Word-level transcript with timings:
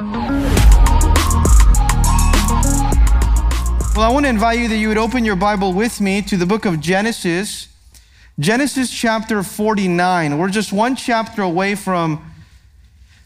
Well, 0.00 0.08
I 3.98 4.10
want 4.10 4.24
to 4.24 4.30
invite 4.30 4.58
you 4.58 4.68
that 4.68 4.78
you 4.78 4.88
would 4.88 4.96
open 4.96 5.26
your 5.26 5.36
Bible 5.36 5.74
with 5.74 6.00
me 6.00 6.22
to 6.22 6.38
the 6.38 6.46
book 6.46 6.64
of 6.64 6.80
Genesis, 6.80 7.68
Genesis 8.38 8.90
chapter 8.90 9.42
49. 9.42 10.38
We're 10.38 10.48
just 10.48 10.72
one 10.72 10.96
chapter 10.96 11.42
away 11.42 11.74
from 11.74 12.32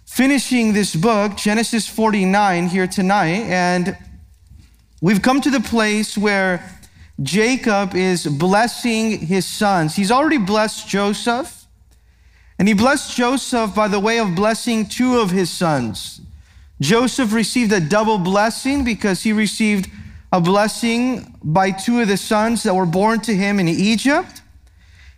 finishing 0.05 0.73
this 0.73 0.97
book, 0.97 1.37
Genesis 1.37 1.87
49, 1.87 2.67
here 2.67 2.89
tonight. 2.89 3.43
And 3.43 3.97
we've 5.01 5.23
come 5.23 5.41
to 5.43 5.51
the 5.51 5.61
place 5.61 6.19
where 6.19 6.69
Jacob 7.23 7.95
is 7.95 8.27
blessing 8.27 9.21
his 9.21 9.47
sons. 9.47 9.95
He's 9.95 10.11
already 10.11 10.39
blessed 10.39 10.89
Joseph, 10.89 11.67
and 12.59 12.67
he 12.67 12.75
blessed 12.75 13.17
Joseph 13.17 13.77
by 13.77 13.87
the 13.87 14.01
way 14.01 14.19
of 14.19 14.35
blessing 14.35 14.87
two 14.87 15.21
of 15.21 15.31
his 15.31 15.51
sons. 15.51 16.21
Joseph 16.85 17.33
received 17.33 17.73
a 17.73 17.81
double 17.81 18.19
blessing 18.19 18.85
because 18.85 19.23
he 19.23 19.33
received 19.33 19.91
a 20.31 20.39
blessing 20.39 21.35
by 21.43 21.71
two 21.71 22.01
of 22.01 22.09
the 22.09 22.19
sons 22.19 22.63
that 22.65 22.75
were 22.75 22.85
born 22.85 23.21
to 23.21 23.35
him 23.35 23.59
in 23.59 23.69
Egypt. 23.69 24.43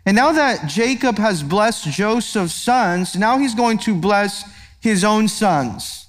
And 0.07 0.15
now 0.15 0.31
that 0.31 0.69
Jacob 0.69 1.19
has 1.19 1.43
blessed 1.43 1.91
Joseph's 1.91 2.55
sons, 2.55 3.17
now 3.17 3.39
he's 3.39 3.57
going 3.57 3.79
to 3.79 3.97
bless 3.97 4.45
his 4.79 5.03
own 5.03 5.27
sons. 5.27 6.07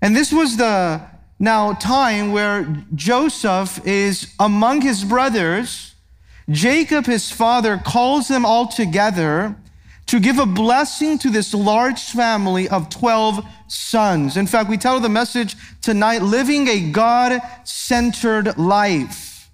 And 0.00 0.16
this 0.16 0.32
was 0.32 0.56
the 0.56 1.00
now 1.38 1.74
time 1.74 2.32
where 2.32 2.84
Joseph 2.96 3.86
is 3.86 4.34
among 4.40 4.80
his 4.80 5.04
brothers. 5.04 5.94
Jacob, 6.50 7.06
his 7.06 7.30
father, 7.30 7.76
calls 7.78 8.26
them 8.26 8.44
all 8.44 8.66
together 8.66 9.54
to 10.06 10.20
give 10.20 10.38
a 10.38 10.46
blessing 10.46 11.18
to 11.18 11.30
this 11.30 11.54
large 11.54 12.00
family 12.00 12.68
of 12.68 12.90
12 12.90 13.44
sons. 13.68 14.36
In 14.36 14.46
fact, 14.46 14.68
we 14.68 14.76
tell 14.76 15.00
the 15.00 15.08
message 15.08 15.56
tonight 15.80 16.22
living 16.22 16.68
a 16.68 16.90
God 16.90 17.40
centered 17.64 18.58
life. 18.58 19.50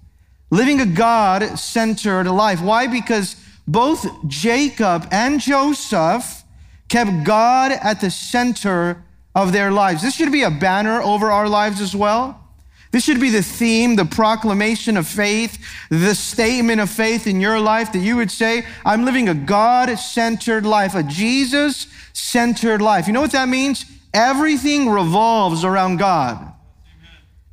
Living 0.50 0.80
a 0.80 0.86
God 0.86 1.58
centered 1.58 2.26
life. 2.26 2.60
Why? 2.60 2.86
Because 2.86 3.36
both 3.66 4.06
Jacob 4.26 5.06
and 5.12 5.40
Joseph 5.40 6.42
kept 6.88 7.24
God 7.24 7.70
at 7.70 8.00
the 8.00 8.10
center 8.10 9.04
of 9.34 9.52
their 9.52 9.70
lives. 9.70 10.02
This 10.02 10.14
should 10.14 10.32
be 10.32 10.42
a 10.42 10.50
banner 10.50 11.02
over 11.02 11.30
our 11.30 11.48
lives 11.48 11.80
as 11.80 11.94
well. 11.94 12.47
This 12.90 13.04
should 13.04 13.20
be 13.20 13.30
the 13.30 13.42
theme, 13.42 13.96
the 13.96 14.04
proclamation 14.04 14.96
of 14.96 15.06
faith, 15.06 15.62
the 15.90 16.14
statement 16.14 16.80
of 16.80 16.88
faith 16.88 17.26
in 17.26 17.40
your 17.40 17.60
life 17.60 17.92
that 17.92 17.98
you 17.98 18.16
would 18.16 18.30
say, 18.30 18.64
I'm 18.84 19.04
living 19.04 19.28
a 19.28 19.34
God 19.34 19.94
centered 19.98 20.64
life, 20.64 20.94
a 20.94 21.02
Jesus 21.02 21.86
centered 22.14 22.80
life. 22.80 23.06
You 23.06 23.12
know 23.12 23.20
what 23.20 23.32
that 23.32 23.48
means? 23.48 23.84
Everything 24.14 24.88
revolves 24.88 25.64
around 25.64 25.98
God. 25.98 26.52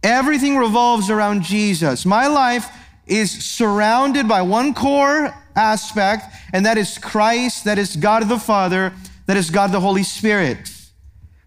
Everything 0.04 0.58
revolves 0.58 1.10
around 1.10 1.44
Jesus. 1.44 2.06
My 2.06 2.28
life 2.28 2.70
is 3.06 3.32
surrounded 3.32 4.28
by 4.28 4.42
one 4.42 4.74
core 4.74 5.34
aspect, 5.56 6.26
and 6.54 6.66
that 6.66 6.78
is 6.78 6.98
Christ, 6.98 7.66
that 7.66 7.78
is 7.78 7.96
God 7.96 8.28
the 8.30 8.40
Father, 8.40 8.94
that 9.26 9.38
is 9.38 9.50
God 9.50 9.72
the 9.72 9.80
Holy 9.80 10.04
Spirit. 10.04 10.72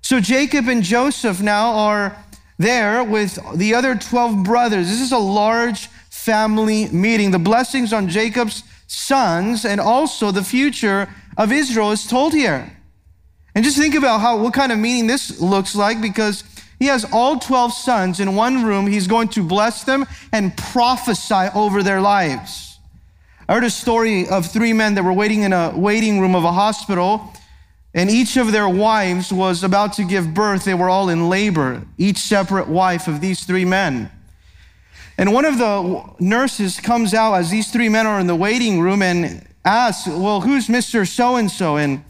So 0.02 0.20
Jacob 0.20 0.68
and 0.68 0.82
Joseph 0.82 1.40
now 1.40 1.70
are 1.72 2.16
there 2.58 3.04
with 3.04 3.38
the 3.56 3.74
other 3.74 3.94
12 3.94 4.42
brothers. 4.44 4.88
This 4.88 5.00
is 5.00 5.12
a 5.12 5.18
large 5.18 5.86
family 6.10 6.88
meeting. 6.88 7.30
The 7.30 7.38
blessings 7.38 7.92
on 7.92 8.08
Jacob's 8.08 8.64
sons 8.86 9.64
and 9.64 9.80
also 9.80 10.30
the 10.30 10.42
future 10.42 11.08
of 11.36 11.52
Israel 11.52 11.92
is 11.92 12.06
told 12.06 12.32
here. 12.32 12.76
And 13.54 13.64
just 13.64 13.78
think 13.78 13.94
about 13.94 14.20
how 14.20 14.38
what 14.38 14.54
kind 14.54 14.72
of 14.72 14.78
meeting 14.78 15.06
this 15.06 15.40
looks 15.40 15.74
like 15.74 16.00
because 16.00 16.44
he 16.78 16.86
has 16.86 17.04
all 17.12 17.38
12 17.38 17.72
sons 17.72 18.20
in 18.20 18.36
one 18.36 18.64
room. 18.64 18.86
He's 18.86 19.06
going 19.06 19.28
to 19.28 19.42
bless 19.42 19.84
them 19.84 20.06
and 20.32 20.56
prophesy 20.56 21.48
over 21.54 21.82
their 21.82 22.00
lives. 22.00 22.78
I 23.48 23.54
heard 23.54 23.64
a 23.64 23.70
story 23.70 24.28
of 24.28 24.46
three 24.46 24.72
men 24.72 24.94
that 24.94 25.04
were 25.04 25.12
waiting 25.12 25.42
in 25.42 25.52
a 25.52 25.72
waiting 25.74 26.20
room 26.20 26.34
of 26.34 26.44
a 26.44 26.52
hospital 26.52 27.32
and 27.98 28.08
each 28.08 28.36
of 28.36 28.52
their 28.52 28.68
wives 28.68 29.32
was 29.32 29.64
about 29.64 29.94
to 29.94 30.04
give 30.04 30.32
birth. 30.32 30.64
They 30.64 30.74
were 30.74 30.88
all 30.88 31.08
in 31.08 31.28
labor, 31.28 31.82
each 31.98 32.18
separate 32.18 32.68
wife 32.68 33.08
of 33.08 33.20
these 33.20 33.42
three 33.42 33.64
men. 33.64 34.08
And 35.18 35.32
one 35.32 35.44
of 35.44 35.58
the 35.58 36.04
nurses 36.20 36.78
comes 36.78 37.12
out 37.12 37.34
as 37.34 37.50
these 37.50 37.72
three 37.72 37.88
men 37.88 38.06
are 38.06 38.20
in 38.20 38.28
the 38.28 38.36
waiting 38.36 38.80
room 38.80 39.02
and 39.02 39.44
asks, 39.64 40.06
Well, 40.06 40.40
who's 40.40 40.68
Mr. 40.68 41.08
So 41.08 41.34
and 41.34 41.50
so? 41.50 41.76
And 41.76 42.04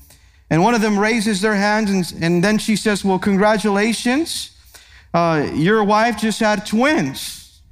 and 0.51 0.63
one 0.63 0.75
of 0.75 0.83
them 0.83 0.99
raises 0.99 1.41
their 1.41 1.55
hands 1.55 1.91
and, 1.91 2.23
and 2.23 2.45
then 2.45 2.59
she 2.59 2.77
says, 2.77 3.03
Well, 3.03 3.19
congratulations. 3.19 4.51
Uh, 5.15 5.51
your 5.55 5.83
wife 5.83 6.19
just 6.19 6.41
had 6.41 6.67
twins. 6.67 7.63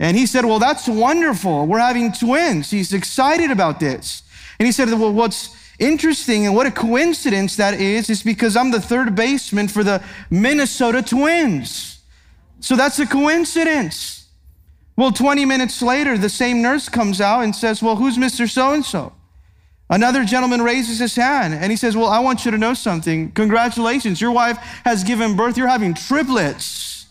And 0.00 0.16
he 0.16 0.26
said, 0.26 0.44
Well, 0.44 0.58
that's 0.58 0.88
wonderful. 0.88 1.68
We're 1.68 1.78
having 1.78 2.10
twins. 2.10 2.72
He's 2.72 2.92
excited 2.92 3.52
about 3.52 3.78
this. 3.78 4.24
And 4.58 4.66
he 4.66 4.72
said, 4.72 4.88
Well, 4.88 5.12
what's 5.12 5.51
interesting 5.78 6.46
and 6.46 6.54
what 6.54 6.66
a 6.66 6.70
coincidence 6.70 7.56
that 7.56 7.80
is, 7.80 8.10
is 8.10 8.22
because 8.22 8.56
I'm 8.56 8.70
the 8.70 8.80
third 8.80 9.14
baseman 9.14 9.68
for 9.68 9.84
the 9.84 10.02
Minnesota 10.30 11.02
Twins. 11.02 12.00
So 12.60 12.76
that's 12.76 12.98
a 12.98 13.06
coincidence. 13.06 14.28
Well, 14.96 15.10
20 15.10 15.44
minutes 15.44 15.82
later, 15.82 16.18
the 16.18 16.28
same 16.28 16.62
nurse 16.62 16.88
comes 16.88 17.20
out 17.20 17.40
and 17.40 17.56
says, 17.56 17.82
Well, 17.82 17.96
who's 17.96 18.18
Mr. 18.18 18.48
So 18.48 18.72
and 18.72 18.84
so? 18.84 19.12
Another 19.90 20.24
gentleman 20.24 20.62
raises 20.62 20.98
his 20.98 21.16
hand 21.16 21.54
and 21.54 21.70
he 21.70 21.76
says, 21.76 21.96
Well, 21.96 22.08
I 22.08 22.20
want 22.20 22.44
you 22.44 22.50
to 22.50 22.58
know 22.58 22.74
something. 22.74 23.32
Congratulations, 23.32 24.20
your 24.20 24.32
wife 24.32 24.58
has 24.84 25.04
given 25.04 25.36
birth. 25.36 25.56
You're 25.56 25.68
having 25.68 25.94
triplets. 25.94 27.06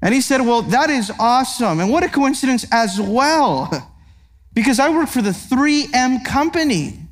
And 0.00 0.14
he 0.14 0.20
said, 0.20 0.40
Well, 0.42 0.62
that 0.62 0.90
is 0.90 1.10
awesome. 1.18 1.80
And 1.80 1.90
what 1.90 2.04
a 2.04 2.08
coincidence 2.08 2.66
as 2.70 3.00
well, 3.00 3.70
because 4.54 4.78
I 4.78 4.90
work 4.90 5.08
for 5.08 5.22
the 5.22 5.30
3M 5.30 6.24
company. 6.24 7.03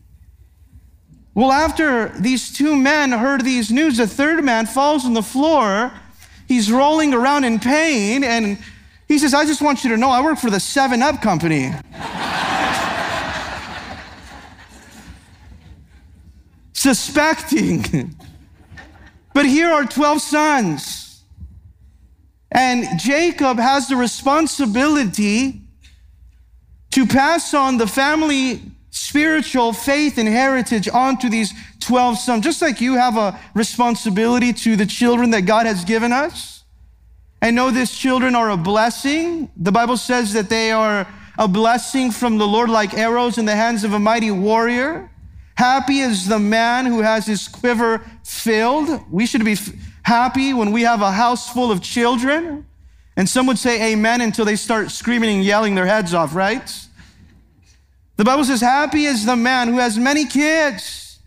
Well, 1.34 1.50
after 1.50 2.10
these 2.10 2.54
two 2.54 2.76
men 2.76 3.10
heard 3.12 3.42
these 3.42 3.70
news, 3.70 3.96
the 3.96 4.06
third 4.06 4.44
man 4.44 4.66
falls 4.66 5.06
on 5.06 5.14
the 5.14 5.22
floor. 5.22 5.90
He's 6.46 6.70
rolling 6.70 7.14
around 7.14 7.44
in 7.44 7.58
pain, 7.58 8.22
and 8.22 8.58
he 9.08 9.18
says, 9.18 9.32
I 9.32 9.46
just 9.46 9.62
want 9.62 9.82
you 9.82 9.90
to 9.90 9.96
know 9.96 10.10
I 10.10 10.22
work 10.22 10.38
for 10.38 10.50
the 10.50 10.60
7 10.60 11.00
Up 11.00 11.22
company. 11.22 11.72
Suspecting. 16.74 18.14
but 19.34 19.46
here 19.46 19.70
are 19.70 19.84
12 19.84 20.20
sons. 20.20 21.22
And 22.50 23.00
Jacob 23.00 23.58
has 23.58 23.88
the 23.88 23.96
responsibility 23.96 25.62
to 26.90 27.06
pass 27.06 27.54
on 27.54 27.78
the 27.78 27.86
family 27.86 28.60
spiritual 29.12 29.74
faith 29.74 30.16
and 30.16 30.26
heritage 30.26 30.88
onto 30.88 31.28
these 31.28 31.52
12 31.80 32.16
sons, 32.16 32.42
just 32.42 32.62
like 32.62 32.80
you 32.80 32.94
have 32.94 33.18
a 33.18 33.38
responsibility 33.54 34.54
to 34.54 34.74
the 34.74 34.86
children 34.86 35.32
that 35.32 35.42
God 35.42 35.66
has 35.66 35.84
given 35.84 36.12
us. 36.12 36.64
And 37.42 37.54
know 37.54 37.70
these 37.70 37.90
children 37.90 38.34
are 38.34 38.48
a 38.48 38.56
blessing. 38.56 39.50
The 39.54 39.70
Bible 39.70 39.98
says 39.98 40.32
that 40.32 40.48
they 40.48 40.70
are 40.70 41.06
a 41.38 41.46
blessing 41.46 42.10
from 42.10 42.38
the 42.38 42.46
Lord 42.46 42.70
like 42.70 42.94
arrows 42.94 43.36
in 43.36 43.44
the 43.44 43.54
hands 43.54 43.84
of 43.84 43.92
a 43.92 43.98
mighty 43.98 44.30
warrior. 44.30 45.10
Happy 45.56 45.98
is 45.98 46.26
the 46.26 46.38
man 46.38 46.86
who 46.86 47.02
has 47.02 47.26
his 47.26 47.48
quiver 47.48 48.02
filled. 48.24 48.98
We 49.10 49.26
should 49.26 49.44
be 49.44 49.58
happy 50.04 50.54
when 50.54 50.72
we 50.72 50.82
have 50.82 51.02
a 51.02 51.12
house 51.12 51.52
full 51.52 51.70
of 51.70 51.82
children. 51.82 52.64
And 53.18 53.28
some 53.28 53.46
would 53.46 53.58
say 53.58 53.92
amen 53.92 54.22
until 54.22 54.46
they 54.46 54.56
start 54.56 54.90
screaming 54.90 55.36
and 55.36 55.44
yelling 55.44 55.74
their 55.74 55.84
heads 55.84 56.14
off, 56.14 56.34
right? 56.34 56.66
The 58.22 58.26
Bible 58.26 58.44
says, 58.44 58.60
Happy 58.60 59.06
is 59.06 59.26
the 59.26 59.34
man 59.34 59.66
who 59.66 59.78
has 59.78 59.98
many 59.98 60.26
kids. 60.26 61.18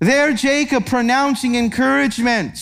There, 0.00 0.32
Jacob 0.34 0.86
pronouncing 0.86 1.54
encouragement 1.54 2.58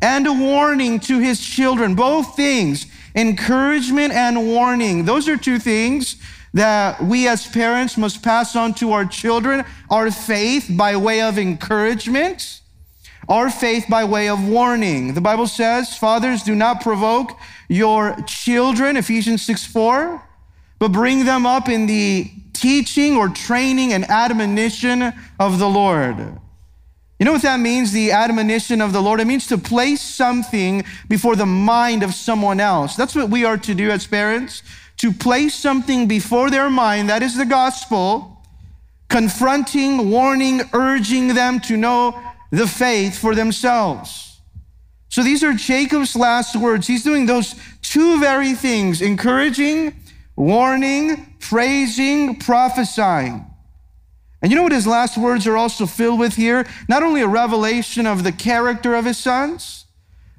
and 0.00 0.26
a 0.26 0.32
warning 0.32 0.98
to 1.00 1.18
his 1.18 1.38
children. 1.38 1.94
Both 1.94 2.34
things, 2.34 2.86
encouragement 3.14 4.14
and 4.14 4.46
warning. 4.46 5.04
Those 5.04 5.28
are 5.28 5.36
two 5.36 5.58
things 5.58 6.16
that 6.54 7.02
we 7.02 7.28
as 7.28 7.46
parents 7.46 7.98
must 7.98 8.22
pass 8.22 8.56
on 8.56 8.72
to 8.76 8.92
our 8.92 9.04
children 9.04 9.62
our 9.90 10.10
faith 10.10 10.66
by 10.70 10.96
way 10.96 11.20
of 11.20 11.38
encouragement, 11.38 12.62
our 13.28 13.50
faith 13.50 13.84
by 13.90 14.04
way 14.04 14.30
of 14.30 14.48
warning. 14.48 15.12
The 15.12 15.20
Bible 15.20 15.46
says, 15.46 15.98
Fathers, 15.98 16.42
do 16.42 16.54
not 16.54 16.80
provoke 16.80 17.38
your 17.68 18.16
children, 18.26 18.96
Ephesians 18.96 19.44
6 19.44 19.66
4, 19.66 20.22
but 20.78 20.90
bring 20.90 21.26
them 21.26 21.44
up 21.44 21.68
in 21.68 21.84
the 21.84 22.30
teaching 22.58 23.16
or 23.16 23.28
training 23.28 23.92
and 23.92 24.04
admonition 24.10 25.12
of 25.38 25.58
the 25.58 25.68
Lord. 25.68 26.18
You 27.18 27.24
know 27.24 27.32
what 27.32 27.42
that 27.42 27.60
means, 27.60 27.92
the 27.92 28.10
admonition 28.12 28.82
of 28.82 28.92
the 28.92 29.00
Lord? 29.00 29.20
It 29.20 29.26
means 29.26 29.46
to 29.46 29.56
place 29.56 30.02
something 30.02 30.84
before 31.08 31.34
the 31.34 31.46
mind 31.46 32.02
of 32.02 32.14
someone 32.14 32.60
else. 32.60 32.94
That's 32.94 33.14
what 33.14 33.30
we 33.30 33.44
are 33.44 33.56
to 33.56 33.74
do 33.74 33.90
as 33.90 34.06
parents, 34.06 34.62
to 34.98 35.12
place 35.12 35.54
something 35.54 36.08
before 36.08 36.50
their 36.50 36.68
mind. 36.68 37.08
That 37.08 37.22
is 37.22 37.36
the 37.36 37.46
gospel, 37.46 38.42
confronting, 39.08 40.10
warning, 40.10 40.62
urging 40.74 41.34
them 41.34 41.60
to 41.60 41.76
know 41.76 42.20
the 42.50 42.66
faith 42.66 43.18
for 43.18 43.34
themselves. 43.34 44.40
So 45.08 45.22
these 45.22 45.42
are 45.42 45.54
Jacob's 45.54 46.16
last 46.16 46.54
words. 46.56 46.86
He's 46.86 47.02
doing 47.02 47.24
those 47.24 47.54
two 47.80 48.20
very 48.20 48.52
things 48.52 49.00
encouraging, 49.00 49.96
warning, 50.36 51.36
praising, 51.40 52.38
prophesying. 52.38 53.44
And 54.42 54.52
you 54.52 54.56
know 54.56 54.62
what 54.62 54.72
his 54.72 54.86
last 54.86 55.16
words 55.16 55.46
are 55.46 55.56
also 55.56 55.86
filled 55.86 56.20
with 56.20 56.36
here? 56.36 56.66
Not 56.88 57.02
only 57.02 57.22
a 57.22 57.26
revelation 57.26 58.06
of 58.06 58.22
the 58.22 58.32
character 58.32 58.94
of 58.94 59.06
his 59.06 59.18
sons, 59.18 59.86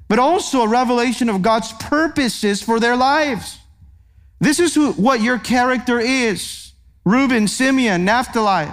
but 0.08 0.18
also 0.18 0.62
a 0.62 0.68
revelation 0.68 1.28
of 1.28 1.42
God's 1.42 1.72
purposes 1.74 2.62
for 2.62 2.80
their 2.80 2.96
lives. 2.96 3.58
This 4.40 4.60
is 4.60 4.74
who, 4.74 4.92
what 4.92 5.20
your 5.20 5.38
character 5.38 5.98
is 5.98 6.72
Reuben, 7.04 7.48
Simeon, 7.48 8.04
Naphtali. 8.04 8.68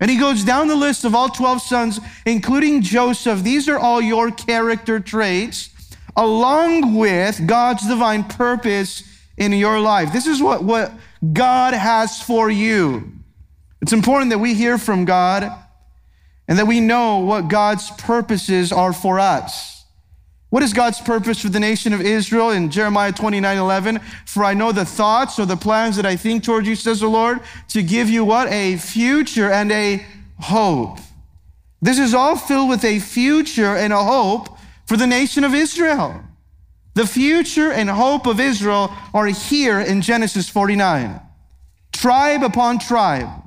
And 0.00 0.10
he 0.10 0.18
goes 0.18 0.44
down 0.44 0.68
the 0.68 0.76
list 0.76 1.04
of 1.04 1.14
all 1.14 1.28
12 1.28 1.62
sons, 1.62 2.00
including 2.24 2.82
Joseph. 2.82 3.42
These 3.42 3.68
are 3.68 3.78
all 3.78 4.00
your 4.00 4.30
character 4.30 4.98
traits, 4.98 5.70
along 6.16 6.96
with 6.96 7.46
God's 7.46 7.86
divine 7.86 8.24
purpose 8.24 9.02
in 9.40 9.52
your 9.54 9.80
life. 9.80 10.12
This 10.12 10.26
is 10.26 10.40
what, 10.40 10.62
what 10.62 10.92
God 11.32 11.72
has 11.72 12.22
for 12.22 12.50
you. 12.50 13.10
It's 13.80 13.94
important 13.94 14.30
that 14.30 14.38
we 14.38 14.52
hear 14.54 14.76
from 14.76 15.06
God 15.06 15.50
and 16.46 16.58
that 16.58 16.66
we 16.66 16.80
know 16.80 17.20
what 17.20 17.48
God's 17.48 17.90
purposes 17.92 18.70
are 18.70 18.92
for 18.92 19.18
us. 19.18 19.84
What 20.50 20.62
is 20.62 20.72
God's 20.72 21.00
purpose 21.00 21.40
for 21.40 21.48
the 21.48 21.60
nation 21.60 21.92
of 21.94 22.02
Israel 22.02 22.50
in 22.50 22.70
Jeremiah 22.70 23.12
29 23.12 23.56
11? 23.56 24.00
For 24.26 24.44
I 24.44 24.52
know 24.52 24.72
the 24.72 24.84
thoughts 24.84 25.38
or 25.38 25.46
the 25.46 25.56
plans 25.56 25.96
that 25.96 26.04
I 26.04 26.16
think 26.16 26.44
toward 26.44 26.66
you, 26.66 26.74
says 26.74 27.00
the 27.00 27.08
Lord, 27.08 27.40
to 27.68 27.82
give 27.82 28.10
you 28.10 28.24
what? 28.24 28.48
A 28.52 28.76
future 28.76 29.50
and 29.50 29.72
a 29.72 30.04
hope. 30.38 30.98
This 31.80 31.98
is 31.98 32.12
all 32.12 32.36
filled 32.36 32.68
with 32.68 32.84
a 32.84 32.98
future 32.98 33.76
and 33.76 33.92
a 33.92 34.04
hope 34.04 34.58
for 34.86 34.98
the 34.98 35.06
nation 35.06 35.44
of 35.44 35.54
Israel. 35.54 36.24
The 37.00 37.06
future 37.06 37.72
and 37.72 37.88
hope 37.88 38.26
of 38.26 38.38
Israel 38.38 38.94
are 39.14 39.24
here 39.24 39.80
in 39.80 40.02
Genesis 40.02 40.50
49. 40.50 41.18
Tribe 41.92 42.42
upon 42.42 42.78
tribe, 42.78 43.42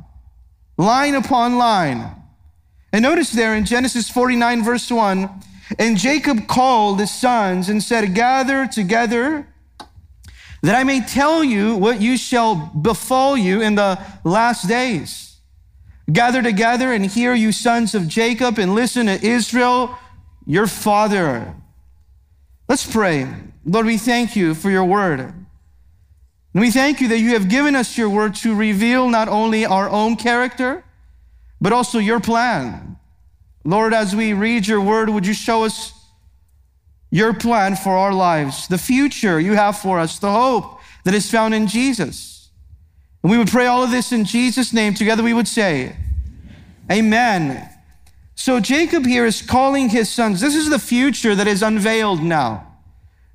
line 0.76 1.14
upon 1.14 1.60
line. 1.60 2.16
And 2.92 3.04
notice 3.04 3.30
there 3.30 3.54
in 3.54 3.66
Genesis 3.66 4.10
49, 4.10 4.64
verse 4.64 4.90
1, 4.90 5.30
and 5.78 5.98
Jacob 5.98 6.48
called 6.48 7.00
his 7.00 7.12
sons 7.12 7.70
and 7.70 7.84
said, 7.84 8.16
Gather 8.16 8.66
together 8.66 9.48
that 10.64 10.74
I 10.74 10.84
may 10.84 11.02
tell 11.02 11.44
you 11.44 11.76
what 11.76 12.02
you 12.02 12.18
shall 12.18 12.56
befall 12.56 13.38
you 13.38 13.62
in 13.62 13.76
the 13.76 14.04
last 14.24 14.68
days. 14.68 15.38
Gather 16.12 16.42
together 16.42 16.92
and 16.92 17.06
hear, 17.06 17.36
you 17.36 17.52
sons 17.52 17.94
of 17.94 18.08
Jacob, 18.08 18.58
and 18.58 18.74
listen 18.74 19.06
to 19.06 19.24
Israel, 19.24 19.96
your 20.48 20.66
father. 20.66 21.54
Let's 22.68 22.90
pray. 22.90 23.28
Lord, 23.66 23.86
we 23.86 23.98
thank 23.98 24.36
you 24.36 24.56
for 24.56 24.70
your 24.70 24.86
word. 24.86 25.20
And 25.20 26.62
we 26.62 26.72
thank 26.72 27.02
you 27.02 27.08
that 27.10 27.20
you 27.20 27.32
have 27.32 27.50
given 27.50 27.76
us 27.76 27.98
your 27.98 28.10
word 28.10 28.36
to 28.36 28.56
reveal 28.56 29.10
not 29.10 29.28
only 29.28 29.66
our 29.66 29.90
own 29.90 30.16
character, 30.16 30.84
but 31.60 31.74
also 31.74 31.98
your 31.98 32.20
plan. 32.20 32.98
Lord, 33.64 33.94
as 33.94 34.16
we 34.16 34.34
read 34.34 34.68
your 34.68 34.82
word, 34.82 35.10
would 35.10 35.26
you 35.26 35.34
show 35.34 35.64
us 35.64 35.94
your 37.10 37.34
plan 37.34 37.76
for 37.76 37.96
our 37.96 38.14
lives, 38.14 38.68
the 38.68 38.78
future 38.78 39.40
you 39.40 39.54
have 39.54 39.78
for 39.78 40.00
us, 40.00 40.20
the 40.20 40.32
hope 40.32 40.80
that 41.06 41.14
is 41.14 41.32
found 41.32 41.54
in 41.54 41.68
Jesus? 41.68 42.50
And 43.24 43.32
we 43.32 43.38
would 43.38 43.48
pray 43.48 43.66
all 43.66 43.84
of 43.84 43.92
this 43.92 44.12
in 44.12 44.26
Jesus' 44.26 44.74
name. 44.74 44.94
Together 44.94 45.24
we 45.24 45.34
would 45.34 45.48
say, 45.48 45.96
Amen. 46.92 47.70
So 48.36 48.60
Jacob 48.60 49.06
here 49.06 49.26
is 49.26 49.42
calling 49.42 49.90
his 49.90 50.10
sons. 50.10 50.42
This 50.42 50.56
is 50.56 50.70
the 50.70 50.80
future 50.80 51.36
that 51.36 51.48
is 51.48 51.62
unveiled 51.62 52.22
now. 52.22 52.68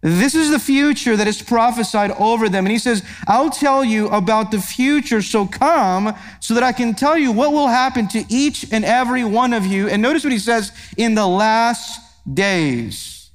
This 0.01 0.37
is 0.37 0.51
the 0.51 0.61
future 0.61 1.17
that 1.17 1.27
is 1.27 1.43
prophesied 1.43 2.13
over 2.13 2.49
them. 2.49 2.67
And 2.67 2.73
he 2.73 2.79
says, 2.79 3.03
I'll 3.27 3.51
tell 3.51 3.85
you 3.85 4.09
about 4.09 4.53
the 4.53 4.61
future. 4.61 5.23
So 5.23 5.47
come 5.47 6.15
so 6.41 6.55
that 6.55 6.63
I 6.63 6.73
can 6.73 6.95
tell 6.95 7.19
you 7.19 7.33
what 7.33 7.53
will 7.53 7.67
happen 7.67 8.07
to 8.09 8.25
each 8.29 8.71
and 8.71 8.85
every 8.85 9.25
one 9.25 9.53
of 9.53 9.67
you. 9.67 9.89
And 9.89 10.01
notice 10.01 10.23
what 10.23 10.33
he 10.33 10.39
says 10.39 10.71
in 10.97 11.15
the 11.15 11.27
last 11.27 12.01
days. 12.33 13.31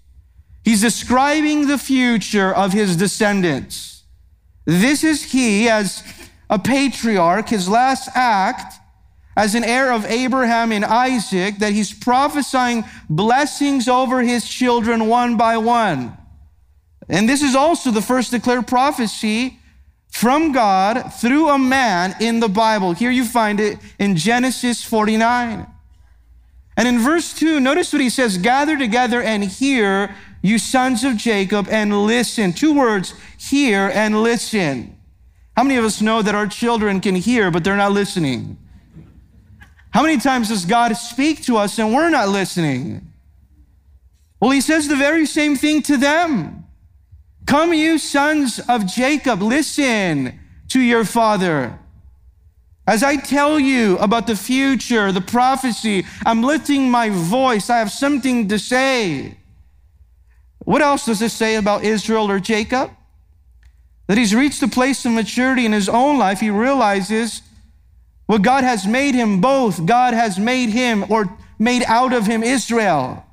He's 0.63 0.79
describing 0.79 1.67
the 1.67 1.77
future 1.77 2.53
of 2.53 2.71
his 2.71 2.95
descendants. 2.95 4.03
This 4.65 5.03
is 5.03 5.31
he 5.31 5.67
as 5.67 6.01
a 6.49 6.57
patriarch, 6.57 7.49
his 7.49 7.67
last 7.67 8.09
act 8.15 8.79
as 9.35 9.55
an 9.55 9.63
heir 9.63 9.91
of 9.91 10.05
Abraham 10.05 10.71
and 10.71 10.85
Isaac, 10.85 11.57
that 11.59 11.73
he's 11.73 11.93
prophesying 11.93 12.83
blessings 13.09 13.87
over 13.87 14.21
his 14.21 14.47
children 14.47 15.07
one 15.07 15.37
by 15.37 15.57
one. 15.57 16.17
And 17.09 17.27
this 17.27 17.41
is 17.41 17.55
also 17.55 17.91
the 17.91 18.01
first 18.01 18.31
declared 18.31 18.67
prophecy 18.67 19.59
from 20.09 20.51
God 20.51 21.11
through 21.15 21.49
a 21.49 21.57
man 21.57 22.15
in 22.19 22.39
the 22.39 22.47
Bible. 22.47 22.93
Here 22.93 23.11
you 23.11 23.25
find 23.25 23.59
it 23.59 23.79
in 23.97 24.15
Genesis 24.15 24.83
49. 24.83 25.65
And 26.77 26.87
in 26.87 26.99
verse 26.99 27.33
2, 27.33 27.59
notice 27.59 27.91
what 27.91 28.01
he 28.01 28.09
says 28.09 28.37
gather 28.37 28.77
together 28.77 29.21
and 29.21 29.43
hear, 29.43 30.15
you 30.41 30.59
sons 30.59 31.03
of 31.03 31.17
Jacob, 31.17 31.67
and 31.69 32.05
listen. 32.05 32.53
Two 32.53 32.73
words 32.73 33.13
hear 33.37 33.89
and 33.93 34.21
listen. 34.21 34.95
How 35.55 35.63
many 35.63 35.77
of 35.77 35.85
us 35.85 36.01
know 36.01 36.21
that 36.21 36.35
our 36.35 36.47
children 36.47 36.99
can 36.99 37.15
hear, 37.15 37.51
but 37.51 37.63
they're 37.63 37.77
not 37.77 37.91
listening? 37.91 38.57
How 39.93 40.01
many 40.01 40.17
times 40.17 40.49
does 40.49 40.65
God 40.65 40.93
speak 40.97 41.43
to 41.43 41.57
us 41.57 41.77
and 41.77 41.93
we're 41.93 42.09
not 42.09 42.29
listening? 42.29 43.13
Well, 44.41 44.49
he 44.49 44.59
says 44.59 44.87
the 44.87 44.95
very 44.95 45.27
same 45.27 45.55
thing 45.55 45.83
to 45.83 45.97
them. 45.97 46.65
Come, 47.45 47.73
you 47.73 47.99
sons 47.99 48.59
of 48.67 48.87
Jacob, 48.87 49.41
listen 49.43 50.39
to 50.69 50.81
your 50.81 51.05
father. 51.05 51.77
As 52.87 53.03
I 53.03 53.17
tell 53.17 53.59
you 53.59 53.97
about 53.99 54.25
the 54.25 54.35
future, 54.35 55.11
the 55.11 55.21
prophecy, 55.21 56.05
I'm 56.25 56.41
lifting 56.41 56.89
my 56.89 57.09
voice. 57.09 57.69
I 57.69 57.77
have 57.77 57.91
something 57.91 58.47
to 58.47 58.57
say. 58.57 59.37
What 60.65 60.81
else 60.81 61.05
does 61.05 61.19
this 61.19 61.33
say 61.33 61.55
about 61.55 61.83
Israel 61.83 62.31
or 62.31 62.39
Jacob? 62.39 62.89
That 64.07 64.17
he's 64.17 64.33
reached 64.33 64.63
a 64.63 64.67
place 64.67 65.05
of 65.05 65.11
maturity 65.11 65.65
in 65.65 65.71
his 65.71 65.87
own 65.87 66.17
life. 66.17 66.39
He 66.39 66.49
realizes 66.49 67.43
what 68.33 68.41
God 68.41 68.63
has 68.63 68.87
made 68.87 69.13
him 69.13 69.41
both. 69.41 69.85
God 69.85 70.15
has 70.15 70.39
made 70.39 70.69
him 70.69 71.05
or 71.07 71.37
made 71.59 71.83
out 71.83 72.13
of 72.13 72.25
him 72.25 72.41
Israel, 72.41 73.23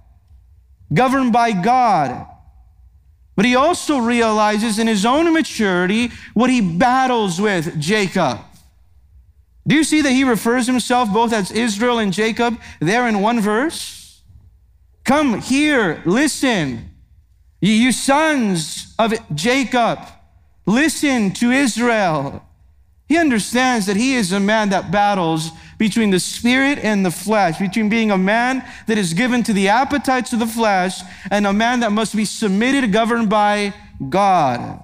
governed 0.92 1.32
by 1.32 1.52
God. 1.52 2.26
But 3.34 3.46
he 3.46 3.56
also 3.56 3.96
realizes 3.96 4.78
in 4.78 4.86
his 4.86 5.06
own 5.06 5.32
maturity 5.32 6.10
what 6.34 6.50
he 6.50 6.60
battles 6.60 7.40
with 7.40 7.80
Jacob. 7.80 8.40
Do 9.66 9.74
you 9.74 9.84
see 9.84 10.02
that 10.02 10.12
he 10.12 10.22
refers 10.22 10.66
himself 10.66 11.10
both 11.10 11.32
as 11.32 11.50
Israel 11.50 11.98
and 11.98 12.12
Jacob 12.12 12.60
there 12.78 13.08
in 13.08 13.22
one 13.22 13.40
verse? 13.40 14.20
Come 15.04 15.40
here, 15.40 16.02
listen. 16.04 16.90
You 17.62 17.92
sons 17.92 18.94
of 18.98 19.14
Jacob, 19.34 20.00
listen 20.66 21.30
to 21.40 21.52
Israel. 21.52 22.44
He 23.10 23.18
understands 23.18 23.86
that 23.86 23.96
he 23.96 24.14
is 24.14 24.30
a 24.30 24.38
man 24.38 24.68
that 24.68 24.92
battles 24.92 25.50
between 25.78 26.10
the 26.10 26.20
spirit 26.20 26.78
and 26.78 27.04
the 27.04 27.10
flesh, 27.10 27.58
between 27.58 27.88
being 27.88 28.12
a 28.12 28.16
man 28.16 28.64
that 28.86 28.98
is 28.98 29.14
given 29.14 29.42
to 29.42 29.52
the 29.52 29.66
appetites 29.66 30.32
of 30.32 30.38
the 30.38 30.46
flesh 30.46 31.00
and 31.28 31.44
a 31.44 31.52
man 31.52 31.80
that 31.80 31.90
must 31.90 32.14
be 32.14 32.24
submitted, 32.24 32.92
governed 32.92 33.28
by 33.28 33.74
God. 34.08 34.80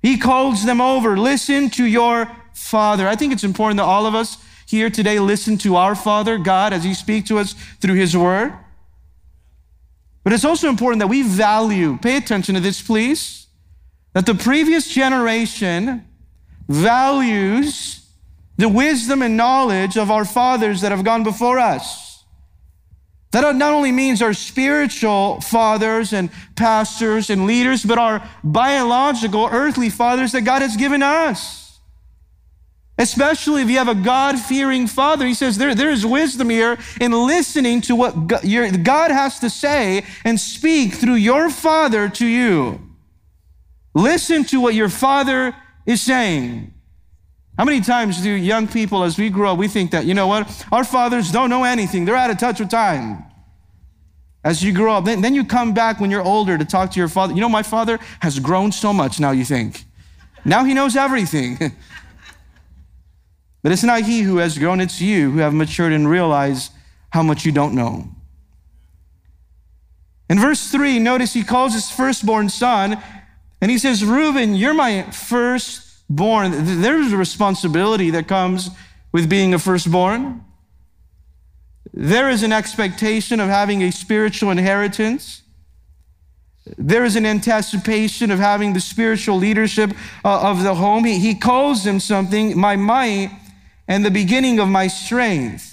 He 0.00 0.18
calls 0.18 0.64
them 0.64 0.80
over. 0.80 1.18
Listen 1.18 1.68
to 1.70 1.84
your 1.84 2.30
Father. 2.54 3.08
I 3.08 3.16
think 3.16 3.32
it's 3.32 3.42
important 3.42 3.78
that 3.78 3.86
all 3.86 4.06
of 4.06 4.14
us 4.14 4.36
here 4.64 4.88
today 4.88 5.18
listen 5.18 5.58
to 5.58 5.74
our 5.74 5.96
Father, 5.96 6.38
God, 6.38 6.72
as 6.72 6.84
He 6.84 6.94
speaks 6.94 7.26
to 7.26 7.40
us 7.40 7.54
through 7.80 7.96
His 7.96 8.16
Word. 8.16 8.52
But 10.22 10.32
it's 10.32 10.44
also 10.44 10.68
important 10.68 11.00
that 11.00 11.08
we 11.08 11.22
value, 11.22 11.98
pay 11.98 12.16
attention 12.16 12.54
to 12.54 12.60
this, 12.60 12.80
please, 12.80 13.48
that 14.12 14.26
the 14.26 14.34
previous 14.36 14.86
generation 14.86 16.06
values 16.70 18.06
the 18.56 18.68
wisdom 18.68 19.22
and 19.22 19.36
knowledge 19.36 19.96
of 19.96 20.10
our 20.10 20.24
fathers 20.24 20.82
that 20.82 20.92
have 20.92 21.04
gone 21.04 21.24
before 21.24 21.58
us. 21.58 22.24
That 23.32 23.56
not 23.56 23.72
only 23.72 23.92
means 23.92 24.22
our 24.22 24.34
spiritual 24.34 25.40
fathers 25.40 26.12
and 26.12 26.30
pastors 26.56 27.30
and 27.30 27.46
leaders, 27.46 27.84
but 27.84 27.98
our 27.98 28.28
biological, 28.44 29.48
earthly 29.50 29.88
fathers 29.88 30.32
that 30.32 30.42
God 30.42 30.62
has 30.62 30.76
given 30.76 31.02
us. 31.02 31.80
Especially 32.98 33.62
if 33.62 33.70
you 33.70 33.78
have 33.78 33.88
a 33.88 33.94
God 33.94 34.38
fearing 34.38 34.86
father, 34.86 35.26
he 35.26 35.32
says 35.32 35.56
there, 35.56 35.74
there 35.74 35.90
is 35.90 36.04
wisdom 36.04 36.50
here 36.50 36.76
in 37.00 37.12
listening 37.12 37.80
to 37.82 37.96
what 37.96 38.26
God 38.26 39.10
has 39.10 39.38
to 39.40 39.48
say 39.48 40.04
and 40.24 40.38
speak 40.38 40.94
through 40.94 41.14
your 41.14 41.48
father 41.48 42.10
to 42.10 42.26
you. 42.26 42.80
Listen 43.94 44.44
to 44.44 44.60
what 44.60 44.74
your 44.74 44.90
father 44.90 45.56
is 45.86 46.00
saying. 46.00 46.72
How 47.58 47.64
many 47.64 47.80
times 47.80 48.22
do 48.22 48.30
young 48.30 48.66
people, 48.66 49.02
as 49.02 49.18
we 49.18 49.28
grow 49.28 49.52
up, 49.52 49.58
we 49.58 49.68
think 49.68 49.90
that, 49.90 50.06
you 50.06 50.14
know 50.14 50.26
what, 50.26 50.66
our 50.72 50.84
fathers 50.84 51.30
don't 51.30 51.50
know 51.50 51.64
anything, 51.64 52.04
they're 52.04 52.16
out 52.16 52.30
of 52.30 52.38
touch 52.38 52.58
with 52.58 52.70
time. 52.70 53.24
as 54.42 54.62
you 54.62 54.72
grow 54.72 54.94
up. 54.94 55.04
Then, 55.04 55.20
then 55.20 55.34
you 55.34 55.44
come 55.44 55.74
back 55.74 56.00
when 56.00 56.10
you're 56.10 56.22
older 56.22 56.56
to 56.56 56.64
talk 56.64 56.92
to 56.92 56.98
your 56.98 57.08
father. 57.08 57.34
You 57.34 57.40
know, 57.40 57.48
my 57.48 57.62
father 57.62 57.98
has 58.20 58.38
grown 58.38 58.72
so 58.72 58.92
much 58.92 59.20
now, 59.20 59.32
you 59.32 59.44
think. 59.44 59.84
Now 60.44 60.64
he 60.64 60.72
knows 60.72 60.96
everything. 60.96 61.58
but 63.62 63.72
it's 63.72 63.82
not 63.82 64.02
he 64.02 64.22
who 64.22 64.38
has 64.38 64.56
grown, 64.56 64.80
it's 64.80 65.00
you 65.00 65.30
who 65.30 65.38
have 65.40 65.52
matured 65.52 65.92
and 65.92 66.08
realized 66.08 66.72
how 67.10 67.22
much 67.22 67.44
you 67.44 67.52
don't 67.52 67.74
know. 67.74 68.08
In 70.30 70.38
verse 70.38 70.70
3, 70.70 71.00
notice 71.00 71.34
he 71.34 71.42
calls 71.42 71.74
his 71.74 71.90
firstborn 71.90 72.48
son, 72.48 73.02
and 73.60 73.70
he 73.70 73.78
says, 73.78 74.04
Reuben, 74.04 74.54
you're 74.54 74.74
my 74.74 75.02
firstborn. 75.10 76.52
There's 76.80 77.12
a 77.12 77.16
responsibility 77.16 78.10
that 78.10 78.26
comes 78.26 78.70
with 79.12 79.28
being 79.28 79.54
a 79.54 79.58
firstborn. 79.58 80.44
There 81.92 82.30
is 82.30 82.42
an 82.42 82.52
expectation 82.52 83.40
of 83.40 83.48
having 83.48 83.82
a 83.82 83.90
spiritual 83.90 84.50
inheritance. 84.50 85.42
There 86.78 87.04
is 87.04 87.16
an 87.16 87.26
anticipation 87.26 88.30
of 88.30 88.38
having 88.38 88.72
the 88.72 88.80
spiritual 88.80 89.36
leadership 89.36 89.90
uh, 90.24 90.50
of 90.50 90.62
the 90.62 90.74
home. 90.74 91.04
He, 91.04 91.18
he 91.18 91.34
calls 91.34 91.84
him 91.84 92.00
something, 92.00 92.58
my 92.58 92.76
might 92.76 93.36
and 93.88 94.04
the 94.04 94.10
beginning 94.10 94.60
of 94.60 94.68
my 94.68 94.86
strength. 94.86 95.69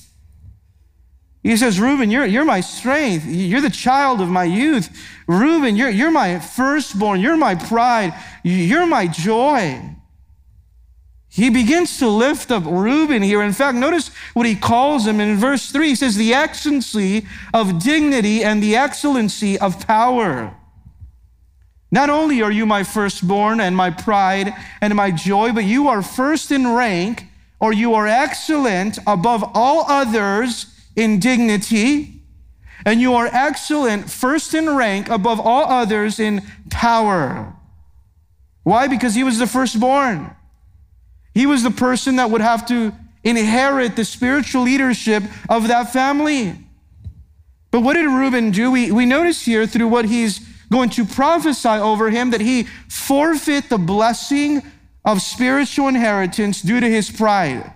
He 1.47 1.55
says, 1.55 1.79
Reuben, 1.79 2.11
you're, 2.11 2.25
you're 2.25 2.43
my 2.43 2.59
strength. 2.59 3.25
You're 3.25 3.61
the 3.61 3.69
child 3.69 4.19
of 4.19 4.27
my 4.27 4.43
youth. 4.43 4.89
Reuben, 5.27 5.77
you're, 5.77 5.89
you're 5.89 6.11
my 6.11 6.39
firstborn. 6.39 7.21
You're 7.21 7.37
my 7.37 7.55
pride. 7.55 8.13
You're 8.43 8.85
my 8.85 9.07
joy. 9.07 9.95
He 11.29 11.49
begins 11.49 11.99
to 11.99 12.09
lift 12.09 12.51
up 12.51 12.65
Reuben 12.65 13.21
here. 13.21 13.41
In 13.41 13.53
fact, 13.53 13.77
notice 13.77 14.11
what 14.33 14.45
he 14.45 14.57
calls 14.57 15.07
him 15.07 15.21
in 15.21 15.37
verse 15.37 15.71
3. 15.71 15.87
He 15.87 15.95
says, 15.95 16.17
The 16.17 16.33
excellency 16.33 17.25
of 17.53 17.81
dignity 17.81 18.43
and 18.43 18.61
the 18.61 18.75
excellency 18.75 19.57
of 19.57 19.87
power. 19.87 20.53
Not 21.89 22.09
only 22.09 22.41
are 22.41 22.51
you 22.51 22.65
my 22.65 22.83
firstborn 22.83 23.61
and 23.61 23.73
my 23.73 23.89
pride 23.89 24.53
and 24.81 24.93
my 24.95 25.11
joy, 25.11 25.53
but 25.53 25.63
you 25.63 25.87
are 25.87 26.01
first 26.01 26.51
in 26.51 26.67
rank, 26.73 27.23
or 27.61 27.71
you 27.71 27.93
are 27.93 28.05
excellent 28.05 28.99
above 29.07 29.49
all 29.53 29.85
others 29.87 30.73
in 30.97 31.19
dignity, 31.19 32.23
and 32.85 32.99
you 32.99 33.13
are 33.13 33.29
excellent 33.31 34.09
first 34.09 34.53
in 34.53 34.75
rank 34.75 35.07
above 35.09 35.39
all 35.39 35.63
others 35.65 36.19
in 36.19 36.41
power. 36.69 37.53
Why? 38.63 38.87
Because 38.87 39.15
he 39.15 39.23
was 39.23 39.39
the 39.39 39.47
firstborn. 39.47 40.35
He 41.33 41.45
was 41.45 41.63
the 41.63 41.71
person 41.71 42.17
that 42.17 42.31
would 42.31 42.41
have 42.41 42.67
to 42.67 42.93
inherit 43.23 43.95
the 43.95 44.03
spiritual 44.03 44.63
leadership 44.63 45.23
of 45.47 45.67
that 45.67 45.93
family. 45.93 46.55
But 47.69 47.81
what 47.81 47.93
did 47.93 48.07
Reuben 48.07 48.51
do? 48.51 48.71
We, 48.71 48.91
we 48.91 49.05
notice 49.05 49.45
here 49.45 49.67
through 49.67 49.87
what 49.87 50.05
he's 50.05 50.39
going 50.71 50.89
to 50.91 51.05
prophesy 51.05 51.69
over 51.69 52.09
him 52.09 52.31
that 52.31 52.41
he 52.41 52.63
forfeit 52.89 53.69
the 53.69 53.77
blessing 53.77 54.63
of 55.05 55.21
spiritual 55.21 55.87
inheritance 55.87 56.61
due 56.61 56.79
to 56.79 56.89
his 56.89 57.11
pride. 57.11 57.71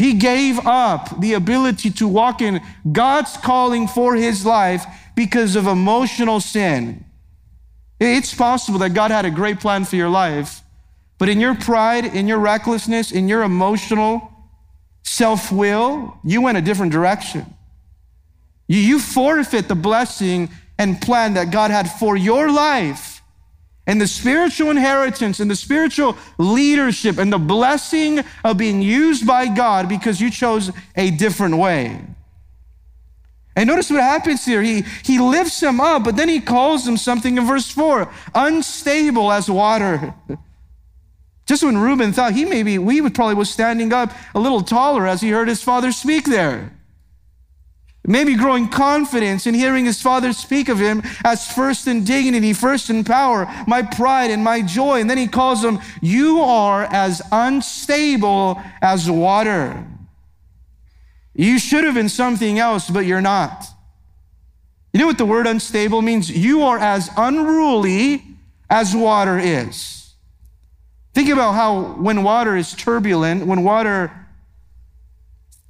He 0.00 0.14
gave 0.14 0.66
up 0.66 1.20
the 1.20 1.34
ability 1.34 1.90
to 1.90 2.08
walk 2.08 2.40
in 2.40 2.62
God's 2.90 3.36
calling 3.36 3.86
for 3.86 4.14
his 4.14 4.46
life 4.46 4.86
because 5.14 5.56
of 5.56 5.66
emotional 5.66 6.40
sin. 6.40 7.04
It's 8.00 8.34
possible 8.34 8.78
that 8.78 8.94
God 8.94 9.10
had 9.10 9.26
a 9.26 9.30
great 9.30 9.60
plan 9.60 9.84
for 9.84 9.96
your 9.96 10.08
life, 10.08 10.62
but 11.18 11.28
in 11.28 11.38
your 11.38 11.54
pride, 11.54 12.06
in 12.06 12.26
your 12.26 12.38
recklessness, 12.38 13.12
in 13.12 13.28
your 13.28 13.42
emotional 13.42 14.32
self 15.02 15.52
will, 15.52 16.16
you 16.24 16.40
went 16.40 16.56
a 16.56 16.62
different 16.62 16.92
direction. 16.92 17.44
You, 18.68 19.00
forfeit 19.00 19.68
the 19.68 19.74
blessing 19.74 20.48
and 20.78 20.98
plan 20.98 21.34
that 21.34 21.50
God 21.50 21.70
had 21.70 21.90
for 21.90 22.16
your 22.16 22.50
life. 22.50 23.19
And 23.86 24.00
the 24.00 24.06
spiritual 24.06 24.70
inheritance 24.70 25.40
and 25.40 25.50
the 25.50 25.56
spiritual 25.56 26.16
leadership 26.38 27.18
and 27.18 27.32
the 27.32 27.38
blessing 27.38 28.20
of 28.44 28.56
being 28.56 28.82
used 28.82 29.26
by 29.26 29.48
God 29.48 29.88
because 29.88 30.20
you 30.20 30.30
chose 30.30 30.70
a 30.96 31.10
different 31.10 31.56
way. 31.56 32.00
And 33.56 33.66
notice 33.66 33.90
what 33.90 34.00
happens 34.00 34.44
here. 34.44 34.62
He, 34.62 34.84
he 35.02 35.18
lifts 35.18 35.62
him 35.62 35.80
up, 35.80 36.04
but 36.04 36.16
then 36.16 36.28
he 36.28 36.40
calls 36.40 36.86
him 36.86 36.96
something 36.96 37.36
in 37.36 37.46
verse 37.46 37.70
4 37.70 38.10
unstable 38.34 39.32
as 39.32 39.50
water. 39.50 40.14
Just 41.46 41.64
when 41.64 41.76
Reuben 41.76 42.12
thought 42.12 42.32
he 42.32 42.44
maybe, 42.44 42.78
we 42.78 43.00
would 43.00 43.14
probably 43.14 43.34
was 43.34 43.50
standing 43.50 43.92
up 43.92 44.12
a 44.36 44.38
little 44.38 44.62
taller 44.62 45.06
as 45.06 45.20
he 45.20 45.30
heard 45.30 45.48
his 45.48 45.62
father 45.62 45.90
speak 45.90 46.26
there. 46.26 46.72
Maybe 48.06 48.34
growing 48.34 48.68
confidence 48.68 49.46
in 49.46 49.54
hearing 49.54 49.84
his 49.84 50.00
father 50.00 50.32
speak 50.32 50.68
of 50.68 50.78
him 50.78 51.02
as 51.24 51.46
first 51.52 51.86
in 51.86 52.04
dignity, 52.04 52.54
first 52.54 52.88
in 52.88 53.04
power, 53.04 53.46
my 53.66 53.82
pride 53.82 54.30
and 54.30 54.42
my 54.42 54.62
joy. 54.62 55.00
And 55.00 55.10
then 55.10 55.18
he 55.18 55.28
calls 55.28 55.62
him, 55.62 55.78
You 56.00 56.40
are 56.40 56.84
as 56.84 57.20
unstable 57.30 58.60
as 58.80 59.10
water. 59.10 59.86
You 61.34 61.58
should 61.58 61.84
have 61.84 61.94
been 61.94 62.08
something 62.08 62.58
else, 62.58 62.88
but 62.88 63.06
you're 63.06 63.20
not. 63.20 63.66
You 64.92 65.00
know 65.00 65.06
what 65.06 65.18
the 65.18 65.26
word 65.26 65.46
unstable 65.46 66.02
means? 66.02 66.30
You 66.30 66.62
are 66.62 66.78
as 66.78 67.10
unruly 67.16 68.24
as 68.68 68.96
water 68.96 69.38
is. 69.38 70.14
Think 71.14 71.28
about 71.28 71.52
how 71.52 71.92
when 71.94 72.22
water 72.22 72.56
is 72.56 72.72
turbulent, 72.72 73.46
when 73.46 73.62
water 73.62 74.10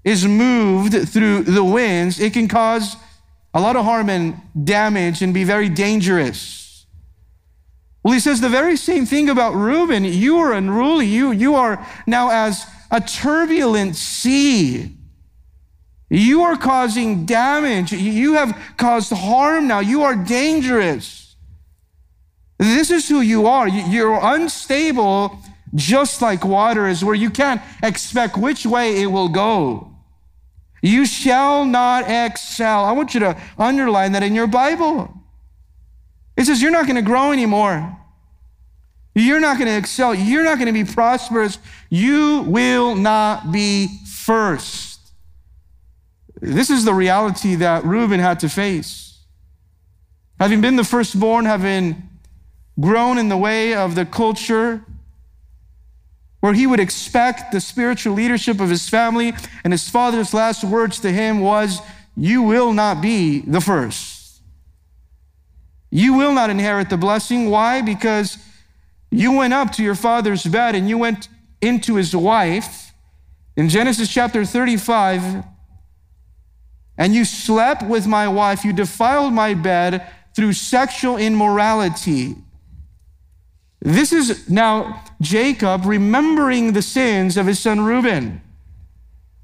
is 0.05 0.27
moved 0.27 1.09
through 1.09 1.43
the 1.43 1.65
winds, 1.65 2.21
it 2.21 2.33
can 2.33 2.49
cause 2.49 2.97
a 3.53 3.61
lot 3.61 3.77
of 3.77 3.85
harm 3.85 4.09
and 4.09 4.41
damage 4.65 5.23
and 5.23 5.35
be 5.35 5.45
very 5.45 5.69
dangerous. 5.69 6.87
Well, 8.03 8.15
he 8.15 8.21
says 8.21 8.41
the 8.41 8.49
very 8.49 8.77
same 8.77 9.05
thing 9.05 9.29
about 9.29 9.55
Reuben. 9.55 10.05
You 10.05 10.39
are 10.39 10.53
unruly. 10.53 11.07
You, 11.07 11.33
you 11.33 11.55
are 11.55 11.87
now 12.07 12.31
as 12.31 12.65
a 12.91 13.01
turbulent 13.01 13.97
sea. 13.97 14.97
You 16.09 16.43
are 16.43 16.57
causing 16.57 17.27
damage. 17.27 17.93
You 17.93 18.35
have 18.35 18.59
caused 18.79 19.13
harm 19.13 19.69
now. 19.69 19.81
You 19.81 20.03
are 20.03 20.17
dangerous. 20.17 21.37
This 22.59 22.91
is 22.91 23.09
who 23.09 23.21
you 23.21 23.47
are. 23.47 23.69
You're 23.69 24.19
unstable, 24.21 25.39
just 25.75 26.21
like 26.21 26.45
water 26.45 26.89
is, 26.89 27.05
where 27.05 27.15
you 27.15 27.31
can't 27.31 27.61
expect 27.83 28.37
which 28.37 28.67
way 28.67 29.03
it 29.03 29.07
will 29.07 29.29
go. 29.29 29.90
You 30.83 31.05
shall 31.05 31.65
not 31.65 32.05
excel. 32.09 32.85
I 32.85 32.93
want 32.93 33.15
you 33.15 33.21
to 33.21 33.41
underline 33.59 34.13
that 34.13 34.23
in 34.23 34.35
your 34.35 34.47
Bible. 34.47 35.15
It 36.37 36.45
says 36.45 36.63
you're 36.63 36.71
not 36.71 36.87
going 36.87 36.97
to 36.97 37.03
grow 37.03 37.33
anymore. 37.33 37.97
You're 39.15 39.41
not 39.41 39.59
going 39.59 39.69
to 39.69 39.77
excel. 39.77 40.15
You're 40.15 40.45
not 40.45 40.57
going 40.59 40.73
to 40.73 40.73
be 40.73 40.85
prosperous. 40.85 41.59
You 41.91 42.43
will 42.47 42.95
not 42.95 43.53
be 43.53 43.89
first. 44.07 45.01
This 46.41 46.71
is 46.71 46.85
the 46.85 46.95
reality 46.95 47.57
that 47.57 47.85
Reuben 47.85 48.21
had 48.21 48.41
to 48.41 48.49
face. 48.49 49.19
Having 50.39 50.63
been 50.63 50.77
the 50.77 50.85
firstborn, 50.85 51.45
having 51.45 52.09
grown 52.81 53.19
in 53.19 53.29
the 53.29 53.37
way 53.37 53.75
of 53.75 53.95
the 53.95 54.07
culture 54.07 54.83
where 56.41 56.55
he 56.55 56.67
would 56.67 56.81
expect 56.81 57.53
the 57.53 57.61
spiritual 57.61 58.15
leadership 58.15 58.61
of 58.61 58.71
his 58.71 58.89
family, 58.89 59.33
and 59.63 59.73
his 59.73 59.89
father's 59.89 60.35
last 60.35 60.65
words 60.65 60.99
to 61.01 61.13
him 61.13 61.41
was, 61.41 61.81
You 62.17 62.43
will 62.43 62.73
not 62.73 63.01
be 63.01 63.41
the 63.41 63.61
first. 63.61 64.41
You 65.91 66.15
will 66.15 66.33
not 66.33 66.51
inherit 66.51 66.89
the 66.89 66.97
blessing. 66.97 67.51
Why? 67.51 67.83
Because 67.83 68.39
you 69.11 69.33
went 69.33 69.53
up 69.53 69.73
to 69.73 69.83
your 69.83 69.95
father's 69.95 70.45
bed 70.45 70.75
and 70.75 70.89
you 70.89 70.97
went 70.97 71.29
into 71.61 71.97
his 71.97 72.15
wife 72.15 72.91
in 73.57 73.69
Genesis 73.69 74.09
chapter 74.09 74.45
35, 74.45 75.45
and 76.97 77.15
you 77.15 77.27
slept 77.27 77.83
with 77.83 78.07
my 78.07 78.29
wife, 78.29 78.65
you 78.65 78.73
defiled 78.73 79.35
my 79.35 79.55
bed 79.55 80.11
through 80.35 80.53
sexual 80.53 81.17
immorality. 81.17 82.37
This 83.81 84.13
is 84.13 84.49
now 84.49 85.05
Jacob 85.21 85.87
remembering 85.87 86.73
the 86.73 86.83
sins 86.83 87.37
of 87.37 87.47
his 87.47 87.59
son 87.59 87.81
Reuben. 87.81 88.43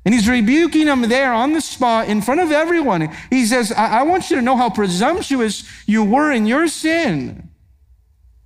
And 0.04 0.14
he's 0.14 0.28
rebuking 0.28 0.86
him 0.86 1.02
there 1.02 1.32
on 1.32 1.52
the 1.52 1.60
spot 1.60 2.08
in 2.08 2.22
front 2.22 2.40
of 2.40 2.52
everyone. 2.52 3.12
He 3.28 3.44
says, 3.44 3.72
I, 3.72 4.00
I 4.00 4.02
want 4.02 4.30
you 4.30 4.36
to 4.36 4.42
know 4.42 4.56
how 4.56 4.70
presumptuous 4.70 5.64
you 5.86 6.04
were 6.04 6.30
in 6.30 6.46
your 6.46 6.68
sin. 6.68 7.48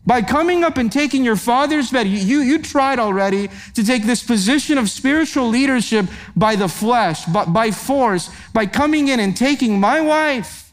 By 0.07 0.23
coming 0.23 0.65
up 0.65 0.79
and 0.79 0.91
taking 0.91 1.23
your 1.23 1.37
father's 1.37 1.91
bed, 1.91 2.07
you, 2.07 2.41
you 2.41 2.61
tried 2.61 2.99
already 2.99 3.51
to 3.75 3.85
take 3.85 4.05
this 4.05 4.23
position 4.23 4.79
of 4.79 4.89
spiritual 4.89 5.49
leadership 5.49 6.07
by 6.35 6.57
the 6.57 6.69
flesh, 6.69 7.27
by, 7.27 7.45
by 7.45 7.71
force, 7.71 8.31
by 8.55 8.65
coming 8.65 9.09
in 9.09 9.21
and 9.21 9.37
taking 9.37 9.79
my 9.79 10.01
wife. 10.01 10.73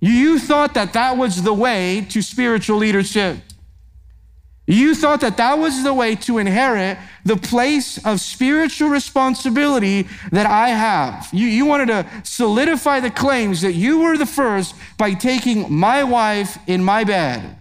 You, 0.00 0.12
you 0.12 0.38
thought 0.38 0.74
that 0.74 0.92
that 0.92 1.16
was 1.16 1.42
the 1.42 1.52
way 1.52 2.06
to 2.10 2.22
spiritual 2.22 2.76
leadership. 2.76 3.38
You 4.70 4.94
thought 4.94 5.20
that 5.22 5.36
that 5.38 5.58
was 5.58 5.82
the 5.82 5.92
way 5.92 6.14
to 6.14 6.38
inherit 6.38 6.96
the 7.24 7.36
place 7.36 7.98
of 8.06 8.20
spiritual 8.20 8.88
responsibility 8.88 10.06
that 10.30 10.46
I 10.46 10.68
have. 10.68 11.28
You, 11.32 11.48
you 11.48 11.66
wanted 11.66 11.88
to 11.88 12.06
solidify 12.22 13.00
the 13.00 13.10
claims 13.10 13.62
that 13.62 13.72
you 13.72 13.98
were 13.98 14.16
the 14.16 14.26
first 14.26 14.76
by 14.96 15.14
taking 15.14 15.72
my 15.72 16.04
wife 16.04 16.56
in 16.68 16.84
my 16.84 17.02
bed. 17.02 17.56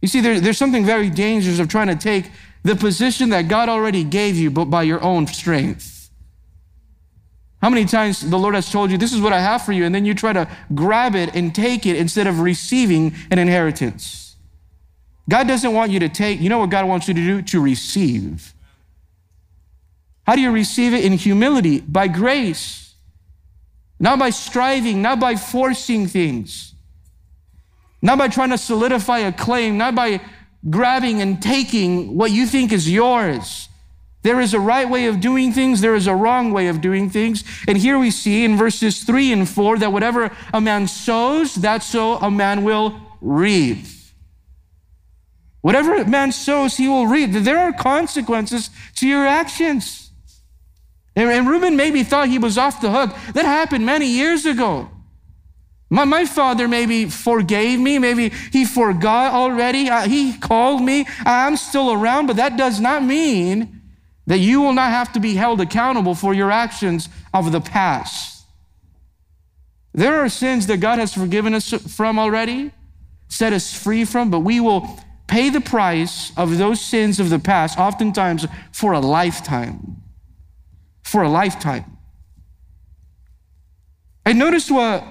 You 0.00 0.08
see, 0.08 0.22
there, 0.22 0.40
there's 0.40 0.56
something 0.56 0.86
very 0.86 1.10
dangerous 1.10 1.58
of 1.58 1.68
trying 1.68 1.88
to 1.88 1.96
take 1.96 2.30
the 2.62 2.74
position 2.74 3.28
that 3.28 3.48
God 3.48 3.68
already 3.68 4.02
gave 4.02 4.36
you, 4.36 4.50
but 4.50 4.66
by 4.66 4.84
your 4.84 5.02
own 5.02 5.26
strength. 5.26 6.08
How 7.60 7.68
many 7.68 7.84
times 7.84 8.22
the 8.22 8.38
Lord 8.38 8.54
has 8.54 8.72
told 8.72 8.90
you, 8.90 8.96
This 8.96 9.12
is 9.12 9.20
what 9.20 9.34
I 9.34 9.40
have 9.40 9.62
for 9.62 9.72
you, 9.72 9.84
and 9.84 9.94
then 9.94 10.06
you 10.06 10.14
try 10.14 10.32
to 10.32 10.48
grab 10.74 11.14
it 11.14 11.34
and 11.34 11.54
take 11.54 11.84
it 11.84 11.96
instead 11.96 12.26
of 12.26 12.40
receiving 12.40 13.14
an 13.30 13.38
inheritance? 13.38 14.23
God 15.28 15.48
doesn't 15.48 15.72
want 15.72 15.90
you 15.90 16.00
to 16.00 16.08
take, 16.08 16.40
you 16.40 16.48
know 16.48 16.58
what 16.58 16.70
God 16.70 16.86
wants 16.86 17.08
you 17.08 17.14
to 17.14 17.20
do? 17.20 17.42
To 17.42 17.60
receive. 17.60 18.52
How 20.26 20.34
do 20.34 20.42
you 20.42 20.50
receive 20.50 20.92
it? 20.92 21.04
In 21.04 21.12
humility, 21.12 21.80
by 21.80 22.08
grace, 22.08 22.94
not 23.98 24.18
by 24.18 24.30
striving, 24.30 25.02
not 25.02 25.20
by 25.20 25.36
forcing 25.36 26.06
things, 26.06 26.74
not 28.02 28.18
by 28.18 28.28
trying 28.28 28.50
to 28.50 28.58
solidify 28.58 29.20
a 29.20 29.32
claim, 29.32 29.78
not 29.78 29.94
by 29.94 30.20
grabbing 30.68 31.20
and 31.20 31.42
taking 31.42 32.16
what 32.16 32.30
you 32.30 32.46
think 32.46 32.72
is 32.72 32.90
yours. 32.90 33.68
There 34.22 34.40
is 34.40 34.54
a 34.54 34.60
right 34.60 34.88
way 34.88 35.06
of 35.06 35.20
doing 35.20 35.52
things, 35.52 35.82
there 35.82 35.94
is 35.94 36.06
a 36.06 36.14
wrong 36.14 36.52
way 36.52 36.68
of 36.68 36.80
doing 36.80 37.10
things. 37.10 37.44
And 37.68 37.76
here 37.76 37.98
we 37.98 38.10
see 38.10 38.44
in 38.44 38.56
verses 38.56 39.04
3 39.04 39.32
and 39.32 39.48
4 39.48 39.78
that 39.78 39.92
whatever 39.92 40.30
a 40.52 40.60
man 40.62 40.88
sows, 40.88 41.56
that 41.56 41.82
so 41.82 42.14
a 42.16 42.30
man 42.30 42.64
will 42.64 42.98
reap. 43.20 43.84
Whatever 45.64 46.04
man 46.04 46.30
sows, 46.30 46.76
he 46.76 46.88
will 46.88 47.06
reap. 47.06 47.32
There 47.32 47.58
are 47.58 47.72
consequences 47.72 48.68
to 48.96 49.08
your 49.08 49.26
actions. 49.26 50.10
And, 51.16 51.48
Reuben 51.48 51.74
maybe 51.74 52.02
thought 52.02 52.28
he 52.28 52.38
was 52.38 52.58
off 52.58 52.82
the 52.82 52.90
hook. 52.90 53.16
That 53.32 53.46
happened 53.46 53.86
many 53.86 54.04
years 54.04 54.44
ago. 54.44 54.90
My, 55.88 56.04
my 56.04 56.26
father 56.26 56.68
maybe 56.68 57.06
forgave 57.06 57.80
me. 57.80 57.98
Maybe 57.98 58.28
he 58.52 58.66
forgot 58.66 59.32
already. 59.32 59.88
Uh, 59.88 60.06
he 60.06 60.36
called 60.36 60.82
me. 60.82 61.06
I'm 61.24 61.56
still 61.56 61.94
around, 61.94 62.26
but 62.26 62.36
that 62.36 62.58
does 62.58 62.78
not 62.78 63.02
mean 63.02 63.80
that 64.26 64.40
you 64.40 64.60
will 64.60 64.74
not 64.74 64.90
have 64.90 65.14
to 65.14 65.18
be 65.18 65.32
held 65.32 65.62
accountable 65.62 66.14
for 66.14 66.34
your 66.34 66.50
actions 66.50 67.08
of 67.32 67.52
the 67.52 67.62
past. 67.62 68.44
There 69.94 70.20
are 70.20 70.28
sins 70.28 70.66
that 70.66 70.80
God 70.80 70.98
has 70.98 71.14
forgiven 71.14 71.54
us 71.54 71.70
from 71.96 72.18
already, 72.18 72.70
set 73.28 73.54
us 73.54 73.72
free 73.72 74.04
from, 74.04 74.30
but 74.30 74.40
we 74.40 74.60
will 74.60 75.00
pay 75.34 75.50
the 75.50 75.60
price 75.60 76.30
of 76.36 76.58
those 76.58 76.80
sins 76.80 77.18
of 77.18 77.28
the 77.28 77.40
past, 77.40 77.76
oftentimes 77.76 78.46
for 78.70 78.92
a 78.92 79.00
lifetime. 79.00 80.00
For 81.02 81.24
a 81.24 81.28
lifetime. 81.28 81.84
And 84.24 84.38
notice 84.38 84.70
what 84.70 85.02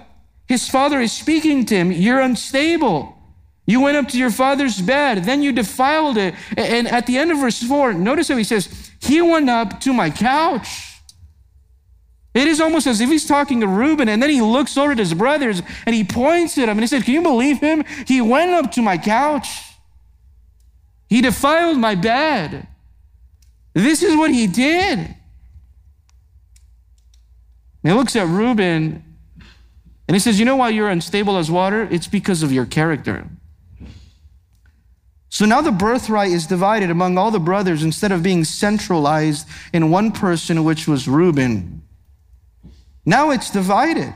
his 0.47 0.69
father 0.69 1.01
is 1.01 1.11
speaking 1.11 1.65
to 1.65 1.75
him. 1.75 1.91
You're 1.91 2.21
unstable. 2.21 3.17
You 3.65 3.81
went 3.81 3.97
up 3.97 4.07
to 4.09 4.17
your 4.17 4.31
father's 4.31 4.81
bed, 4.81 5.25
then 5.25 5.43
you 5.43 5.51
defiled 5.51 6.15
it. 6.17 6.35
And 6.55 6.87
at 6.87 7.05
the 7.05 7.17
end 7.17 7.29
of 7.31 7.39
verse 7.39 7.61
4, 7.61 7.93
notice 7.93 8.29
how 8.29 8.37
he 8.37 8.45
says, 8.45 8.91
He 9.01 9.21
went 9.21 9.49
up 9.49 9.81
to 9.81 9.91
my 9.91 10.09
couch. 10.09 11.01
It 12.33 12.47
is 12.47 12.61
almost 12.61 12.87
as 12.87 13.01
if 13.01 13.09
he's 13.09 13.27
talking 13.27 13.59
to 13.59 13.67
Reuben, 13.67 14.07
and 14.07 14.23
then 14.23 14.29
he 14.29 14.41
looks 14.41 14.77
over 14.77 14.93
at 14.93 14.99
his 14.99 15.13
brothers 15.13 15.61
and 15.85 15.93
he 15.93 16.05
points 16.05 16.57
at 16.57 16.67
them 16.67 16.77
and 16.77 16.81
he 16.81 16.87
said, 16.87 17.03
Can 17.03 17.13
you 17.13 17.21
believe 17.21 17.59
him? 17.59 17.83
He 18.07 18.21
went 18.21 18.51
up 18.51 18.71
to 18.71 18.81
my 18.81 18.97
couch. 18.97 19.72
He 21.13 21.21
defiled 21.21 21.77
my 21.77 21.93
bed. 21.93 22.65
This 23.75 24.01
is 24.01 24.15
what 24.15 24.31
he 24.31 24.47
did. 24.47 24.97
And 24.97 25.15
he 27.83 27.91
looks 27.91 28.15
at 28.15 28.25
Reuben 28.25 29.03
and 30.07 30.15
he 30.15 30.19
says, 30.19 30.39
You 30.39 30.45
know 30.45 30.55
why 30.55 30.69
you're 30.69 30.89
unstable 30.89 31.37
as 31.37 31.51
water? 31.51 31.87
It's 31.91 32.07
because 32.07 32.41
of 32.41 32.51
your 32.51 32.65
character. 32.65 33.29
So 35.29 35.45
now 35.45 35.61
the 35.61 35.71
birthright 35.71 36.31
is 36.31 36.47
divided 36.47 36.89
among 36.89 37.19
all 37.19 37.29
the 37.29 37.39
brothers 37.39 37.83
instead 37.83 38.11
of 38.11 38.23
being 38.23 38.43
centralized 38.43 39.47
in 39.71 39.91
one 39.91 40.13
person, 40.13 40.63
which 40.63 40.87
was 40.87 41.07
Reuben. 41.07 41.83
Now 43.05 43.29
it's 43.29 43.51
divided. 43.51 44.15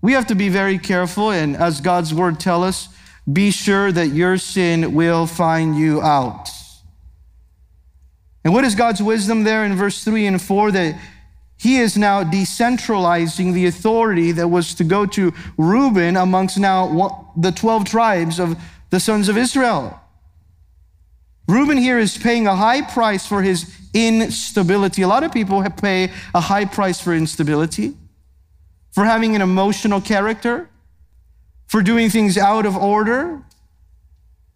We 0.00 0.14
have 0.14 0.28
to 0.28 0.34
be 0.34 0.48
very 0.48 0.78
careful, 0.78 1.30
and 1.30 1.54
as 1.54 1.82
God's 1.82 2.14
word 2.14 2.40
tells 2.40 2.64
us, 2.64 2.88
be 3.30 3.50
sure 3.50 3.92
that 3.92 4.08
your 4.08 4.38
sin 4.38 4.94
will 4.94 5.26
find 5.26 5.76
you 5.76 6.00
out. 6.00 6.48
And 8.44 8.54
what 8.54 8.64
is 8.64 8.74
God's 8.74 9.02
wisdom 9.02 9.44
there 9.44 9.64
in 9.64 9.76
verse 9.76 10.02
3 10.04 10.26
and 10.26 10.40
4? 10.40 10.72
That 10.72 11.00
he 11.58 11.78
is 11.78 11.96
now 11.96 12.22
decentralizing 12.22 13.52
the 13.52 13.66
authority 13.66 14.32
that 14.32 14.48
was 14.48 14.74
to 14.74 14.84
go 14.84 15.04
to 15.06 15.34
Reuben 15.56 16.16
amongst 16.16 16.58
now 16.58 17.32
the 17.36 17.50
12 17.50 17.84
tribes 17.84 18.38
of 18.38 18.56
the 18.90 19.00
sons 19.00 19.28
of 19.28 19.36
Israel. 19.36 20.00
Reuben 21.48 21.78
here 21.78 21.98
is 21.98 22.16
paying 22.16 22.46
a 22.46 22.54
high 22.54 22.82
price 22.82 23.26
for 23.26 23.42
his 23.42 23.74
instability. 23.92 25.02
A 25.02 25.08
lot 25.08 25.24
of 25.24 25.32
people 25.32 25.62
pay 25.70 26.12
a 26.34 26.40
high 26.40 26.64
price 26.64 27.00
for 27.00 27.14
instability, 27.14 27.94
for 28.92 29.04
having 29.04 29.34
an 29.34 29.42
emotional 29.42 30.00
character, 30.00 30.68
for 31.68 31.82
doing 31.82 32.10
things 32.10 32.36
out 32.36 32.66
of 32.66 32.76
order. 32.76 33.42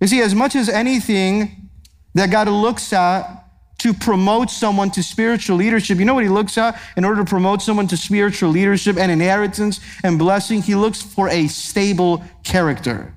You 0.00 0.08
see, 0.08 0.20
as 0.20 0.34
much 0.34 0.56
as 0.56 0.68
anything 0.68 1.70
that 2.14 2.30
God 2.30 2.48
looks 2.48 2.92
at 2.92 3.44
to 3.78 3.94
promote 3.94 4.50
someone 4.50 4.90
to 4.92 5.02
spiritual 5.02 5.56
leadership, 5.56 5.98
you 5.98 6.04
know 6.04 6.14
what 6.14 6.24
he 6.24 6.30
looks 6.30 6.58
at 6.58 6.80
in 6.96 7.04
order 7.04 7.22
to 7.22 7.28
promote 7.28 7.62
someone 7.62 7.86
to 7.88 7.96
spiritual 7.96 8.50
leadership 8.50 8.96
and 8.96 9.12
inheritance 9.12 9.80
and 10.02 10.18
blessing? 10.18 10.62
He 10.62 10.74
looks 10.74 11.02
for 11.02 11.28
a 11.28 11.46
stable 11.48 12.24
character. 12.42 13.14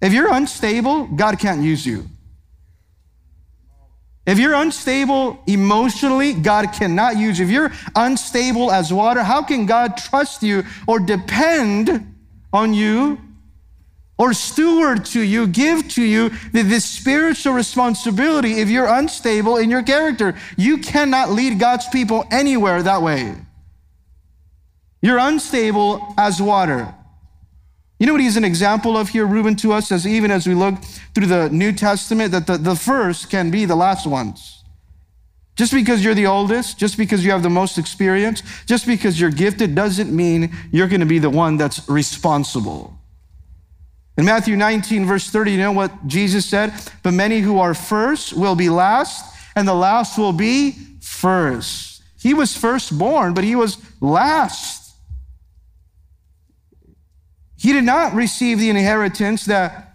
If 0.00 0.12
you're 0.12 0.32
unstable, 0.32 1.06
God 1.06 1.38
can't 1.38 1.62
use 1.62 1.86
you. 1.86 2.06
If 4.26 4.38
you're 4.38 4.54
unstable 4.54 5.42
emotionally, 5.46 6.34
God 6.34 6.72
cannot 6.72 7.16
use 7.16 7.38
you. 7.38 7.46
If 7.46 7.50
you're 7.50 7.72
unstable 7.96 8.70
as 8.70 8.92
water, 8.92 9.22
how 9.22 9.42
can 9.42 9.64
God 9.64 9.96
trust 9.96 10.42
you 10.42 10.64
or 10.86 10.98
depend 10.98 12.16
on 12.52 12.74
you 12.74 13.18
or 14.18 14.32
steward 14.32 15.04
to 15.04 15.20
you, 15.20 15.46
give 15.46 15.88
to 15.90 16.02
you 16.02 16.30
this 16.52 16.84
spiritual 16.84 17.52
responsibility 17.52 18.60
if 18.60 18.68
you're 18.68 18.86
unstable 18.88 19.56
in 19.56 19.70
your 19.70 19.82
character. 19.82 20.34
You 20.56 20.78
cannot 20.78 21.30
lead 21.30 21.60
God's 21.60 21.88
people 21.88 22.26
anywhere 22.30 22.82
that 22.82 23.00
way. 23.00 23.36
You're 25.00 25.18
unstable 25.18 26.14
as 26.18 26.42
water. 26.42 26.92
You 28.00 28.06
know 28.06 28.12
what 28.12 28.20
he's 28.20 28.36
an 28.36 28.44
example 28.44 28.96
of 28.96 29.08
here, 29.08 29.26
Reuben, 29.26 29.56
to 29.56 29.72
us, 29.72 29.90
as 29.90 30.06
even 30.06 30.30
as 30.30 30.46
we 30.46 30.54
look 30.54 30.76
through 31.14 31.26
the 31.26 31.48
New 31.50 31.72
Testament, 31.72 32.32
that 32.32 32.46
the, 32.46 32.56
the 32.56 32.76
first 32.76 33.30
can 33.30 33.50
be 33.50 33.64
the 33.64 33.76
last 33.76 34.06
ones. 34.06 34.57
Just 35.58 35.72
because 35.72 36.04
you're 36.04 36.14
the 36.14 36.26
oldest, 36.26 36.78
just 36.78 36.96
because 36.96 37.24
you 37.24 37.32
have 37.32 37.42
the 37.42 37.50
most 37.50 37.78
experience, 37.78 38.44
just 38.64 38.86
because 38.86 39.20
you're 39.20 39.28
gifted 39.28 39.74
doesn't 39.74 40.14
mean 40.14 40.56
you're 40.70 40.86
going 40.86 41.00
to 41.00 41.06
be 41.06 41.18
the 41.18 41.28
one 41.28 41.56
that's 41.56 41.88
responsible. 41.88 42.96
In 44.16 44.24
Matthew 44.24 44.56
19, 44.56 45.04
verse 45.04 45.28
30, 45.28 45.50
you 45.50 45.58
know 45.58 45.72
what 45.72 46.06
Jesus 46.06 46.46
said? 46.46 46.72
But 47.02 47.12
many 47.12 47.40
who 47.40 47.58
are 47.58 47.74
first 47.74 48.34
will 48.34 48.54
be 48.54 48.70
last, 48.70 49.34
and 49.56 49.66
the 49.66 49.74
last 49.74 50.16
will 50.16 50.32
be 50.32 50.76
first. 51.00 52.04
He 52.20 52.34
was 52.34 52.56
firstborn, 52.56 53.34
but 53.34 53.42
he 53.42 53.56
was 53.56 53.78
last. 54.00 54.94
He 57.56 57.72
did 57.72 57.82
not 57.82 58.14
receive 58.14 58.60
the 58.60 58.70
inheritance 58.70 59.46
that 59.46 59.88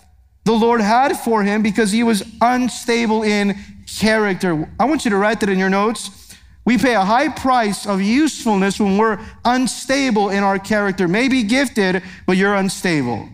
the 0.43 0.52
Lord 0.52 0.82
had 0.82 1.17
for 1.17 1.41
him 1.41 1.63
because 1.63 1.93
he 1.93 2.04
was 2.04 2.21
unstable 2.41 3.23
in 3.23 3.58
character. 3.99 4.69
I 4.79 4.86
want 4.86 5.06
you 5.06 5.12
to 5.12 5.17
write 5.17 5.39
that 5.41 5.49
in 5.49 5.60
your 5.60 5.69
notes. 5.69 6.36
We 6.65 6.77
pay 6.77 6.95
a 6.95 7.03
high 7.03 7.29
price 7.29 7.86
of 7.86 8.01
usefulness 8.01 8.79
when 8.79 8.97
we're 8.97 9.19
unstable 9.43 10.29
in 10.29 10.43
our 10.43 10.60
character. 10.60 11.08
Maybe 11.08 11.43
gifted, 11.43 12.01
but 12.25 12.38
you're 12.38 12.56
unstable. 12.56 13.27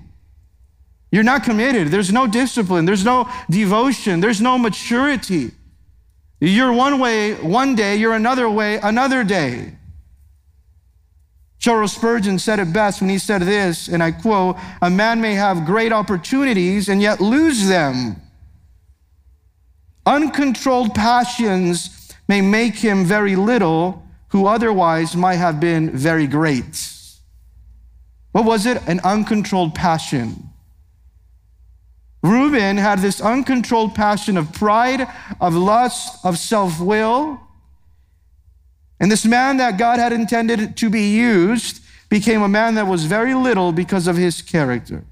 You're 1.12 1.24
not 1.24 1.44
committed. 1.44 1.90
There's 1.90 2.12
no 2.12 2.28
discipline. 2.28 2.86
There's 2.86 3.06
no 3.06 3.30
devotion. 3.50 4.20
There's 4.20 4.42
no 4.42 4.58
maturity. 4.58 5.52
You're 6.40 6.72
one 6.72 7.00
way 7.00 7.34
one 7.36 7.76
day, 7.76 7.98
you're 7.98 8.14
another 8.14 8.50
way 8.50 8.80
another 8.82 9.24
day. 9.24 9.74
Charles 11.60 11.92
Spurgeon 11.92 12.40
said 12.40 12.60
it 12.60 12.72
best 12.72 13.02
when 13.02 13.10
he 13.10 13.18
said 13.18 13.42
this, 13.42 13.90
and 13.90 14.02
I 14.02 14.12
quote 14.12 14.56
A 14.82 14.90
man 14.90 15.20
may 15.20 15.34
have 15.34 15.66
great 15.66 15.92
opportunities 15.92 16.88
and 16.88 17.02
yet 17.02 17.20
lose 17.20 17.68
them. 17.68 18.16
Uncontrolled 20.10 20.96
passions 20.96 22.12
may 22.28 22.42
make 22.42 22.74
him 22.74 23.06
very 23.06 23.36
little 23.36 24.04
who 24.30 24.48
otherwise 24.48 25.16
might 25.16 25.36
have 25.36 25.60
been 25.60 25.92
very 25.92 26.26
great. 26.26 26.92
What 28.32 28.44
was 28.44 28.66
it? 28.66 28.82
An 28.88 29.02
uncontrolled 29.04 29.76
passion. 29.76 30.50
Reuben 32.24 32.78
had 32.78 33.00
this 33.00 33.22
uncontrolled 33.22 33.94
passion 33.94 34.36
of 34.36 34.52
pride, 34.52 35.08
of 35.40 35.54
lust, 35.54 36.26
of 36.26 36.40
self 36.40 36.80
will. 36.80 37.40
And 39.00 39.12
this 39.12 39.26
man 39.26 39.58
that 39.58 39.78
God 39.78 40.00
had 40.00 40.12
intended 40.12 40.76
to 40.78 40.90
be 40.90 41.12
used 41.12 41.84
became 42.10 42.42
a 42.42 42.50
man 42.50 42.74
that 42.76 42.88
was 42.88 43.06
very 43.06 43.36
little 43.36 43.72
because 43.72 44.08
of 44.08 44.18
his 44.18 44.42
character. 44.42 45.04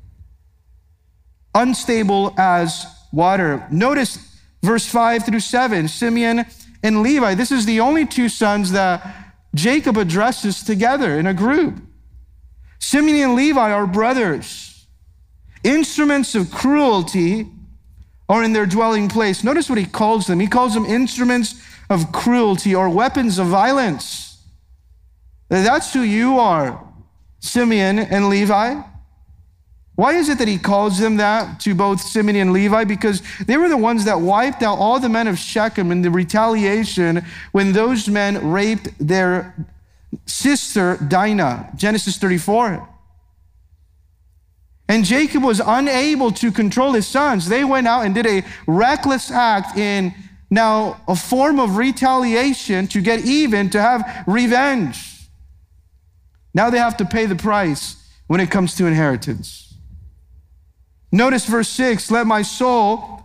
Unstable 1.53 2.33
as 2.35 2.87
water. 3.13 3.63
Notice 3.69 4.26
verse 4.61 4.85
5 4.85 5.25
through 5.25 5.39
7 5.39 5.87
Simeon 5.87 6.45
and 6.83 7.01
Levi. 7.01 7.35
This 7.35 7.51
is 7.51 7.65
the 7.65 7.79
only 7.79 8.05
two 8.05 8.29
sons 8.29 8.71
that 8.71 9.35
Jacob 9.55 9.97
addresses 9.97 10.63
together 10.63 11.17
in 11.17 11.27
a 11.27 11.33
group. 11.33 11.81
Simeon 12.79 13.29
and 13.29 13.35
Levi 13.35 13.71
are 13.71 13.87
brothers. 13.87 14.85
Instruments 15.63 16.35
of 16.35 16.51
cruelty 16.51 17.47
are 18.29 18.43
in 18.43 18.53
their 18.53 18.65
dwelling 18.65 19.09
place. 19.09 19.43
Notice 19.43 19.69
what 19.69 19.77
he 19.77 19.85
calls 19.85 20.27
them. 20.27 20.39
He 20.39 20.47
calls 20.47 20.73
them 20.73 20.85
instruments 20.85 21.61
of 21.89 22.11
cruelty 22.11 22.75
or 22.75 22.89
weapons 22.89 23.39
of 23.39 23.47
violence. 23.47 24.43
That's 25.49 25.93
who 25.93 26.01
you 26.01 26.39
are, 26.39 26.83
Simeon 27.39 27.99
and 27.99 28.29
Levi. 28.29 28.81
Why 29.97 30.13
is 30.13 30.29
it 30.29 30.37
that 30.37 30.47
he 30.47 30.59
calls 30.59 30.99
them 30.99 31.17
that 31.17 31.59
to 31.61 31.73
both 31.73 31.99
Simeon 31.99 32.35
and 32.35 32.53
Levi? 32.53 32.83
Because 32.83 33.23
they 33.47 33.57
were 33.57 33.67
the 33.67 33.75
ones 33.75 34.05
that 34.05 34.21
wiped 34.21 34.61
out 34.61 34.77
all 34.77 34.99
the 34.99 35.09
men 35.09 35.27
of 35.27 35.39
Shechem 35.39 35.91
in 35.91 36.03
the 36.03 36.11
retaliation 36.11 37.25
when 37.51 37.73
those 37.73 38.07
men 38.07 38.51
raped 38.51 38.89
their 38.99 39.55
sister 40.27 40.97
Dinah. 40.97 41.71
Genesis 41.75 42.17
34. 42.17 42.87
And 44.87 45.03
Jacob 45.03 45.41
was 45.41 45.59
unable 45.65 46.31
to 46.33 46.51
control 46.51 46.93
his 46.93 47.07
sons. 47.07 47.49
They 47.49 47.63
went 47.63 47.87
out 47.87 48.05
and 48.05 48.13
did 48.13 48.27
a 48.27 48.43
reckless 48.67 49.31
act 49.31 49.79
in 49.79 50.13
now 50.51 51.01
a 51.07 51.15
form 51.15 51.59
of 51.59 51.75
retaliation 51.75 52.85
to 52.89 53.01
get 53.01 53.25
even, 53.25 53.71
to 53.71 53.81
have 53.81 54.23
revenge. 54.27 55.27
Now 56.53 56.69
they 56.69 56.77
have 56.77 56.97
to 56.97 57.05
pay 57.05 57.25
the 57.25 57.35
price 57.35 57.95
when 58.27 58.39
it 58.39 58.51
comes 58.51 58.75
to 58.75 58.85
inheritance. 58.85 59.66
Notice 61.11 61.45
verse 61.45 61.69
6 61.69 62.11
let 62.11 62.27
my 62.27 62.41
soul, 62.41 63.23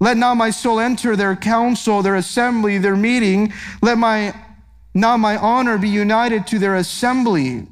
let 0.00 0.16
not 0.16 0.36
my 0.36 0.50
soul 0.50 0.80
enter 0.80 1.16
their 1.16 1.36
council, 1.36 2.02
their 2.02 2.16
assembly, 2.16 2.78
their 2.78 2.96
meeting. 2.96 3.52
Let 3.82 3.98
my 3.98 4.34
not 4.94 5.18
my 5.18 5.36
honor 5.36 5.78
be 5.78 5.88
united 5.88 6.46
to 6.48 6.58
their 6.58 6.76
assembly. 6.76 7.66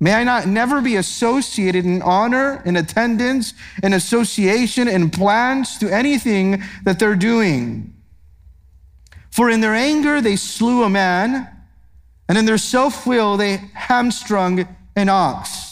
May 0.00 0.14
I 0.14 0.24
not 0.24 0.46
never 0.46 0.80
be 0.80 0.96
associated 0.96 1.84
in 1.84 2.00
honor, 2.00 2.62
in 2.64 2.76
attendance, 2.76 3.52
in 3.82 3.92
association, 3.92 4.88
in 4.88 5.10
plans 5.10 5.76
to 5.78 5.88
anything 5.88 6.62
that 6.84 6.98
they're 6.98 7.14
doing. 7.14 7.94
For 9.30 9.50
in 9.50 9.60
their 9.60 9.74
anger 9.74 10.20
they 10.20 10.36
slew 10.36 10.82
a 10.84 10.90
man, 10.90 11.48
and 12.28 12.38
in 12.38 12.46
their 12.46 12.58
self 12.58 13.06
will 13.06 13.36
they 13.36 13.58
hamstrung 13.74 14.66
an 14.96 15.08
ox. 15.08 15.69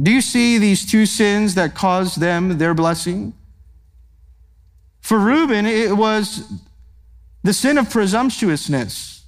Do 0.00 0.10
you 0.10 0.20
see 0.20 0.58
these 0.58 0.90
two 0.90 1.06
sins 1.06 1.54
that 1.54 1.74
caused 1.74 2.20
them 2.20 2.58
their 2.58 2.74
blessing? 2.74 3.32
For 5.00 5.18
Reuben, 5.18 5.66
it 5.66 5.96
was 5.96 6.52
the 7.42 7.52
sin 7.52 7.78
of 7.78 7.88
presumptuousness. 7.88 9.24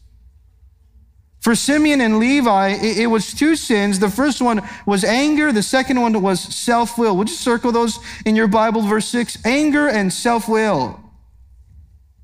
For 1.40 1.54
Simeon 1.54 2.00
and 2.00 2.18
Levi, 2.18 2.76
it, 2.82 3.06
was 3.06 3.32
two 3.32 3.54
sins. 3.54 4.00
The 4.00 4.10
first 4.10 4.42
one 4.42 4.60
was 4.84 5.04
anger, 5.04 5.52
the 5.52 5.62
second 5.62 6.00
one 6.00 6.20
was 6.20 6.40
self 6.40 6.98
will. 6.98 7.16
Would 7.16 7.30
you 7.30 7.36
circle 7.36 7.72
those 7.72 7.98
in 8.26 8.34
your 8.34 8.48
Bible, 8.48 8.82
verse 8.82 9.06
6? 9.06 9.46
Anger 9.46 9.88
and 9.88 10.12
self 10.12 10.48
will. 10.48 11.00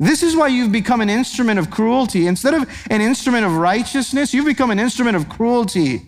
This 0.00 0.24
is 0.24 0.36
why 0.36 0.48
you've 0.48 0.72
become 0.72 1.00
an 1.00 1.08
instrument 1.08 1.60
of 1.60 1.70
cruelty. 1.70 2.26
Instead 2.26 2.54
of 2.54 2.68
an 2.90 3.00
instrument 3.00 3.46
of 3.46 3.54
righteousness, 3.54 4.34
you've 4.34 4.44
become 4.44 4.72
an 4.72 4.80
instrument 4.80 5.16
of 5.16 5.28
cruelty. 5.28 6.02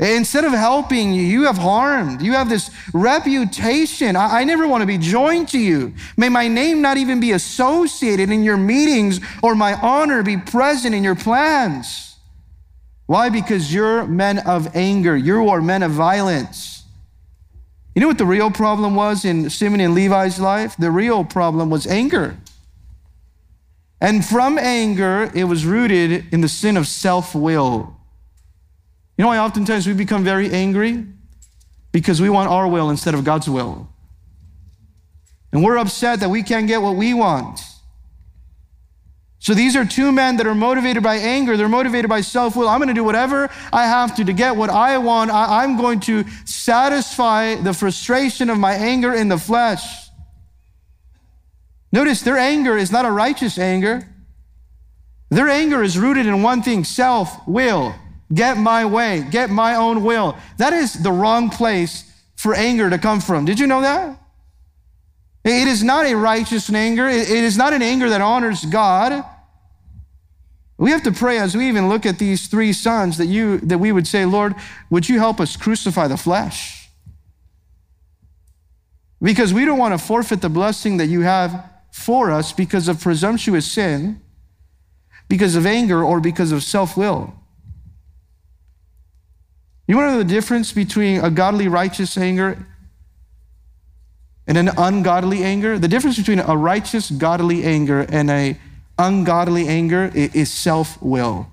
Instead 0.00 0.44
of 0.44 0.52
helping 0.52 1.12
you, 1.12 1.20
you 1.20 1.44
have 1.44 1.58
harmed. 1.58 2.22
You 2.22 2.32
have 2.32 2.48
this 2.48 2.70
reputation. 2.94 4.16
I, 4.16 4.40
I, 4.40 4.44
never 4.44 4.66
want 4.66 4.80
to 4.80 4.86
be 4.86 4.96
joined 4.96 5.48
to 5.50 5.58
you. 5.58 5.92
May 6.16 6.30
my 6.30 6.48
name 6.48 6.80
not 6.80 6.96
even 6.96 7.20
be 7.20 7.32
associated 7.32 8.30
in 8.30 8.42
your 8.42 8.56
meetings 8.56 9.20
or 9.42 9.54
my 9.54 9.74
honor 9.74 10.22
be 10.22 10.38
present 10.38 10.94
in 10.94 11.04
your 11.04 11.16
plans. 11.16 12.16
Why? 13.04 13.28
Because 13.28 13.74
you're 13.74 14.06
men 14.06 14.38
of 14.38 14.74
anger. 14.74 15.14
You 15.14 15.50
are 15.50 15.60
men 15.60 15.82
of 15.82 15.90
violence. 15.90 16.84
You 17.94 18.00
know 18.00 18.08
what 18.08 18.16
the 18.16 18.24
real 18.24 18.50
problem 18.50 18.94
was 18.94 19.26
in 19.26 19.50
Simeon 19.50 19.80
and 19.80 19.94
Levi's 19.94 20.40
life? 20.40 20.76
The 20.78 20.90
real 20.90 21.24
problem 21.24 21.68
was 21.68 21.86
anger. 21.86 22.38
And 24.00 24.24
from 24.24 24.56
anger, 24.56 25.30
it 25.34 25.44
was 25.44 25.66
rooted 25.66 26.32
in 26.32 26.40
the 26.40 26.48
sin 26.48 26.78
of 26.78 26.88
self 26.88 27.34
will. 27.34 27.99
You 29.20 29.24
know 29.24 29.28
why 29.28 29.38
oftentimes 29.40 29.86
we 29.86 29.92
become 29.92 30.24
very 30.24 30.50
angry? 30.50 31.04
Because 31.92 32.22
we 32.22 32.30
want 32.30 32.48
our 32.48 32.66
will 32.66 32.88
instead 32.88 33.12
of 33.12 33.22
God's 33.22 33.50
will. 33.50 33.86
And 35.52 35.62
we're 35.62 35.76
upset 35.76 36.20
that 36.20 36.30
we 36.30 36.42
can't 36.42 36.66
get 36.66 36.80
what 36.80 36.96
we 36.96 37.12
want. 37.12 37.60
So 39.38 39.52
these 39.52 39.76
are 39.76 39.84
two 39.84 40.10
men 40.10 40.38
that 40.38 40.46
are 40.46 40.54
motivated 40.54 41.02
by 41.02 41.16
anger. 41.16 41.58
They're 41.58 41.68
motivated 41.68 42.08
by 42.08 42.22
self 42.22 42.56
will. 42.56 42.66
I'm 42.66 42.78
going 42.78 42.88
to 42.88 42.94
do 42.94 43.04
whatever 43.04 43.50
I 43.74 43.84
have 43.84 44.16
to 44.16 44.24
to 44.24 44.32
get 44.32 44.56
what 44.56 44.70
I 44.70 44.96
want. 44.96 45.30
I, 45.30 45.64
am 45.64 45.76
going 45.76 46.00
to 46.00 46.24
satisfy 46.46 47.56
the 47.56 47.74
frustration 47.74 48.48
of 48.48 48.56
my 48.56 48.72
anger 48.72 49.12
in 49.12 49.28
the 49.28 49.36
flesh. 49.36 49.84
Notice 51.92 52.22
their 52.22 52.38
anger 52.38 52.74
is 52.74 52.90
not 52.90 53.04
a 53.04 53.10
righteous 53.10 53.58
anger. 53.58 54.08
Their 55.28 55.50
anger 55.50 55.82
is 55.82 55.98
rooted 55.98 56.24
in 56.24 56.42
one 56.42 56.62
thing 56.62 56.84
self 56.84 57.46
will 57.46 57.94
get 58.32 58.56
my 58.56 58.84
way, 58.84 59.26
get 59.30 59.50
my 59.50 59.74
own 59.74 60.04
will. 60.04 60.36
That 60.58 60.72
is 60.72 60.94
the 60.94 61.12
wrong 61.12 61.50
place 61.50 62.04
for 62.36 62.54
anger 62.54 62.88
to 62.88 62.98
come 62.98 63.20
from. 63.20 63.44
Did 63.44 63.58
you 63.58 63.66
know 63.66 63.82
that? 63.82 64.18
It 65.44 65.68
is 65.68 65.82
not 65.82 66.06
a 66.06 66.14
righteous 66.14 66.72
anger. 66.72 67.08
It 67.08 67.28
is 67.28 67.56
not 67.56 67.72
an 67.72 67.82
anger 67.82 68.10
that 68.10 68.20
honors 68.20 68.64
God. 68.64 69.24
We 70.76 70.90
have 70.90 71.02
to 71.02 71.12
pray 71.12 71.38
as 71.38 71.56
we 71.56 71.68
even 71.68 71.88
look 71.88 72.06
at 72.06 72.18
these 72.18 72.46
three 72.46 72.72
sons 72.72 73.18
that 73.18 73.26
you 73.26 73.58
that 73.60 73.78
we 73.78 73.92
would 73.92 74.06
say, 74.06 74.24
Lord, 74.24 74.54
would 74.88 75.08
you 75.08 75.18
help 75.18 75.40
us 75.40 75.56
crucify 75.56 76.08
the 76.08 76.16
flesh? 76.16 76.88
Because 79.20 79.52
we 79.52 79.66
don't 79.66 79.78
want 79.78 79.98
to 79.98 79.98
forfeit 79.98 80.40
the 80.40 80.48
blessing 80.48 80.96
that 80.96 81.06
you 81.06 81.20
have 81.20 81.70
for 81.92 82.30
us 82.30 82.52
because 82.52 82.88
of 82.88 83.00
presumptuous 83.00 83.70
sin, 83.70 84.22
because 85.28 85.56
of 85.56 85.66
anger, 85.66 86.02
or 86.02 86.20
because 86.20 86.52
of 86.52 86.62
self-will. 86.62 87.34
You 89.90 89.96
want 89.96 90.10
to 90.10 90.12
know 90.12 90.18
the 90.18 90.24
difference 90.24 90.72
between 90.72 91.20
a 91.20 91.32
godly, 91.32 91.66
righteous 91.66 92.16
anger 92.16 92.64
and 94.46 94.56
an 94.56 94.70
ungodly 94.78 95.42
anger? 95.42 95.80
The 95.80 95.88
difference 95.88 96.16
between 96.16 96.38
a 96.38 96.56
righteous, 96.56 97.10
godly 97.10 97.64
anger 97.64 98.06
and 98.08 98.30
a 98.30 98.56
ungodly 99.00 99.66
anger 99.66 100.08
is 100.14 100.52
self 100.52 101.02
will. 101.02 101.48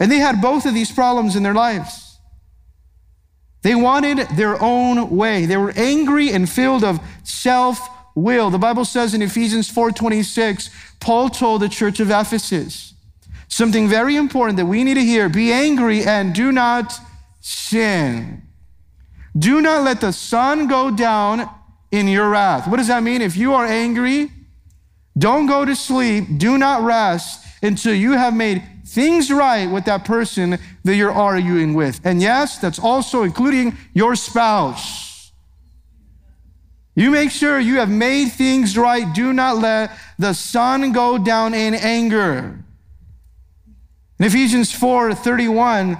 And 0.00 0.10
they 0.10 0.20
had 0.20 0.40
both 0.40 0.64
of 0.64 0.72
these 0.72 0.90
problems 0.90 1.36
in 1.36 1.42
their 1.42 1.52
lives. 1.52 2.16
They 3.60 3.74
wanted 3.74 4.16
their 4.34 4.58
own 4.62 5.14
way. 5.14 5.44
They 5.44 5.58
were 5.58 5.74
angry 5.76 6.30
and 6.32 6.48
filled 6.48 6.82
of 6.82 6.98
self 7.24 7.78
will. 8.14 8.48
The 8.48 8.56
Bible 8.56 8.86
says 8.86 9.12
in 9.12 9.20
Ephesians 9.20 9.70
4:26, 9.70 10.70
Paul 10.98 11.28
told 11.28 11.60
the 11.60 11.68
church 11.68 12.00
of 12.00 12.10
Ephesus, 12.10 12.94
Something 13.48 13.88
very 13.88 14.16
important 14.16 14.56
that 14.58 14.66
we 14.66 14.84
need 14.84 14.94
to 14.94 15.04
hear 15.04 15.28
be 15.28 15.52
angry 15.52 16.04
and 16.04 16.34
do 16.34 16.52
not 16.52 16.92
sin. 17.40 18.42
Do 19.36 19.60
not 19.60 19.82
let 19.82 20.00
the 20.00 20.12
sun 20.12 20.68
go 20.68 20.90
down 20.90 21.48
in 21.90 22.08
your 22.08 22.28
wrath. 22.28 22.68
What 22.68 22.76
does 22.76 22.88
that 22.88 23.02
mean? 23.02 23.22
If 23.22 23.36
you 23.36 23.54
are 23.54 23.64
angry, 23.64 24.30
don't 25.16 25.46
go 25.46 25.64
to 25.64 25.74
sleep, 25.74 26.24
do 26.36 26.58
not 26.58 26.82
rest 26.82 27.44
until 27.62 27.94
you 27.94 28.12
have 28.12 28.34
made 28.34 28.62
things 28.86 29.30
right 29.30 29.66
with 29.66 29.84
that 29.84 30.04
person 30.04 30.58
that 30.84 30.96
you're 30.96 31.12
arguing 31.12 31.74
with. 31.74 32.00
And 32.04 32.22
yes, 32.22 32.58
that's 32.58 32.78
also 32.78 33.22
including 33.22 33.76
your 33.94 34.14
spouse. 34.14 35.32
You 36.94 37.10
make 37.10 37.30
sure 37.30 37.60
you 37.60 37.76
have 37.76 37.90
made 37.90 38.30
things 38.30 38.76
right. 38.76 39.12
Do 39.14 39.32
not 39.32 39.58
let 39.58 39.92
the 40.18 40.32
sun 40.32 40.92
go 40.92 41.16
down 41.16 41.54
in 41.54 41.74
anger. 41.74 42.64
In 44.18 44.26
Ephesians 44.26 44.72
4 44.72 45.14
31, 45.14 45.96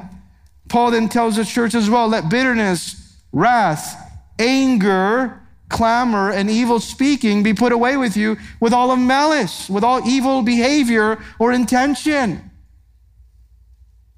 Paul 0.68 0.90
then 0.90 1.08
tells 1.08 1.36
the 1.36 1.44
church 1.44 1.74
as 1.74 1.88
well 1.88 2.08
let 2.08 2.28
bitterness, 2.28 3.16
wrath, 3.32 3.96
anger, 4.38 5.40
clamor, 5.68 6.30
and 6.30 6.50
evil 6.50 6.80
speaking 6.80 7.42
be 7.42 7.54
put 7.54 7.72
away 7.72 7.96
with 7.96 8.16
you 8.16 8.36
with 8.60 8.72
all 8.72 8.90
of 8.90 8.98
malice, 8.98 9.68
with 9.68 9.84
all 9.84 10.06
evil 10.06 10.42
behavior 10.42 11.18
or 11.38 11.52
intention. 11.52 12.50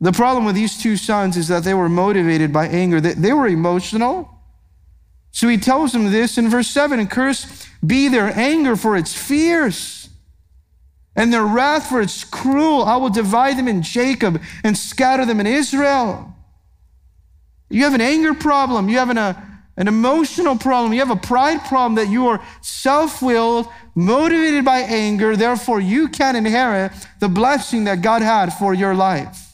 The 0.00 0.12
problem 0.12 0.46
with 0.46 0.54
these 0.54 0.80
two 0.80 0.96
sons 0.96 1.36
is 1.36 1.48
that 1.48 1.64
they 1.64 1.74
were 1.74 1.88
motivated 1.88 2.52
by 2.52 2.68
anger. 2.68 3.00
They, 3.00 3.12
they 3.12 3.32
were 3.32 3.46
emotional, 3.46 4.30
So 5.30 5.46
he 5.46 5.58
tells 5.58 5.92
them 5.92 6.10
this 6.10 6.38
in 6.38 6.48
verse 6.48 6.68
7 6.68 6.98
and 6.98 7.10
curse 7.10 7.66
be 7.86 8.08
their 8.08 8.32
anger, 8.36 8.76
for 8.76 8.96
it's 8.96 9.14
fierce, 9.14 9.99
and 11.20 11.30
their 11.30 11.44
wrath, 11.44 11.90
for 11.90 12.00
it's 12.00 12.24
cruel. 12.24 12.82
I 12.82 12.96
will 12.96 13.10
divide 13.10 13.58
them 13.58 13.68
in 13.68 13.82
Jacob 13.82 14.40
and 14.64 14.74
scatter 14.74 15.26
them 15.26 15.38
in 15.38 15.46
Israel. 15.46 16.34
You 17.68 17.84
have 17.84 17.92
an 17.92 18.00
anger 18.00 18.32
problem. 18.32 18.88
You 18.88 18.96
have 18.96 19.10
an, 19.10 19.18
an 19.18 19.86
emotional 19.86 20.56
problem. 20.56 20.94
You 20.94 21.00
have 21.00 21.10
a 21.10 21.16
pride 21.16 21.60
problem 21.66 21.96
that 21.96 22.08
you 22.08 22.28
are 22.28 22.42
self 22.62 23.20
willed, 23.20 23.68
motivated 23.94 24.64
by 24.64 24.78
anger. 24.78 25.36
Therefore, 25.36 25.78
you 25.78 26.08
can't 26.08 26.38
inherit 26.38 26.92
the 27.18 27.28
blessing 27.28 27.84
that 27.84 28.00
God 28.00 28.22
had 28.22 28.54
for 28.54 28.72
your 28.72 28.94
life. 28.94 29.49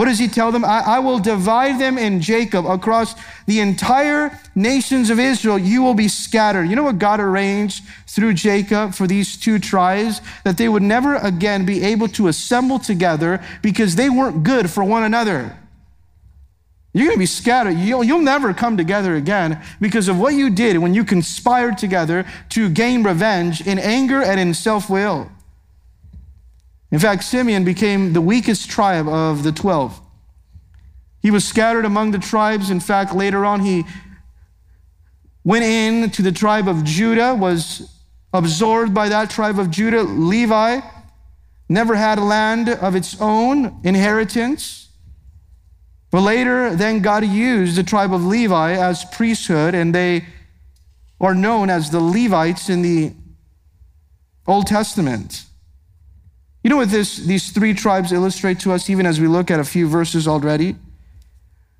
What 0.00 0.06
does 0.06 0.18
he 0.18 0.28
tell 0.28 0.50
them? 0.50 0.64
I, 0.64 0.80
I, 0.80 0.98
will 1.00 1.18
divide 1.18 1.78
them 1.78 1.98
in 1.98 2.22
Jacob 2.22 2.64
across 2.64 3.14
the 3.44 3.60
entire 3.60 4.30
nations 4.54 5.10
of 5.10 5.20
Israel. 5.20 5.58
You 5.58 5.82
will 5.82 5.92
be 5.92 6.08
scattered. 6.08 6.70
You 6.70 6.74
know 6.74 6.84
what 6.84 6.98
God 6.98 7.20
arranged 7.20 7.84
through 8.06 8.32
Jacob 8.32 8.94
for 8.94 9.06
these 9.06 9.36
two 9.36 9.58
tribes? 9.58 10.22
That 10.42 10.56
they 10.56 10.70
would 10.70 10.82
never 10.82 11.16
again 11.16 11.66
be 11.66 11.82
able 11.82 12.08
to 12.08 12.28
assemble 12.28 12.78
together 12.78 13.44
because 13.60 13.94
they 13.94 14.08
weren't 14.08 14.42
good 14.42 14.70
for 14.70 14.82
one 14.82 15.02
another. 15.02 15.54
You're 16.94 17.08
going 17.08 17.16
to 17.16 17.18
be 17.18 17.26
scattered. 17.26 17.76
You'll, 17.76 18.02
you'll 18.02 18.22
never 18.22 18.54
come 18.54 18.78
together 18.78 19.16
again 19.16 19.62
because 19.82 20.08
of 20.08 20.18
what 20.18 20.32
you 20.32 20.48
did 20.48 20.78
when 20.78 20.94
you 20.94 21.04
conspired 21.04 21.76
together 21.76 22.24
to 22.48 22.70
gain 22.70 23.02
revenge 23.02 23.60
in 23.66 23.78
anger 23.78 24.22
and 24.22 24.40
in 24.40 24.54
self 24.54 24.88
will. 24.88 25.30
In 26.90 26.98
fact, 26.98 27.24
Simeon 27.24 27.64
became 27.64 28.12
the 28.12 28.20
weakest 28.20 28.68
tribe 28.68 29.08
of 29.08 29.42
the 29.42 29.52
12. 29.52 30.00
He 31.22 31.30
was 31.30 31.44
scattered 31.44 31.84
among 31.84 32.10
the 32.10 32.18
tribes. 32.18 32.70
In 32.70 32.80
fact, 32.80 33.14
later 33.14 33.44
on, 33.44 33.60
he 33.60 33.84
went 35.44 35.64
in 35.64 36.10
to 36.10 36.22
the 36.22 36.32
tribe 36.32 36.66
of 36.66 36.84
Judah, 36.84 37.34
was 37.34 37.90
absorbed 38.32 38.94
by 38.94 39.08
that 39.08 39.30
tribe 39.30 39.58
of 39.58 39.70
Judah. 39.70 40.02
Levi 40.02 40.80
never 41.68 41.94
had 41.94 42.18
a 42.18 42.24
land 42.24 42.68
of 42.68 42.96
its 42.96 43.20
own 43.20 43.80
inheritance. 43.84 44.88
But 46.10 46.22
later, 46.22 46.74
then 46.74 47.00
God 47.00 47.24
used 47.24 47.76
the 47.76 47.84
tribe 47.84 48.12
of 48.12 48.24
Levi 48.24 48.72
as 48.72 49.04
priesthood, 49.04 49.74
and 49.74 49.94
they 49.94 50.26
are 51.20 51.34
known 51.34 51.70
as 51.70 51.90
the 51.90 52.00
Levites 52.00 52.68
in 52.68 52.82
the 52.82 53.12
Old 54.46 54.66
Testament. 54.66 55.44
You 56.62 56.70
know 56.70 56.76
what 56.76 56.90
this, 56.90 57.16
these 57.16 57.50
three 57.50 57.72
tribes 57.72 58.12
illustrate 58.12 58.60
to 58.60 58.72
us, 58.72 58.90
even 58.90 59.06
as 59.06 59.20
we 59.20 59.26
look 59.26 59.50
at 59.50 59.60
a 59.60 59.64
few 59.64 59.88
verses 59.88 60.28
already? 60.28 60.76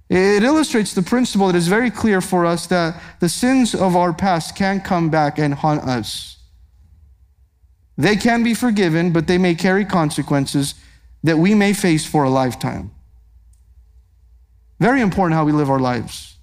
It 0.08 0.42
illustrates 0.42 0.94
the 0.94 1.02
principle 1.02 1.46
that 1.46 1.54
is 1.54 1.68
very 1.68 1.90
clear 1.90 2.20
for 2.20 2.44
us 2.44 2.66
that 2.66 3.00
the 3.20 3.28
sins 3.28 3.74
of 3.74 3.94
our 3.94 4.12
past 4.12 4.56
can 4.56 4.80
come 4.80 5.08
back 5.08 5.38
and 5.38 5.54
haunt 5.54 5.84
us. 5.84 6.38
They 7.96 8.16
can 8.16 8.42
be 8.42 8.54
forgiven, 8.54 9.12
but 9.12 9.26
they 9.26 9.38
may 9.38 9.54
carry 9.54 9.84
consequences 9.84 10.74
that 11.22 11.36
we 11.36 11.54
may 11.54 11.74
face 11.74 12.06
for 12.06 12.24
a 12.24 12.30
lifetime. 12.30 12.90
Very 14.80 15.02
important 15.02 15.34
how 15.34 15.44
we 15.44 15.52
live 15.52 15.70
our 15.70 15.78
lives. 15.78 16.38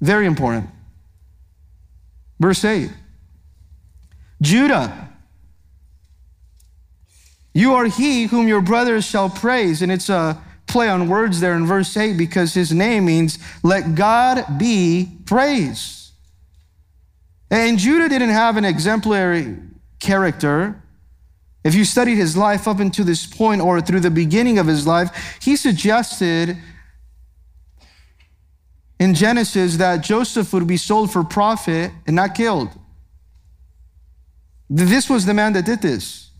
Very 0.00 0.26
important. 0.26 0.70
Verse 2.40 2.64
8 2.64 2.90
Judah 4.40 5.11
you 7.54 7.74
are 7.74 7.86
he 7.86 8.24
whom 8.24 8.48
your 8.48 8.62
brothers 8.62 9.04
shall 9.04 9.28
praise. 9.28 9.82
And 9.82 9.92
it's 9.92 10.08
a 10.08 10.40
play 10.66 10.88
on 10.88 11.08
words 11.08 11.40
there 11.40 11.54
in 11.54 11.66
verse 11.66 11.96
8 11.96 12.16
because 12.16 12.54
his 12.54 12.72
name 12.72 13.04
means, 13.04 13.38
let 13.62 13.94
God 13.94 14.58
be 14.58 15.18
praised. 15.26 16.10
And 17.50 17.78
Judah 17.78 18.08
didn't 18.08 18.30
have 18.30 18.56
an 18.56 18.64
exemplary 18.64 19.58
character. 20.00 20.82
If 21.64 21.74
you 21.74 21.84
studied 21.84 22.16
his 22.16 22.36
life 22.36 22.66
up 22.66 22.80
until 22.80 23.04
this 23.04 23.26
point 23.26 23.60
or 23.60 23.80
through 23.80 24.00
the 24.00 24.10
beginning 24.10 24.58
of 24.58 24.66
his 24.66 24.86
life, 24.86 25.38
he 25.40 25.56
suggested 25.56 26.56
in 28.98 29.14
Genesis 29.14 29.76
that 29.76 30.02
Joseph 30.02 30.52
would 30.52 30.66
be 30.66 30.76
sold 30.76 31.12
for 31.12 31.22
profit 31.22 31.92
and 32.06 32.16
not 32.16 32.34
killed. 32.34 32.70
This 34.70 35.10
was 35.10 35.26
the 35.26 35.34
man 35.34 35.52
that 35.52 35.66
did 35.66 35.82
this. 35.82 36.31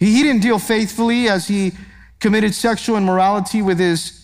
He, 0.00 0.16
he 0.16 0.22
didn't 0.24 0.42
deal 0.42 0.58
faithfully 0.58 1.28
as 1.28 1.46
he 1.46 1.72
committed 2.18 2.54
sexual 2.54 2.96
immorality 2.96 3.62
with 3.62 3.78
his 3.78 4.16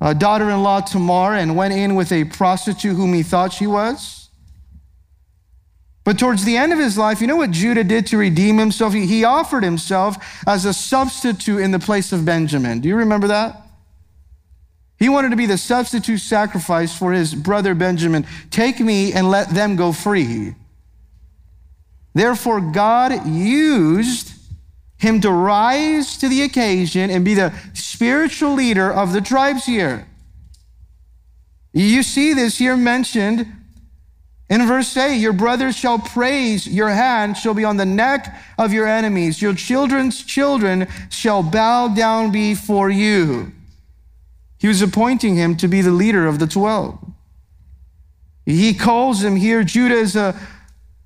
uh, 0.00 0.12
daughter 0.12 0.50
in 0.50 0.62
law 0.62 0.80
Tamar 0.80 1.34
and 1.34 1.54
went 1.54 1.74
in 1.74 1.94
with 1.94 2.10
a 2.10 2.24
prostitute 2.24 2.96
whom 2.96 3.14
he 3.14 3.22
thought 3.22 3.52
she 3.52 3.68
was. 3.68 4.30
But 6.04 6.18
towards 6.18 6.44
the 6.44 6.56
end 6.56 6.72
of 6.72 6.80
his 6.80 6.98
life, 6.98 7.20
you 7.20 7.28
know 7.28 7.36
what 7.36 7.52
Judah 7.52 7.84
did 7.84 8.08
to 8.08 8.16
redeem 8.16 8.58
himself? 8.58 8.92
He, 8.92 9.06
he 9.06 9.22
offered 9.22 9.62
himself 9.62 10.16
as 10.48 10.64
a 10.64 10.74
substitute 10.74 11.58
in 11.58 11.70
the 11.70 11.78
place 11.78 12.12
of 12.12 12.24
Benjamin. 12.24 12.80
Do 12.80 12.88
you 12.88 12.96
remember 12.96 13.28
that? 13.28 13.62
He 14.98 15.08
wanted 15.08 15.30
to 15.30 15.36
be 15.36 15.46
the 15.46 15.58
substitute 15.58 16.18
sacrifice 16.18 16.96
for 16.96 17.12
his 17.12 17.34
brother 17.34 17.74
Benjamin. 17.74 18.26
Take 18.50 18.80
me 18.80 19.12
and 19.12 19.30
let 19.30 19.50
them 19.50 19.76
go 19.76 19.92
free. 19.92 20.56
Therefore, 22.14 22.60
God 22.60 23.26
used 23.26 24.31
him 25.02 25.20
to 25.20 25.30
rise 25.30 26.16
to 26.16 26.28
the 26.28 26.42
occasion 26.42 27.10
and 27.10 27.24
be 27.24 27.34
the 27.34 27.52
spiritual 27.74 28.54
leader 28.54 28.90
of 28.90 29.12
the 29.12 29.20
tribes 29.20 29.66
here. 29.66 30.06
You 31.72 32.04
see 32.04 32.34
this 32.34 32.58
here 32.58 32.76
mentioned 32.76 33.46
in 34.48 34.66
verse 34.66 34.96
8 34.96 35.16
Your 35.16 35.32
brothers 35.32 35.76
shall 35.76 35.98
praise, 35.98 36.68
your 36.68 36.90
hand 36.90 37.36
shall 37.36 37.52
be 37.52 37.64
on 37.64 37.78
the 37.78 37.84
neck 37.84 38.32
of 38.56 38.72
your 38.72 38.86
enemies, 38.86 39.42
your 39.42 39.54
children's 39.54 40.22
children 40.22 40.86
shall 41.10 41.42
bow 41.42 41.88
down 41.88 42.30
before 42.30 42.88
you. 42.88 43.50
He 44.58 44.68
was 44.68 44.82
appointing 44.82 45.34
him 45.34 45.56
to 45.56 45.66
be 45.66 45.80
the 45.80 45.90
leader 45.90 46.28
of 46.28 46.38
the 46.38 46.46
12. 46.46 46.96
He 48.46 48.72
calls 48.72 49.24
him 49.24 49.34
here, 49.34 49.64
Judah 49.64 49.96
is 49.96 50.14
a, 50.14 50.38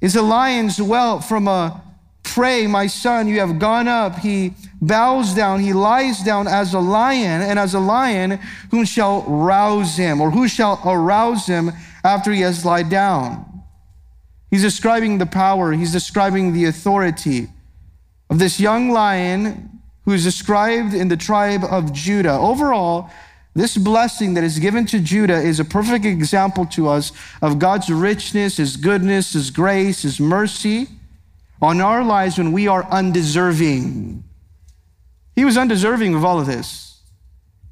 is 0.02 0.16
a 0.16 0.22
lion's 0.22 0.76
whelp 0.76 1.24
from 1.24 1.48
a 1.48 1.82
Prey, 2.27 2.67
my 2.67 2.87
son, 2.87 3.29
you 3.29 3.39
have 3.41 3.59
gone 3.59 3.89
up. 3.89 4.19
He 4.19 4.53
bows 4.83 5.33
down, 5.33 5.61
he 5.61 5.73
lies 5.73 6.23
down 6.23 6.49
as 6.49 6.75
a 6.75 6.81
lion, 6.81 7.41
and 7.41 7.59
as 7.59 7.73
a 7.73 7.81
lion, 7.81 8.39
whom 8.71 8.85
shall 8.85 9.23
rouse 9.23 9.97
him, 9.97 10.21
or 10.21 10.31
who 10.31 10.49
shall 10.49 10.81
arouse 10.85 11.47
him 11.47 11.73
after 12.05 12.33
he 12.33 12.41
has 12.41 12.65
lied 12.65 12.91
down? 12.91 13.62
He's 14.51 14.62
describing 14.62 15.19
the 15.19 15.27
power, 15.27 15.73
he's 15.73 15.93
describing 15.93 16.53
the 16.53 16.65
authority 16.67 17.49
of 18.29 18.39
this 18.39 18.59
young 18.61 18.91
lion 18.91 19.81
who 20.05 20.12
is 20.12 20.25
described 20.25 20.95
in 20.95 21.09
the 21.09 21.17
tribe 21.17 21.65
of 21.65 21.93
Judah. 21.93 22.35
Overall, 22.35 23.09
this 23.55 23.77
blessing 23.77 24.35
that 24.35 24.45
is 24.45 24.59
given 24.59 24.85
to 24.87 24.99
Judah 24.99 25.39
is 25.41 25.61
a 25.61 25.65
perfect 25.65 26.05
example 26.05 26.67
to 26.67 26.89
us 26.89 27.12
of 27.41 27.59
God's 27.59 27.89
richness, 27.89 28.59
His 28.59 28.77
goodness, 28.77 29.33
His 29.33 29.51
grace, 29.51 30.03
His 30.03 30.21
mercy 30.21 30.89
on 31.61 31.81
our 31.81 32.05
lives 32.05 32.38
when 32.38 32.53
we 32.53 32.69
are 32.69 32.85
undeserving. 32.90 34.25
He 35.35 35.45
was 35.45 35.57
undeserving 35.57 36.14
of 36.14 36.25
all 36.25 36.40
of 36.40 36.47
this. 36.47 37.01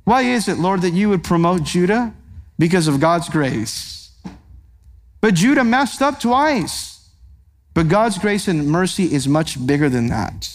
Why 0.04 0.22
is 0.22 0.48
it, 0.48 0.58
Lord, 0.58 0.82
that 0.82 0.92
you 0.92 1.08
would 1.08 1.24
promote 1.24 1.62
Judah? 1.62 2.14
Because 2.58 2.86
of 2.88 3.00
God's 3.00 3.28
grace. 3.28 4.12
But 5.20 5.34
Judah 5.34 5.64
messed 5.64 6.02
up 6.02 6.20
twice. 6.20 7.08
But 7.72 7.88
God's 7.88 8.18
grace 8.18 8.46
and 8.46 8.68
mercy 8.68 9.12
is 9.12 9.26
much 9.26 9.66
bigger 9.66 9.88
than 9.88 10.06
that. 10.08 10.54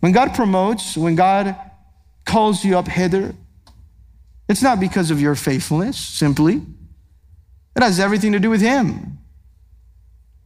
When 0.00 0.10
God 0.10 0.34
promotes, 0.34 0.96
when 0.96 1.14
God 1.14 1.54
calls 2.24 2.64
you 2.64 2.76
up 2.76 2.88
hither, 2.88 3.34
it's 4.48 4.62
not 4.62 4.80
because 4.80 5.10
of 5.10 5.20
your 5.20 5.36
faithfulness, 5.36 5.96
simply. 5.96 6.62
It 7.76 7.82
has 7.82 8.00
everything 8.00 8.32
to 8.32 8.40
do 8.40 8.50
with 8.50 8.60
Him. 8.60 9.18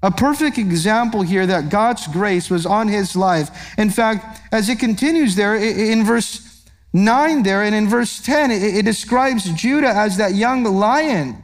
A 0.07 0.11
perfect 0.13 0.57
example 0.57 1.23
here 1.23 1.49
that 1.49 1.69
God's 1.69 2.07
grace 2.07 2.49
was 2.49 2.65
on 2.65 2.87
his 2.87 3.17
life. 3.17 3.77
In 3.77 3.91
fact, 3.91 4.41
as 4.53 4.69
it 4.69 4.79
continues 4.79 5.35
there 5.35 5.57
in 5.57 6.05
verse 6.05 6.63
9 6.93 7.43
there 7.43 7.65
and 7.65 7.75
in 7.75 7.89
verse 7.89 8.21
10, 8.21 8.53
it, 8.53 8.85
describes 8.85 9.51
Judah 9.51 9.89
as 9.89 10.17
that 10.19 10.37
young 10.37 10.63
lion. 10.63 11.43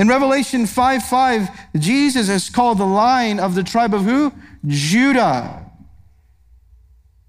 In 0.00 0.08
Revelation 0.08 0.66
5 0.66 1.04
5, 1.04 1.48
Jesus 1.78 2.28
is 2.28 2.50
called 2.50 2.78
the 2.78 2.84
lion 2.84 3.38
of 3.38 3.54
the 3.54 3.62
tribe 3.62 3.94
of 3.94 4.02
who? 4.02 4.32
Judah. 4.66 5.70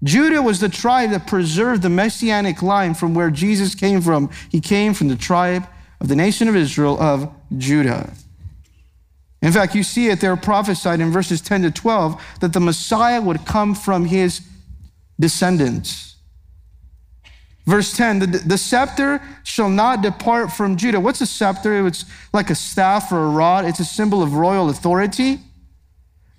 Judah 0.02 0.42
was 0.42 0.58
the 0.58 0.68
tribe 0.68 1.10
that 1.10 1.28
preserved 1.28 1.82
the 1.82 1.88
messianic 1.88 2.62
line 2.62 2.94
from 2.94 3.14
where 3.14 3.30
Jesus 3.30 3.76
came 3.76 4.00
from. 4.00 4.28
He 4.48 4.60
came 4.60 4.92
from 4.92 5.06
the 5.06 5.14
tribe 5.14 5.68
of 6.00 6.08
the 6.08 6.16
nation 6.16 6.48
of 6.48 6.56
Israel 6.56 7.00
of 7.00 7.32
Judah. 7.56 8.12
In 9.42 9.52
fact, 9.52 9.74
you 9.74 9.82
see 9.82 10.08
it 10.08 10.20
there 10.20 10.36
prophesied 10.36 11.00
in 11.00 11.10
verses 11.10 11.40
10 11.40 11.62
to 11.62 11.70
12 11.70 12.38
that 12.40 12.52
the 12.52 12.60
Messiah 12.60 13.20
would 13.20 13.44
come 13.44 13.74
from 13.74 14.04
his 14.04 14.40
descendants. 15.18 16.16
Verse 17.66 17.96
10 17.96 18.20
the, 18.20 18.26
the 18.26 18.58
scepter 18.58 19.20
shall 19.44 19.68
not 19.68 20.00
depart 20.00 20.52
from 20.52 20.76
Judah. 20.76 21.00
What's 21.00 21.20
a 21.20 21.26
scepter? 21.26 21.86
It's 21.86 22.04
like 22.32 22.50
a 22.50 22.54
staff 22.54 23.12
or 23.12 23.24
a 23.24 23.28
rod, 23.28 23.64
it's 23.64 23.80
a 23.80 23.84
symbol 23.84 24.22
of 24.22 24.34
royal 24.34 24.70
authority. 24.70 25.38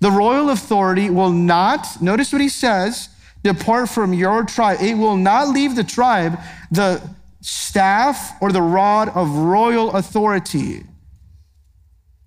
The 0.00 0.10
royal 0.10 0.50
authority 0.50 1.08
will 1.08 1.30
not, 1.30 2.02
notice 2.02 2.32
what 2.32 2.42
he 2.42 2.48
says, 2.48 3.08
depart 3.42 3.88
from 3.88 4.12
your 4.12 4.44
tribe. 4.44 4.78
It 4.82 4.94
will 4.94 5.16
not 5.16 5.48
leave 5.48 5.76
the 5.76 5.84
tribe 5.84 6.38
the 6.70 7.02
staff 7.40 8.32
or 8.42 8.52
the 8.52 8.62
rod 8.62 9.10
of 9.10 9.30
royal 9.30 9.92
authority. 9.92 10.84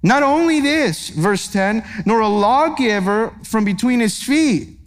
Not 0.07 0.23
only 0.23 0.61
this, 0.61 1.09
verse 1.09 1.49
10, 1.49 1.83
nor 2.05 2.21
a 2.21 2.29
lawgiver 2.29 3.33
from 3.43 3.65
between 3.65 3.99
his 3.99 4.23
feet. 4.23 4.79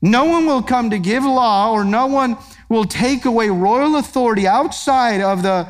No 0.00 0.24
one 0.24 0.46
will 0.46 0.62
come 0.62 0.88
to 0.88 0.98
give 0.98 1.22
law, 1.22 1.70
or 1.70 1.84
no 1.84 2.06
one 2.06 2.38
will 2.70 2.86
take 2.86 3.26
away 3.26 3.50
royal 3.50 3.96
authority 3.96 4.46
outside 4.46 5.20
of 5.20 5.42
the 5.42 5.68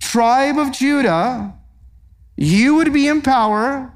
tribe 0.00 0.56
of 0.56 0.72
Judah. 0.72 1.52
You 2.34 2.76
would 2.76 2.94
be 2.94 3.08
in 3.08 3.20
power, 3.20 3.92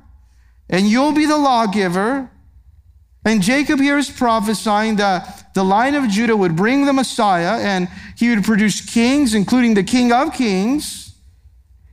and 0.68 0.86
you'll 0.86 1.12
be 1.12 1.24
the 1.24 1.38
lawgiver. 1.38 2.30
And 3.24 3.40
Jacob 3.40 3.80
here 3.80 3.96
is 3.96 4.10
prophesying 4.10 4.96
that 4.96 5.54
the 5.54 5.64
line 5.64 5.94
of 5.94 6.06
Judah 6.10 6.36
would 6.36 6.54
bring 6.54 6.84
the 6.84 6.92
Messiah, 6.92 7.58
and 7.62 7.88
he 8.18 8.28
would 8.28 8.44
produce 8.44 8.82
kings, 8.82 9.32
including 9.32 9.72
the 9.72 9.84
King 9.84 10.12
of 10.12 10.34
Kings, 10.34 11.05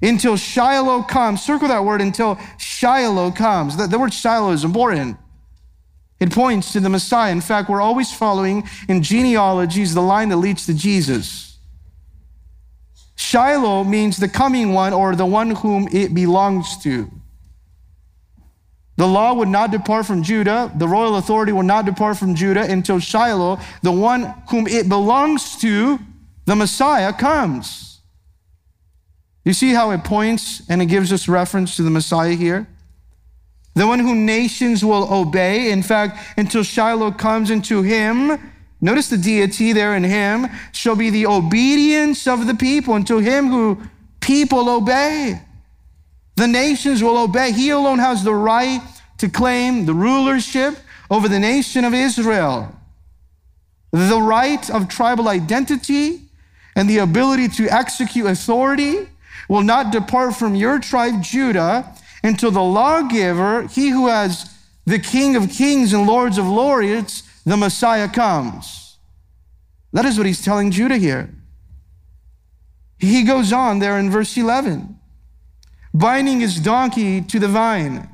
until 0.03 0.35
Shiloh 0.35 1.03
comes. 1.03 1.41
Circle 1.41 1.69
that 1.69 1.83
word 1.83 2.01
until 2.01 2.37
Shiloh 2.57 3.31
comes. 3.31 3.77
The, 3.77 3.87
the 3.87 3.97
word 3.97 4.13
Shiloh 4.13 4.51
is 4.51 4.63
important. 4.63 5.17
It 6.19 6.31
points 6.31 6.73
to 6.73 6.79
the 6.79 6.89
Messiah. 6.89 7.31
In 7.31 7.41
fact, 7.41 7.69
we're 7.69 7.81
always 7.81 8.13
following 8.13 8.63
in 8.87 9.01
genealogies 9.01 9.93
the 9.93 10.01
line 10.01 10.29
that 10.29 10.37
leads 10.37 10.65
to 10.67 10.73
Jesus. 10.73 11.57
Shiloh 13.15 13.83
means 13.83 14.17
the 14.17 14.27
coming 14.27 14.73
one 14.73 14.93
or 14.93 15.15
the 15.15 15.25
one 15.25 15.51
whom 15.51 15.87
it 15.91 16.13
belongs 16.13 16.77
to. 16.83 17.09
The 18.95 19.07
law 19.07 19.33
would 19.33 19.47
not 19.47 19.71
depart 19.71 20.05
from 20.05 20.21
Judah, 20.21 20.71
the 20.75 20.87
royal 20.87 21.17
authority 21.17 21.51
would 21.51 21.65
not 21.65 21.85
depart 21.85 22.17
from 22.17 22.35
Judah 22.35 22.69
until 22.69 22.99
Shiloh, 22.99 23.59
the 23.81 23.91
one 23.91 24.35
whom 24.49 24.67
it 24.67 24.87
belongs 24.87 25.57
to, 25.61 25.99
the 26.45 26.55
Messiah, 26.55 27.11
comes. 27.11 27.92
You 29.45 29.53
see 29.53 29.73
how 29.73 29.91
it 29.91 30.03
points 30.03 30.61
and 30.69 30.81
it 30.81 30.85
gives 30.85 31.11
us 31.11 31.27
reference 31.27 31.75
to 31.75 31.83
the 31.83 31.89
Messiah 31.89 32.33
here? 32.33 32.67
the 33.75 33.87
one 33.87 33.99
whom 33.99 34.25
nations 34.25 34.85
will 34.85 35.11
obey. 35.13 35.71
In 35.71 35.81
fact, 35.81 36.19
until 36.37 36.63
Shiloh 36.63 37.11
comes 37.11 37.49
into 37.49 37.81
him, 37.81 38.53
notice 38.81 39.09
the 39.09 39.17
deity 39.17 39.73
there 39.73 39.95
in 39.95 40.03
him, 40.03 40.47
shall 40.71 40.95
be 40.95 41.09
the 41.09 41.25
obedience 41.25 42.27
of 42.27 42.45
the 42.45 42.53
people, 42.53 42.95
until 42.95 43.19
him 43.19 43.47
who 43.47 43.81
people 44.19 44.69
obey. 44.69 45.41
The 46.35 46.47
nations 46.47 47.01
will 47.01 47.17
obey. 47.17 47.51
He 47.51 47.69
alone 47.69 47.99
has 47.99 48.23
the 48.23 48.33
right 48.33 48.81
to 49.19 49.29
claim 49.29 49.85
the 49.85 49.93
rulership 49.93 50.75
over 51.09 51.27
the 51.27 51.39
nation 51.39 51.83
of 51.83 51.93
Israel. 51.93 52.75
The 53.91 54.19
right 54.19 54.67
of 54.71 54.87
tribal 54.87 55.29
identity 55.29 56.21
and 56.75 56.89
the 56.89 56.99
ability 56.99 57.49
to 57.49 57.67
execute 57.69 58.25
authority 58.25 59.07
will 59.53 59.61
not 59.61 59.91
depart 59.91 60.35
from 60.35 60.55
your 60.55 60.79
tribe, 60.79 61.21
Judah, 61.21 61.87
until 62.23 62.49
the 62.49 62.59
lawgiver, 62.59 63.67
he 63.67 63.89
who 63.89 64.07
has 64.07 64.51
the 64.87 64.97
King 64.97 65.35
of 65.35 65.47
kings 65.51 65.93
and 65.93 66.07
Lords 66.07 66.39
of 66.39 66.47
lords, 66.47 67.21
the 67.45 67.55
Messiah 67.55 68.09
comes. 68.09 68.97
That 69.91 70.05
is 70.05 70.17
what 70.17 70.25
he's 70.25 70.43
telling 70.43 70.71
Judah 70.71 70.97
here. 70.97 71.29
He 72.97 73.21
goes 73.21 73.53
on 73.53 73.77
there 73.77 73.99
in 73.99 74.09
verse 74.09 74.35
11, 74.35 74.97
binding 75.93 76.39
his 76.39 76.59
donkey 76.59 77.21
to 77.21 77.37
the 77.37 77.47
vine. 77.47 78.09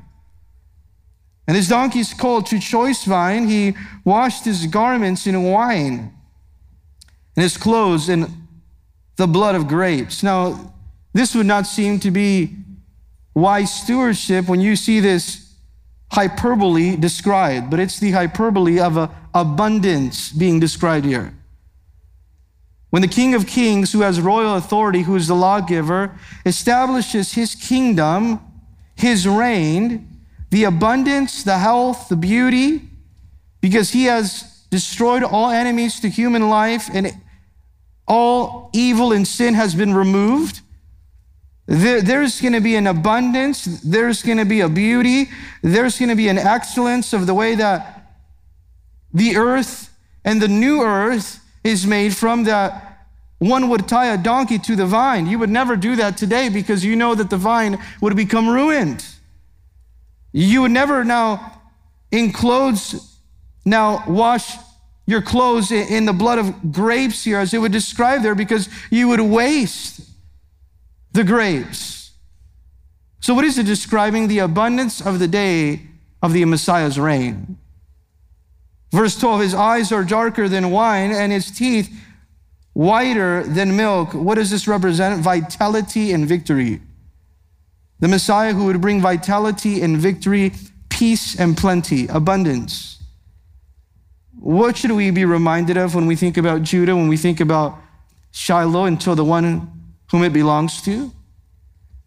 And 1.48 1.56
his 1.56 1.68
donkey 1.68 2.00
is 2.00 2.12
called 2.12 2.44
to 2.48 2.60
choice 2.60 3.04
vine. 3.04 3.48
He 3.48 3.72
washed 4.04 4.44
his 4.44 4.66
garments 4.66 5.26
in 5.26 5.42
wine 5.42 6.12
and 7.34 7.42
his 7.42 7.56
clothes 7.56 8.10
in 8.10 8.30
the 9.16 9.26
blood 9.26 9.54
of 9.54 9.68
grapes. 9.68 10.22
Now, 10.22 10.74
this 11.12 11.34
would 11.34 11.46
not 11.46 11.66
seem 11.66 11.98
to 12.00 12.10
be 12.10 12.56
wise 13.34 13.72
stewardship 13.72 14.48
when 14.48 14.60
you 14.60 14.76
see 14.76 15.00
this 15.00 15.54
hyperbole 16.12 16.96
described, 16.96 17.70
but 17.70 17.80
it's 17.80 17.98
the 18.00 18.10
hyperbole 18.10 18.80
of 18.80 18.96
a 18.96 19.10
abundance 19.34 20.32
being 20.32 20.58
described 20.58 21.06
here. 21.06 21.34
When 22.90 23.02
the 23.02 23.08
King 23.08 23.34
of 23.34 23.46
Kings, 23.46 23.92
who 23.92 24.00
has 24.00 24.20
royal 24.20 24.56
authority, 24.56 25.02
who 25.02 25.14
is 25.14 25.28
the 25.28 25.34
lawgiver, 25.34 26.16
establishes 26.44 27.34
his 27.34 27.54
kingdom, 27.54 28.40
his 28.96 29.28
reign, 29.28 30.08
the 30.50 30.64
abundance, 30.64 31.44
the 31.44 31.58
health, 31.58 32.08
the 32.08 32.16
beauty, 32.16 32.82
because 33.60 33.90
he 33.90 34.04
has 34.04 34.64
destroyed 34.70 35.22
all 35.22 35.50
enemies 35.50 36.00
to 36.00 36.08
human 36.08 36.48
life 36.48 36.88
and 36.92 37.12
all 38.08 38.70
evil 38.72 39.12
and 39.12 39.26
sin 39.26 39.54
has 39.54 39.74
been 39.74 39.94
removed. 39.94 40.60
There, 41.70 42.02
there's 42.02 42.40
going 42.40 42.54
to 42.54 42.60
be 42.60 42.74
an 42.74 42.88
abundance, 42.88 43.64
there's 43.82 44.24
going 44.24 44.38
to 44.38 44.44
be 44.44 44.60
a 44.60 44.68
beauty, 44.68 45.30
there's 45.62 46.00
going 46.00 46.08
to 46.08 46.16
be 46.16 46.26
an 46.26 46.36
excellence 46.36 47.12
of 47.12 47.28
the 47.28 47.34
way 47.34 47.54
that 47.54 48.10
the 49.14 49.36
earth 49.36 49.88
and 50.24 50.42
the 50.42 50.48
new 50.48 50.82
earth 50.82 51.38
is 51.62 51.86
made 51.86 52.16
from 52.16 52.42
that 52.44 53.06
one 53.38 53.68
would 53.68 53.86
tie 53.86 54.06
a 54.06 54.18
donkey 54.18 54.58
to 54.58 54.74
the 54.74 54.84
vine. 54.84 55.28
You 55.28 55.38
would 55.38 55.48
never 55.48 55.76
do 55.76 55.94
that 55.94 56.16
today 56.16 56.48
because 56.48 56.84
you 56.84 56.96
know 56.96 57.14
that 57.14 57.30
the 57.30 57.36
vine 57.36 57.78
would 58.00 58.16
become 58.16 58.48
ruined. 58.48 59.06
You 60.32 60.62
would 60.62 60.72
never 60.72 61.04
now 61.04 61.62
in 62.10 62.32
clothes 62.32 63.16
now 63.64 64.02
wash 64.08 64.56
your 65.06 65.22
clothes 65.22 65.70
in 65.70 66.04
the 66.04 66.12
blood 66.12 66.38
of 66.38 66.72
grapes 66.72 67.22
here 67.22 67.38
as 67.38 67.54
it 67.54 67.58
would 67.58 67.70
describe 67.70 68.22
there 68.22 68.34
because 68.34 68.68
you 68.90 69.06
would 69.06 69.20
waste 69.20 70.09
the 71.12 71.24
grapes. 71.24 72.12
So, 73.20 73.34
what 73.34 73.44
is 73.44 73.58
it 73.58 73.66
describing? 73.66 74.28
The 74.28 74.38
abundance 74.38 75.04
of 75.04 75.18
the 75.18 75.28
day 75.28 75.82
of 76.22 76.32
the 76.32 76.44
Messiah's 76.44 76.98
reign. 76.98 77.58
Verse 78.92 79.18
12 79.18 79.40
His 79.40 79.54
eyes 79.54 79.92
are 79.92 80.04
darker 80.04 80.48
than 80.48 80.70
wine, 80.70 81.12
and 81.12 81.32
his 81.32 81.50
teeth 81.50 81.94
whiter 82.72 83.42
than 83.44 83.76
milk. 83.76 84.14
What 84.14 84.36
does 84.36 84.50
this 84.50 84.66
represent? 84.66 85.20
Vitality 85.20 86.12
and 86.12 86.26
victory. 86.26 86.80
The 88.00 88.08
Messiah 88.08 88.54
who 88.54 88.64
would 88.66 88.80
bring 88.80 89.00
vitality 89.00 89.82
and 89.82 89.98
victory, 89.98 90.52
peace 90.88 91.38
and 91.38 91.56
plenty, 91.56 92.06
abundance. 92.08 93.02
What 94.38 94.78
should 94.78 94.92
we 94.92 95.10
be 95.10 95.26
reminded 95.26 95.76
of 95.76 95.94
when 95.94 96.06
we 96.06 96.16
think 96.16 96.38
about 96.38 96.62
Judah, 96.62 96.96
when 96.96 97.08
we 97.08 97.18
think 97.18 97.40
about 97.40 97.78
Shiloh 98.30 98.86
until 98.86 99.14
the 99.14 99.24
one 99.24 99.79
whom 100.10 100.24
it 100.24 100.32
belongs 100.32 100.82
to. 100.82 101.12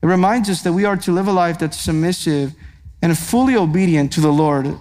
It 0.01 0.05
reminds 0.05 0.49
us 0.49 0.61
that 0.63 0.73
we 0.73 0.85
are 0.85 0.97
to 0.97 1.11
live 1.11 1.27
a 1.27 1.31
life 1.31 1.59
that's 1.59 1.79
submissive 1.79 2.53
and 3.01 3.17
fully 3.17 3.55
obedient 3.55 4.11
to 4.13 4.21
the 4.21 4.31
Lord, 4.31 4.77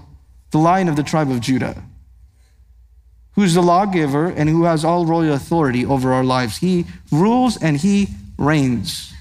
the 0.50 0.58
lion 0.58 0.88
of 0.88 0.96
the 0.96 1.02
tribe 1.02 1.30
of 1.30 1.40
Judah, 1.40 1.82
who's 3.32 3.54
the 3.54 3.62
lawgiver 3.62 4.26
and 4.26 4.48
who 4.48 4.64
has 4.64 4.84
all 4.84 5.06
royal 5.06 5.34
authority 5.34 5.86
over 5.86 6.12
our 6.12 6.24
lives. 6.24 6.58
He 6.58 6.86
rules 7.10 7.60
and 7.62 7.76
he 7.76 8.08
reigns. 8.36 9.12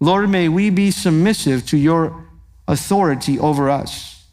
Lord, 0.00 0.30
may 0.30 0.48
we 0.48 0.70
be 0.70 0.90
submissive 0.90 1.66
to 1.66 1.76
your 1.76 2.24
authority 2.66 3.38
over 3.38 3.68
us. 3.68 4.24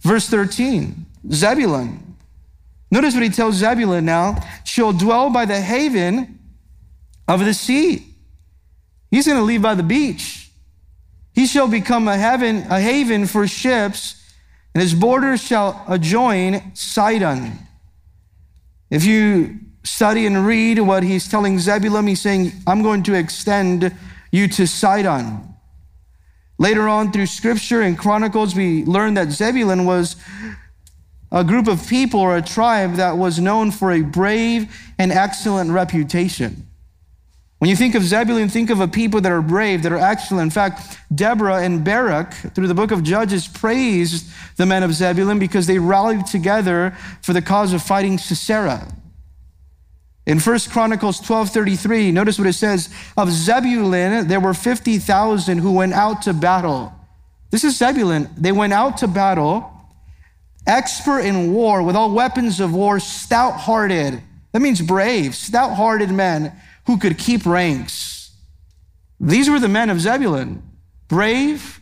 Verse 0.00 0.28
13 0.28 1.06
Zebulun 1.32 2.05
Notice 2.90 3.14
what 3.14 3.22
he 3.22 3.30
tells 3.30 3.56
Zebulun 3.56 4.04
now 4.04 4.42
she'll 4.64 4.92
dwell 4.92 5.30
by 5.30 5.44
the 5.44 5.60
haven 5.60 6.38
of 7.26 7.44
the 7.44 7.54
sea. 7.54 8.14
He's 9.10 9.26
going 9.26 9.38
to 9.38 9.44
leave 9.44 9.62
by 9.62 9.74
the 9.74 9.82
beach. 9.82 10.50
He 11.32 11.46
shall 11.46 11.68
become 11.68 12.08
a 12.08 12.16
heaven, 12.16 12.66
a 12.70 12.80
haven 12.80 13.26
for 13.26 13.46
ships, 13.46 14.22
and 14.74 14.82
his 14.82 14.94
borders 14.94 15.42
shall 15.42 15.84
adjoin 15.88 16.74
Sidon. 16.74 17.58
If 18.90 19.04
you 19.04 19.58
study 19.84 20.26
and 20.26 20.46
read 20.46 20.78
what 20.80 21.02
he's 21.02 21.28
telling 21.28 21.58
Zebulun, 21.58 22.06
he's 22.06 22.20
saying, 22.20 22.52
I'm 22.66 22.82
going 22.82 23.02
to 23.04 23.14
extend 23.14 23.94
you 24.30 24.48
to 24.48 24.66
Sidon. 24.66 25.54
Later 26.58 26.88
on 26.88 27.12
through 27.12 27.26
scripture 27.26 27.82
and 27.82 27.98
chronicles, 27.98 28.54
we 28.54 28.84
learn 28.84 29.14
that 29.14 29.30
Zebulun 29.30 29.84
was 29.84 30.16
a 31.36 31.44
group 31.44 31.68
of 31.68 31.86
people 31.86 32.20
or 32.20 32.36
a 32.36 32.42
tribe 32.42 32.94
that 32.94 33.18
was 33.18 33.38
known 33.38 33.70
for 33.70 33.92
a 33.92 34.00
brave 34.00 34.74
and 34.98 35.12
excellent 35.12 35.70
reputation. 35.70 36.66
When 37.58 37.70
you 37.70 37.76
think 37.76 37.94
of 37.94 38.02
Zebulun, 38.02 38.48
think 38.48 38.70
of 38.70 38.80
a 38.80 38.88
people 38.88 39.20
that 39.20 39.32
are 39.32 39.42
brave, 39.42 39.82
that 39.82 39.92
are 39.92 39.98
excellent. 39.98 40.44
In 40.44 40.50
fact, 40.50 40.98
Deborah 41.14 41.62
and 41.62 41.84
Barak, 41.84 42.32
through 42.54 42.68
the 42.68 42.74
book 42.74 42.90
of 42.90 43.02
Judges, 43.02 43.48
praised 43.48 44.30
the 44.56 44.66
men 44.66 44.82
of 44.82 44.92
Zebulun 44.92 45.38
because 45.38 45.66
they 45.66 45.78
rallied 45.78 46.26
together 46.26 46.96
for 47.22 47.32
the 47.32 47.42
cause 47.42 47.72
of 47.72 47.82
fighting 47.82 48.18
Sisera. 48.18 48.86
In 50.26 50.40
1 50.40 50.70
Chronicles 50.70 51.20
12:33, 51.20 52.12
notice 52.12 52.38
what 52.38 52.48
it 52.48 52.54
says, 52.54 52.88
of 53.16 53.30
Zebulun 53.30 54.26
there 54.26 54.40
were 54.40 54.54
50,000 54.54 55.58
who 55.58 55.72
went 55.72 55.92
out 55.92 56.22
to 56.22 56.32
battle. 56.32 56.92
This 57.50 57.62
is 57.62 57.78
Zebulun. 57.78 58.28
They 58.36 58.52
went 58.52 58.72
out 58.72 58.98
to 58.98 59.06
battle, 59.06 59.72
expert 60.66 61.20
in 61.20 61.52
war 61.52 61.82
with 61.82 61.96
all 61.96 62.10
weapons 62.10 62.60
of 62.60 62.74
war, 62.74 62.98
stout-hearted. 63.00 64.22
That 64.52 64.60
means 64.60 64.80
brave, 64.82 65.34
stout-hearted 65.34 66.10
men 66.10 66.52
who 66.86 66.98
could 66.98 67.18
keep 67.18 67.46
ranks. 67.46 68.32
These 69.20 69.48
were 69.48 69.60
the 69.60 69.68
men 69.68 69.90
of 69.90 70.00
Zebulun 70.00 70.62
brave, 71.08 71.80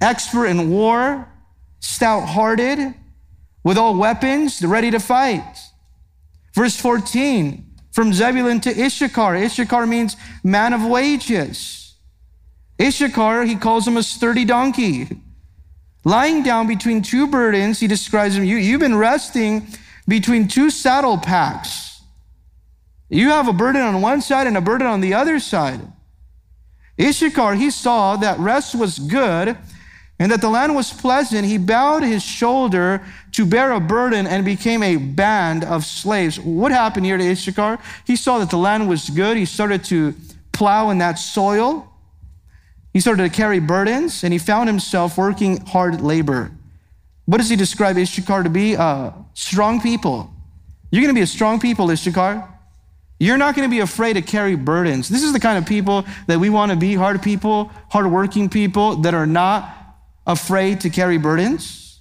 expert 0.00 0.46
in 0.46 0.70
war, 0.70 1.26
stout 1.80 2.26
hearted, 2.28 2.94
with 3.64 3.78
all 3.78 3.96
weapons, 3.96 4.62
ready 4.62 4.90
to 4.90 5.00
fight. 5.00 5.58
Verse 6.54 6.76
14 6.76 7.66
from 7.92 8.12
Zebulun 8.12 8.60
to 8.60 8.70
Issachar. 8.70 9.36
Issachar 9.36 9.86
means 9.86 10.16
man 10.44 10.72
of 10.72 10.84
wages. 10.84 11.96
Issachar, 12.80 13.44
he 13.44 13.56
calls 13.56 13.86
him 13.86 13.96
a 13.96 14.02
sturdy 14.02 14.44
donkey. 14.44 15.08
Lying 16.04 16.42
down 16.42 16.66
between 16.66 17.02
two 17.02 17.26
burdens, 17.26 17.80
he 17.80 17.86
describes 17.86 18.36
him. 18.36 18.44
You, 18.44 18.56
you've 18.56 18.80
been 18.80 18.96
resting 18.96 19.66
between 20.08 20.48
two 20.48 20.70
saddle 20.70 21.18
packs. 21.18 22.02
You 23.08 23.30
have 23.30 23.48
a 23.48 23.52
burden 23.52 23.82
on 23.82 24.00
one 24.00 24.20
side 24.22 24.46
and 24.46 24.56
a 24.56 24.60
burden 24.60 24.86
on 24.86 25.00
the 25.00 25.14
other 25.14 25.40
side. 25.40 25.80
Issachar, 26.98 27.54
he 27.54 27.70
saw 27.70 28.16
that 28.16 28.38
rest 28.38 28.74
was 28.74 28.98
good 28.98 29.56
and 30.18 30.30
that 30.30 30.40
the 30.40 30.50
land 30.50 30.74
was 30.74 30.92
pleasant. 30.92 31.46
He 31.46 31.58
bowed 31.58 32.02
his 32.02 32.22
shoulder 32.22 33.02
to 33.32 33.46
bear 33.46 33.72
a 33.72 33.80
burden 33.80 34.26
and 34.26 34.44
became 34.44 34.82
a 34.82 34.96
band 34.96 35.64
of 35.64 35.84
slaves. 35.84 36.38
What 36.38 36.72
happened 36.72 37.06
here 37.06 37.16
to 37.16 37.30
Issachar? 37.30 37.78
He 38.06 38.16
saw 38.16 38.38
that 38.38 38.50
the 38.50 38.58
land 38.58 38.88
was 38.88 39.08
good. 39.10 39.36
He 39.36 39.46
started 39.46 39.82
to 39.84 40.14
plow 40.52 40.90
in 40.90 40.98
that 40.98 41.18
soil. 41.18 41.89
He 42.92 43.00
started 43.00 43.22
to 43.22 43.36
carry 43.36 43.60
burdens 43.60 44.24
and 44.24 44.32
he 44.32 44.38
found 44.38 44.68
himself 44.68 45.16
working 45.16 45.64
hard 45.66 46.00
labor. 46.00 46.50
What 47.26 47.38
does 47.38 47.48
he 47.48 47.56
describe 47.56 47.96
Issachar 47.96 48.42
to 48.42 48.50
be? 48.50 48.76
Uh, 48.76 49.12
strong 49.34 49.80
people. 49.80 50.32
You're 50.90 51.02
going 51.02 51.14
to 51.14 51.18
be 51.18 51.22
a 51.22 51.26
strong 51.26 51.60
people, 51.60 51.90
Issachar. 51.90 52.48
You're 53.20 53.36
not 53.36 53.54
going 53.54 53.68
to 53.68 53.70
be 53.70 53.80
afraid 53.80 54.14
to 54.14 54.22
carry 54.22 54.56
burdens. 54.56 55.08
This 55.08 55.22
is 55.22 55.32
the 55.32 55.40
kind 55.40 55.58
of 55.58 55.66
people 55.66 56.04
that 56.26 56.40
we 56.40 56.48
want 56.48 56.72
to 56.72 56.76
be 56.76 56.94
hard 56.94 57.22
people, 57.22 57.70
hardworking 57.90 58.48
people 58.48 58.96
that 58.96 59.14
are 59.14 59.26
not 59.26 59.76
afraid 60.26 60.80
to 60.80 60.90
carry 60.90 61.18
burdens. 61.18 62.00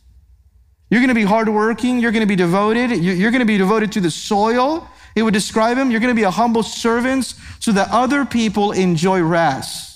You're 0.90 1.02
going 1.02 1.10
to 1.10 1.16
be 1.16 1.24
hardworking. 1.24 2.00
You're 2.00 2.12
going 2.12 2.22
to 2.22 2.28
be 2.28 2.36
devoted. 2.36 2.92
You're 2.92 3.32
going 3.32 3.42
to 3.42 3.46
be 3.46 3.58
devoted 3.58 3.92
to 3.92 4.02
the 4.02 4.10
soil. 4.10 4.88
It 5.16 5.24
would 5.24 5.34
describe 5.34 5.78
him. 5.78 5.92
You're 5.92 6.00
going 6.00 6.16
to 6.16 6.20
be 6.20 6.24
a 6.24 6.32
humble 6.32 6.64
servant 6.64 7.36
so 7.60 7.72
that 7.74 7.90
other 7.92 8.26
people 8.26 8.72
enjoy 8.72 9.22
rest. 9.22 9.89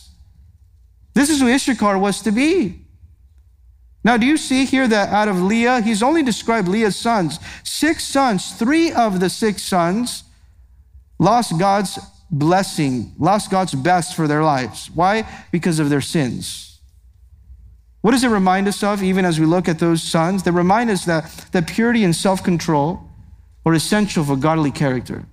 This 1.13 1.29
is 1.29 1.39
who 1.39 1.47
Issachar 1.47 1.97
was 1.97 2.21
to 2.21 2.31
be. 2.31 2.79
Now, 4.03 4.17
do 4.17 4.25
you 4.25 4.37
see 4.37 4.65
here 4.65 4.87
that 4.87 5.09
out 5.09 5.27
of 5.27 5.41
Leah, 5.41 5.81
he's 5.81 6.03
only 6.03 6.23
described 6.23 6.67
Leah's 6.67 6.95
sons, 6.95 7.39
six 7.63 8.03
sons, 8.03 8.51
three 8.53 8.91
of 8.91 9.19
the 9.19 9.29
six 9.29 9.61
sons 9.61 10.23
lost 11.19 11.57
God's 11.57 11.97
blessing, 12.29 13.13
lost 13.17 13.49
God's 13.49 13.73
best 13.73 14.15
for 14.15 14.27
their 14.27 14.43
lives. 14.43 14.89
Why? 14.93 15.25
Because 15.51 15.79
of 15.79 15.89
their 15.89 16.01
sins. 16.01 16.79
What 18.01 18.11
does 18.11 18.23
it 18.23 18.29
remind 18.29 18.67
us 18.67 18.83
of, 18.83 19.01
even 19.01 19.23
as 19.23 19.39
we 19.39 19.45
look 19.45 19.69
at 19.69 19.79
those 19.79 20.03
sons? 20.03 20.43
They 20.43 20.51
remind 20.51 20.89
us 20.89 21.05
that, 21.05 21.25
that 21.53 21.67
purity 21.67 22.03
and 22.03 22.13
self 22.13 22.43
control 22.43 23.07
are 23.65 23.73
essential 23.73 24.25
for 24.25 24.35
godly 24.35 24.71
character. 24.71 25.25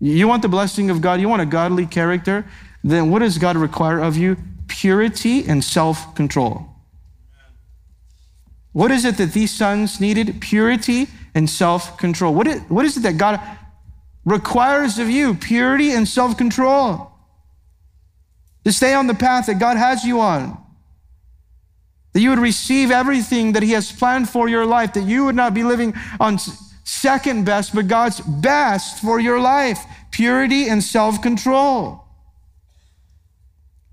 You 0.00 0.28
want 0.28 0.42
the 0.42 0.48
blessing 0.48 0.88
of 0.88 1.00
God, 1.00 1.20
you 1.20 1.28
want 1.28 1.42
a 1.42 1.46
godly 1.46 1.86
character, 1.86 2.46
then 2.90 3.10
what 3.10 3.20
does 3.20 3.38
God 3.38 3.56
require 3.56 4.00
of 4.00 4.16
you? 4.16 4.36
Purity 4.68 5.44
and 5.46 5.62
self 5.62 6.14
control. 6.14 6.68
What 8.72 8.90
is 8.90 9.04
it 9.04 9.16
that 9.16 9.32
these 9.32 9.50
sons 9.50 10.00
needed? 10.00 10.40
Purity 10.40 11.08
and 11.34 11.48
self 11.48 11.98
control. 11.98 12.34
What, 12.34 12.48
what 12.68 12.84
is 12.84 12.96
it 12.96 13.02
that 13.04 13.18
God 13.18 13.40
requires 14.26 14.98
of 14.98 15.08
you 15.08 15.34
purity 15.34 15.92
and 15.92 16.06
self 16.06 16.36
control. 16.36 17.12
To 18.64 18.72
stay 18.72 18.92
on 18.92 19.06
the 19.06 19.14
path 19.14 19.46
that 19.46 19.58
God 19.58 19.76
has 19.76 20.04
you 20.04 20.20
on. 20.20 20.58
That 22.12 22.20
you 22.20 22.30
would 22.30 22.40
receive 22.40 22.90
everything 22.90 23.52
that 23.52 23.62
He 23.62 23.72
has 23.72 23.90
planned 23.92 24.28
for 24.28 24.48
your 24.48 24.66
life. 24.66 24.92
That 24.94 25.04
you 25.04 25.24
would 25.24 25.36
not 25.36 25.54
be 25.54 25.62
living 25.62 25.94
on 26.20 26.38
second 26.84 27.44
best, 27.46 27.74
but 27.74 27.88
God's 27.88 28.20
best 28.20 29.00
for 29.00 29.20
your 29.20 29.40
life. 29.40 29.78
Purity 30.10 30.68
and 30.68 30.82
self 30.82 31.22
control. 31.22 32.05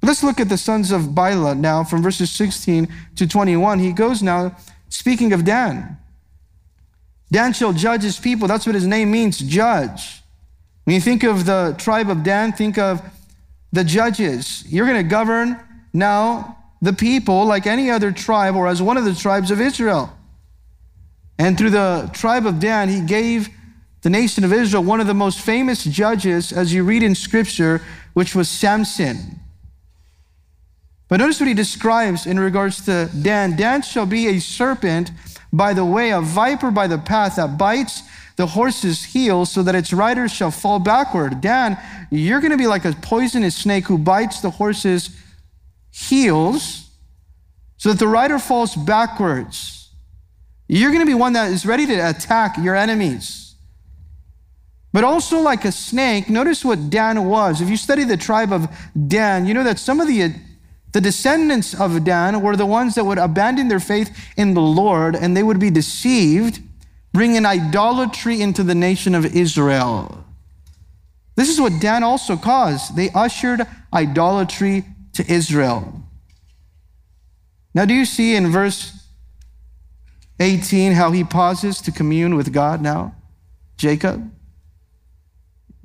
Let's 0.04 0.22
look 0.22 0.42
at 0.42 0.50
the 0.50 0.58
sons 0.58 0.92
of 0.92 1.02
Bilhah 1.04 1.58
now 1.58 1.86
from 1.86 2.04
verses 2.04 2.30
16 2.32 2.90
to 3.16 3.26
21. 3.26 3.80
He 3.80 3.94
goes 3.94 4.22
now 4.22 4.58
speaking 4.90 5.32
of 5.32 5.46
Dan. 5.46 5.98
Dan 7.32 7.54
shall 7.54 7.72
judge 7.72 8.04
his 8.04 8.20
people. 8.20 8.50
That's 8.50 8.66
what 8.66 8.76
his 8.76 8.86
name 8.86 9.12
means, 9.12 9.40
judge. 9.40 10.22
When 10.84 10.94
you 10.94 11.02
think 11.02 11.24
of 11.24 11.46
the 11.46 11.74
tribe 11.78 12.10
of 12.10 12.22
Dan, 12.22 12.52
think 12.52 12.78
of 12.78 13.02
the 13.72 13.86
judges. 13.86 14.66
You're 14.68 14.86
going 14.86 15.02
to 15.02 15.10
govern 15.10 15.58
now 15.94 16.58
the 16.82 16.92
people 16.92 17.46
like 17.46 17.66
any 17.66 17.90
other 17.90 18.12
tribe 18.12 18.58
or 18.58 18.68
as 18.68 18.82
one 18.82 18.98
of 18.98 19.06
the 19.06 19.16
tribes 19.16 19.52
of 19.52 19.62
Israel. 19.62 20.12
And 21.40 21.58
through 21.58 21.70
the 21.70 22.12
tribe 22.14 22.46
of 22.46 22.60
Dan, 22.60 22.90
he 22.90 23.00
gave 23.00 23.50
the 24.02 24.10
nation 24.10 24.44
of 24.44 24.52
Israel 24.52 24.84
one 24.84 25.00
of 25.00 25.08
the 25.08 25.14
most 25.14 25.40
famous 25.40 25.86
judges, 25.86 26.52
as 26.52 26.74
you 26.74 26.84
read 26.84 27.04
in 27.04 27.16
scripture, 27.16 27.82
which 28.14 28.36
was 28.36 28.50
Samson. 28.50 29.40
But 31.08 31.20
notice 31.20 31.40
what 31.40 31.48
he 31.48 31.54
describes 31.54 32.26
in 32.26 32.40
regards 32.40 32.86
to 32.86 33.10
Dan. 33.22 33.56
Dan 33.56 33.82
shall 33.82 34.06
be 34.06 34.28
a 34.28 34.40
serpent 34.40 35.12
by 35.54 35.76
the 35.76 35.86
way, 35.86 36.10
a 36.10 36.20
viper 36.20 36.72
by 36.72 36.88
the 36.88 36.98
path 36.98 37.36
that 37.36 37.60
bites 37.60 38.02
the 38.36 38.48
horse's 38.48 39.04
heel 39.04 39.46
so 39.46 39.62
that 39.62 39.76
its 39.76 39.94
rider 39.94 40.28
shall 40.28 40.50
fall 40.50 40.80
backward. 40.80 41.40
Dan, 41.40 41.78
you're 42.10 42.42
going 42.42 42.52
to 42.52 42.58
be 42.58 42.66
like 42.66 42.84
a 42.84 42.94
poisonous 42.94 43.56
snake 43.56 43.86
who 43.86 44.00
bites 44.00 44.42
the 44.42 44.50
horse's 44.50 45.16
heels 45.92 46.90
so 47.78 47.90
that 47.90 48.00
the 48.00 48.08
rider 48.08 48.40
falls 48.40 48.76
backwards. 48.76 49.92
You're 50.68 50.90
going 50.90 51.02
to 51.02 51.06
be 51.06 51.14
one 51.14 51.34
that 51.34 51.52
is 51.52 51.68
ready 51.68 51.86
to 51.86 52.10
attack 52.10 52.58
your 52.58 52.76
enemies. 52.76 53.54
But 54.92 55.04
also, 55.04 55.40
like 55.40 55.66
a 55.66 55.72
snake, 55.72 56.30
notice 56.30 56.66
what 56.66 56.90
Dan 56.90 57.26
was. 57.26 57.62
If 57.62 57.70
you 57.70 57.78
study 57.78 58.04
the 58.04 58.18
tribe 58.18 58.52
of 58.52 58.68
Dan, 59.08 59.46
you 59.46 59.54
know 59.54 59.64
that 59.64 59.78
some 59.78 60.00
of 60.00 60.08
the, 60.08 60.34
the 60.94 61.02
descendants 61.02 61.74
of 61.74 62.04
Dan 62.04 62.42
were 62.42 62.56
the 62.56 62.66
ones 62.66 62.96
that 62.96 63.04
would 63.04 63.18
abandon 63.18 63.68
their 63.68 63.80
faith 63.80 64.16
in 64.38 64.54
the 64.54 64.62
Lord 64.62 65.16
and 65.16 65.36
they 65.36 65.44
would 65.44 65.60
be 65.60 65.70
deceived 65.70 66.62
bringing 67.12 67.46
idolatry 67.46 68.42
into 68.42 68.64
the 68.64 68.76
nation 68.76 69.14
of 69.14 69.36
Israel. 69.36 70.24
This 71.36 71.50
is 71.50 71.60
what 71.60 71.82
Dan 71.82 72.04
also 72.04 72.38
caused. 72.38 72.96
They 72.96 73.10
ushered 73.12 73.62
idolatry 73.92 74.86
to 75.14 75.32
Israel. 75.32 76.04
Now, 77.74 77.86
do 77.86 77.94
you 77.94 78.06
see 78.06 78.36
in 78.36 78.52
verse 78.52 79.08
18 80.40 80.94
how 80.94 81.12
he 81.12 81.24
pauses 81.24 81.82
to 81.82 81.92
commune 81.92 82.36
with 82.36 82.54
God 82.54 82.82
now? 82.82 83.16
Jacob? 83.78 84.32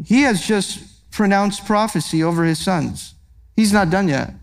He 0.04 0.22
has 0.22 0.46
just 0.46 1.10
pronounced 1.10 1.64
prophecy 1.64 2.22
over 2.22 2.44
his 2.44 2.58
sons. 2.58 3.14
He's 3.56 3.72
not 3.72 3.90
done 3.90 4.08
yet. 4.08 4.34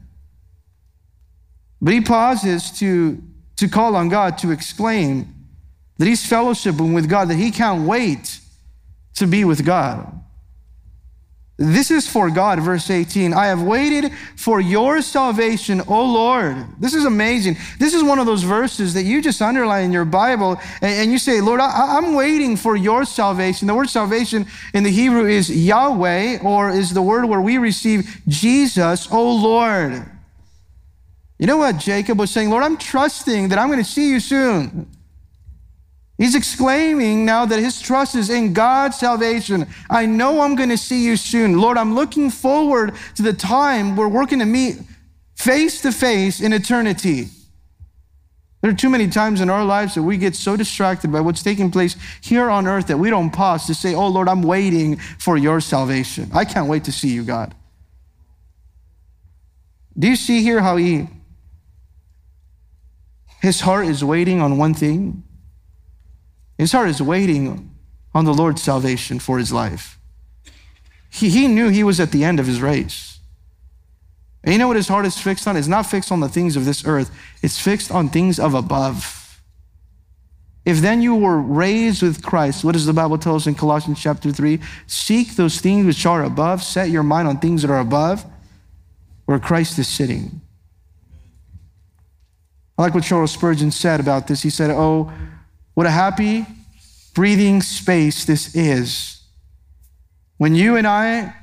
But 1.82 1.94
he 1.94 2.02
pauses 2.02 2.72
to, 2.80 3.22
to 3.58 3.68
call 3.68 3.96
on 3.96 4.10
God 4.10 4.38
to 4.40 4.52
exclaim 4.52 5.34
that 5.98 6.06
he's 6.06 6.28
fellowshipping 6.30 6.94
with 6.94 7.10
God, 7.10 7.30
that 7.30 7.36
he 7.36 7.52
can't 7.52 7.88
wait 7.88 8.40
to 9.16 9.28
be 9.28 9.46
with 9.46 9.66
God. 9.66 10.12
This 11.58 11.90
is 11.90 12.06
for 12.06 12.30
God, 12.30 12.60
verse 12.60 12.90
18. 12.90 13.34
I 13.34 13.46
have 13.46 13.62
waited 13.62 14.12
for 14.36 14.60
your 14.60 15.02
salvation, 15.02 15.82
O 15.88 16.04
Lord. 16.04 16.58
This 16.80 16.94
is 16.94 17.06
amazing. 17.06 17.56
This 17.80 17.94
is 17.94 18.04
one 18.04 18.20
of 18.20 18.26
those 18.26 18.44
verses 18.44 18.94
that 18.94 19.04
you 19.04 19.22
just 19.22 19.42
underline 19.42 19.86
in 19.86 19.94
your 19.94 20.04
Bible 20.04 20.60
and, 20.82 21.14
you 21.14 21.18
say, 21.18 21.40
Lord, 21.40 21.62
I, 21.62 21.98
I'm 21.98 22.14
waiting 22.14 22.58
for 22.58 22.76
your 22.76 23.06
salvation. 23.06 23.70
The 23.70 23.74
word 23.74 23.90
salvation 23.90 24.48
in 24.74 24.84
the 24.84 24.92
Hebrew 24.92 25.28
is 25.28 25.50
Yahweh, 25.50 26.40
or 26.44 26.72
is 26.72 26.94
the 26.94 27.02
word 27.02 27.24
where 27.24 27.40
we 27.40 27.58
receive 27.58 28.22
Jesus, 28.28 29.10
O 29.10 29.36
Lord. 29.36 30.06
You 31.38 31.48
know 31.48 31.58
what 31.58 31.78
Jacob 31.78 32.20
was 32.20 32.32
saying? 32.32 32.50
Lord, 32.50 32.64
I'm 32.64 32.78
trusting 32.78 33.50
that 33.50 33.60
I'm 33.60 33.68
going 33.68 33.84
to 33.84 33.90
see 33.90 34.10
you 34.10 34.20
soon. 34.20 34.90
He's 36.18 36.34
exclaiming 36.34 37.26
now 37.26 37.46
that 37.46 37.60
his 37.60 37.82
trust 37.82 38.16
is 38.16 38.30
in 38.30 38.54
God's 38.54 38.98
salvation. 38.98 39.68
I 39.90 40.06
know 40.06 40.42
I'm 40.42 40.56
going 40.56 40.70
to 40.70 40.78
see 40.78 41.04
you 41.04 41.18
soon. 41.18 41.60
Lord, 41.60 41.78
I'm 41.78 41.94
looking 41.94 42.30
forward 42.30 42.94
to 43.16 43.22
the 43.22 43.34
time 43.34 43.98
where 43.98 44.08
we're 44.08 44.26
going 44.26 44.40
to 44.40 44.46
meet 44.46 44.80
face 45.36 45.82
to 45.82 45.92
face 45.92 46.40
in 46.40 46.54
eternity. 46.54 47.28
There 48.62 48.72
are 48.72 48.76
too 48.76 48.90
many 48.90 49.08
times 49.08 49.42
in 49.42 49.50
our 49.50 49.64
lives 49.64 49.94
that 49.94 50.04
we 50.04 50.18
get 50.18 50.36
so 50.36 50.56
distracted 50.58 51.12
by 51.12 51.20
what's 51.20 51.44
taking 51.44 51.70
place 51.70 51.96
here 52.22 52.50
on 52.50 52.66
earth 52.66 52.88
that 52.88 52.98
we 52.98 53.10
don't 53.10 53.30
pause 53.30 53.68
to 53.68 53.76
say, 53.76 53.94
Oh 53.94 54.08
Lord, 54.08 54.28
I'm 54.28 54.42
waiting 54.42 54.96
for 54.96 55.38
your 55.38 55.62
salvation. 55.62 56.32
I 56.34 56.46
can't 56.46 56.68
wait 56.68 56.86
to 56.86 56.92
see 56.92 57.10
you, 57.10 57.24
God. 57.24 57.54
Do 60.00 60.08
you 60.08 60.16
see 60.16 60.42
here 60.42 60.62
how 60.62 60.78
he, 60.78 61.08
his 63.46 63.62
heart 63.62 63.86
is 63.88 64.04
waiting 64.04 64.42
on 64.42 64.58
one 64.58 64.74
thing? 64.74 65.24
His 66.58 66.72
heart 66.72 66.90
is 66.90 67.02
waiting 67.02 67.76
on 68.14 68.26
the 68.26 68.34
Lord's 68.34 68.62
salvation 68.62 69.20
for 69.20 69.38
his 69.38 69.52
life. 69.52 70.00
He, 71.10 71.30
he 71.30 71.48
knew 71.48 71.70
he 71.70 71.84
was 71.84 72.00
at 72.00 72.12
the 72.12 72.24
end 72.24 72.40
of 72.40 72.48
his 72.48 72.62
race. 72.62 73.20
And 74.44 74.54
you 74.54 74.60
know 74.60 74.68
what 74.68 74.78
his 74.78 74.88
heart 74.88 75.06
is 75.06 75.18
fixed 75.18 75.48
on? 75.48 75.58
It's 75.58 75.68
not 75.68 75.86
fixed 75.86 76.12
on 76.12 76.20
the 76.20 76.30
things 76.30 76.56
of 76.56 76.66
this 76.66 76.86
earth, 76.86 77.12
it's 77.42 77.60
fixed 77.60 77.92
on 77.92 78.10
things 78.10 78.40
of 78.40 78.54
above. 78.54 79.22
If 80.66 80.80
then 80.80 81.04
you 81.04 81.16
were 81.16 81.40
raised 81.40 82.02
with 82.02 82.24
Christ, 82.24 82.64
what 82.64 82.74
does 82.74 82.88
the 82.88 82.94
Bible 82.94 83.20
tell 83.20 83.36
us 83.36 83.46
in 83.46 83.54
Colossians 83.54 84.02
chapter 84.02 84.32
3? 84.32 84.60
Seek 84.88 85.36
those 85.36 85.60
things 85.62 85.86
which 85.86 86.06
are 86.08 86.24
above, 86.24 86.64
set 86.64 86.90
your 86.90 87.04
mind 87.04 87.28
on 87.28 87.38
things 87.38 87.62
that 87.62 87.70
are 87.70 87.80
above, 87.80 88.26
where 89.26 89.38
Christ 89.38 89.78
is 89.78 89.88
sitting. 89.88 90.42
I 92.78 92.82
like 92.82 92.94
what 92.94 93.04
Charles 93.04 93.32
Spurgeon 93.32 93.72
said 93.72 94.00
about 94.00 94.28
this. 94.28 94.42
He 94.42 94.50
said, 94.50 94.70
Oh, 94.70 95.12
what 95.74 95.88
a 95.88 95.92
happy 95.92 96.46
breathing 97.14 97.62
space 97.62 98.26
this 98.26 98.54
is. 98.56 99.22
When 100.38 100.56
you 100.56 100.76
and 100.76 100.86
I 100.86 101.34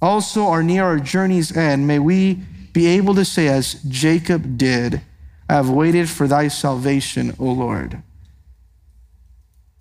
also 0.00 0.46
are 0.46 0.62
near 0.62 0.84
our 0.84 0.98
journey's 0.98 1.56
end, 1.56 1.86
may 1.86 1.98
we 1.98 2.34
be 2.72 2.86
able 2.86 3.14
to 3.14 3.24
say, 3.24 3.48
as 3.48 3.82
Jacob 3.84 4.58
did, 4.58 5.00
I 5.48 5.54
have 5.54 5.70
waited 5.70 6.08
for 6.10 6.28
thy 6.28 6.48
salvation, 6.48 7.34
O 7.38 7.46
Lord. 7.46 8.02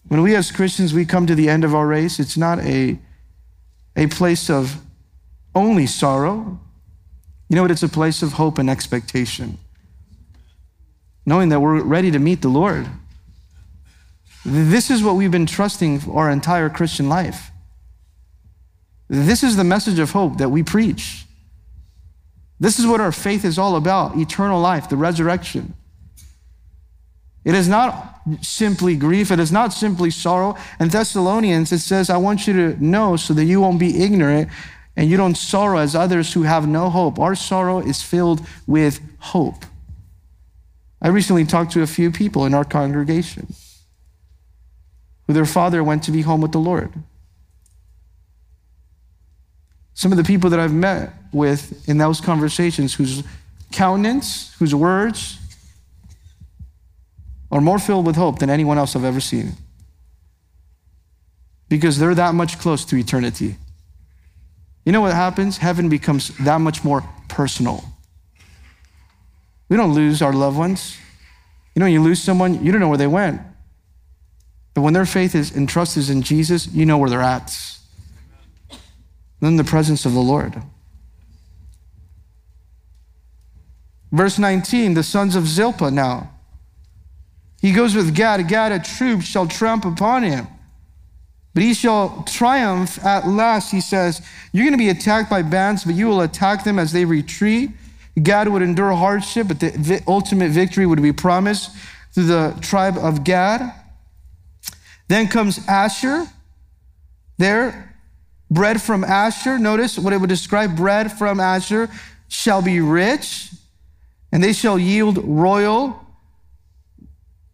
When 0.07 0.21
we 0.21 0.35
as 0.35 0.51
Christians, 0.51 0.93
we 0.93 1.05
come 1.05 1.27
to 1.27 1.35
the 1.35 1.49
end 1.49 1.65
of 1.65 1.75
our 1.75 1.85
race, 1.85 2.19
it's 2.19 2.37
not 2.37 2.59
a, 2.59 2.97
a 3.97 4.07
place 4.07 4.49
of 4.49 4.81
only 5.53 5.85
sorrow. 5.85 6.59
You 7.49 7.55
know 7.55 7.61
what? 7.63 7.71
It's 7.71 7.83
a 7.83 7.89
place 7.89 8.21
of 8.21 8.33
hope 8.33 8.57
and 8.57 8.69
expectation. 8.69 9.57
Knowing 11.27 11.49
that 11.49 11.59
we're 11.59 11.83
ready 11.83 12.09
to 12.09 12.17
meet 12.17 12.41
the 12.41 12.47
Lord. 12.47 12.87
This 14.45 14.89
is 14.89 15.03
what 15.03 15.15
we've 15.15 15.29
been 15.29 15.45
trusting 15.45 16.09
our 16.09 16.31
entire 16.31 16.69
Christian 16.69 17.09
life. 17.09 17.51
This 19.09 19.43
is 19.43 19.57
the 19.57 19.65
message 19.65 19.99
of 19.99 20.11
hope 20.11 20.37
that 20.37 20.49
we 20.49 20.63
preach. 20.63 21.25
This 22.61 22.79
is 22.79 22.87
what 22.87 23.01
our 23.01 23.11
faith 23.11 23.43
is 23.43 23.59
all 23.59 23.75
about 23.75 24.17
eternal 24.17 24.61
life, 24.61 24.87
the 24.87 24.95
resurrection. 24.95 25.73
It 27.43 27.55
is 27.55 27.67
not 27.67 28.21
simply 28.41 28.95
grief, 28.95 29.29
it 29.29 29.39
is 29.39 29.51
not 29.51 29.73
simply 29.73 30.09
sorrow. 30.09 30.57
In 30.79 30.87
Thessalonians, 30.87 31.73
it 31.73 31.79
says, 31.79 32.09
I 32.09 32.17
want 32.17 32.47
you 32.47 32.53
to 32.53 32.83
know 32.83 33.17
so 33.17 33.33
that 33.33 33.45
you 33.45 33.59
won't 33.59 33.79
be 33.79 34.01
ignorant 34.01 34.49
and 34.95 35.09
you 35.09 35.17
don't 35.17 35.35
sorrow 35.35 35.77
as 35.77 35.93
others 35.93 36.33
who 36.33 36.43
have 36.43 36.67
no 36.67 36.89
hope. 36.89 37.19
Our 37.19 37.35
sorrow 37.35 37.79
is 37.79 38.01
filled 38.01 38.45
with 38.65 39.01
hope. 39.19 39.65
I 41.01 41.09
recently 41.09 41.45
talked 41.45 41.73
to 41.73 41.81
a 41.81 41.87
few 41.87 42.11
people 42.11 42.45
in 42.45 42.53
our 42.53 42.65
congregation 42.65 43.53
who 45.27 45.33
their 45.33 45.45
father 45.45 45.83
went 45.83 46.03
to 46.03 46.11
be 46.11 46.21
home 46.21 46.41
with 46.41 46.51
the 46.51 46.59
Lord. 46.59 46.91
Some 49.93 50.11
of 50.11 50.17
the 50.17 50.23
people 50.23 50.49
that 50.51 50.59
I've 50.59 50.73
met 50.73 51.11
with 51.31 51.87
in 51.89 51.97
those 51.97 52.21
conversations, 52.21 52.93
whose 52.93 53.23
countenance, 53.71 54.55
whose 54.59 54.73
words 54.73 55.37
are 57.51 57.61
more 57.61 57.79
filled 57.79 58.05
with 58.05 58.15
hope 58.15 58.39
than 58.39 58.49
anyone 58.49 58.77
else 58.77 58.95
I've 58.95 59.03
ever 59.03 59.19
seen. 59.19 59.53
Because 61.69 61.97
they're 61.99 62.15
that 62.15 62.33
much 62.33 62.59
close 62.59 62.85
to 62.85 62.95
eternity. 62.95 63.57
You 64.85 64.91
know 64.91 65.01
what 65.01 65.13
happens? 65.13 65.57
Heaven 65.57 65.89
becomes 65.89 66.29
that 66.37 66.61
much 66.61 66.83
more 66.83 67.03
personal. 67.27 67.83
We 69.69 69.77
don't 69.77 69.93
lose 69.93 70.21
our 70.21 70.33
loved 70.33 70.57
ones. 70.57 70.97
You 71.75 71.79
know, 71.81 71.85
you 71.85 72.01
lose 72.01 72.21
someone, 72.21 72.63
you 72.63 72.71
don't 72.71 72.81
know 72.81 72.87
where 72.87 72.97
they 72.97 73.07
went. 73.07 73.41
But 74.73 74.81
when 74.81 74.93
their 74.93 75.05
faith 75.05 75.35
is 75.35 75.55
and 75.55 75.67
trust 75.67 75.97
is 75.97 76.09
in 76.09 76.21
Jesus, 76.21 76.67
you 76.67 76.85
know 76.85 76.97
where 76.97 77.09
they're 77.09 77.21
at. 77.21 77.55
They're 79.39 79.49
in 79.49 79.57
the 79.57 79.63
presence 79.63 80.05
of 80.05 80.13
the 80.13 80.19
Lord. 80.19 80.61
Verse 84.11 84.39
19, 84.39 84.93
the 84.93 85.03
sons 85.03 85.35
of 85.35 85.47
Zilpah 85.47 85.91
now. 85.91 86.31
He 87.61 87.71
goes 87.73 87.95
with 87.95 88.15
Gad. 88.15 88.47
Gad, 88.47 88.71
a 88.71 88.79
troop 88.79 89.21
shall 89.21 89.47
tramp 89.47 89.83
upon 89.83 90.23
him. 90.23 90.47
But 91.53 91.63
he 91.63 91.73
shall 91.73 92.23
triumph 92.27 93.03
at 93.03 93.27
last, 93.27 93.71
he 93.71 93.81
says. 93.81 94.21
You're 94.53 94.65
going 94.65 94.73
to 94.73 94.77
be 94.77 94.89
attacked 94.89 95.29
by 95.29 95.41
bands, 95.41 95.83
but 95.83 95.95
you 95.95 96.05
will 96.05 96.21
attack 96.21 96.63
them 96.63 96.77
as 96.77 96.91
they 96.91 97.03
retreat. 97.03 97.71
Gad 98.21 98.47
would 98.47 98.61
endure 98.61 98.93
hardship, 98.93 99.47
but 99.47 99.59
the 99.59 100.01
ultimate 100.07 100.49
victory 100.49 100.85
would 100.85 101.01
be 101.01 101.13
promised 101.13 101.71
through 102.13 102.25
the 102.25 102.57
tribe 102.61 102.97
of 102.97 103.23
Gad. 103.23 103.73
Then 105.07 105.27
comes 105.27 105.65
Asher. 105.67 106.27
There, 107.37 107.95
bread 108.49 108.81
from 108.81 109.03
Asher. 109.03 109.59
Notice 109.59 109.99
what 109.99 110.13
it 110.13 110.17
would 110.17 110.29
describe 110.29 110.75
bread 110.75 111.11
from 111.11 111.39
Asher 111.39 111.89
shall 112.27 112.61
be 112.61 112.81
rich, 112.81 113.51
and 114.31 114.43
they 114.43 114.53
shall 114.53 114.79
yield 114.79 115.19
royal 115.23 116.03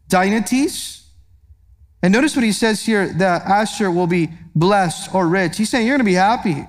dignities. 0.07 1.05
And 2.01 2.14
notice 2.14 2.36
what 2.36 2.45
he 2.45 2.51
says 2.51 2.86
here 2.86 3.07
that 3.14 3.43
Asher 3.43 3.91
will 3.91 4.07
be 4.07 4.30
blessed 4.55 5.14
or 5.14 5.28
rich. 5.28 5.57
He's 5.57 5.70
saying 5.70 5.88
you're 5.88 5.97
going 5.97 6.05
to 6.05 6.09
be 6.09 6.14
happy. 6.14 6.66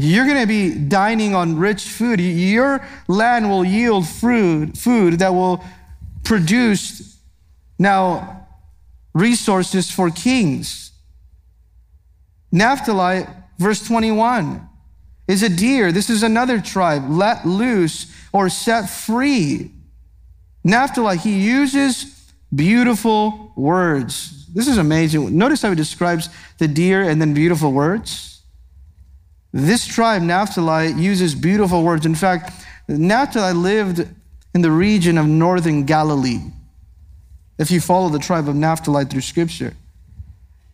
You're 0.00 0.26
going 0.26 0.40
to 0.40 0.46
be 0.46 0.72
dining 0.72 1.34
on 1.34 1.58
rich 1.58 1.82
food. 1.82 2.20
Your 2.20 2.86
land 3.08 3.50
will 3.50 3.64
yield 3.64 4.06
food, 4.06 4.78
food 4.78 5.14
that 5.18 5.34
will 5.34 5.64
produce 6.22 7.18
now 7.80 8.46
resources 9.12 9.90
for 9.90 10.08
kings. 10.10 10.92
Naphtali, 12.52 13.26
verse 13.58 13.84
21, 13.88 14.68
is 15.26 15.42
a 15.42 15.48
deer. 15.48 15.90
This 15.90 16.10
is 16.10 16.22
another 16.22 16.60
tribe, 16.60 17.10
let 17.10 17.44
loose 17.44 18.06
or 18.32 18.48
set 18.48 18.88
free. 18.88 19.72
Naphtali, 20.62 21.18
he 21.18 21.40
uses 21.40 22.30
beautiful 22.54 23.52
words. 23.56 24.46
This 24.54 24.68
is 24.68 24.78
amazing. 24.78 25.36
Notice 25.36 25.62
how 25.62 25.70
he 25.70 25.74
describes 25.74 26.28
the 26.58 26.68
deer 26.68 27.02
and 27.02 27.20
then 27.20 27.34
beautiful 27.34 27.72
words. 27.72 28.37
This 29.52 29.86
tribe, 29.86 30.22
Naphtali, 30.22 30.92
uses 30.92 31.34
beautiful 31.34 31.82
words. 31.82 32.04
In 32.04 32.14
fact, 32.14 32.52
Naphtali 32.86 33.54
lived 33.54 34.06
in 34.54 34.62
the 34.62 34.70
region 34.70 35.18
of 35.18 35.26
northern 35.26 35.84
Galilee 35.84 36.40
if 37.58 37.70
you 37.70 37.80
follow 37.80 38.08
the 38.08 38.18
tribe 38.18 38.48
of 38.48 38.54
Naphtali 38.54 39.04
through 39.04 39.22
scripture. 39.22 39.74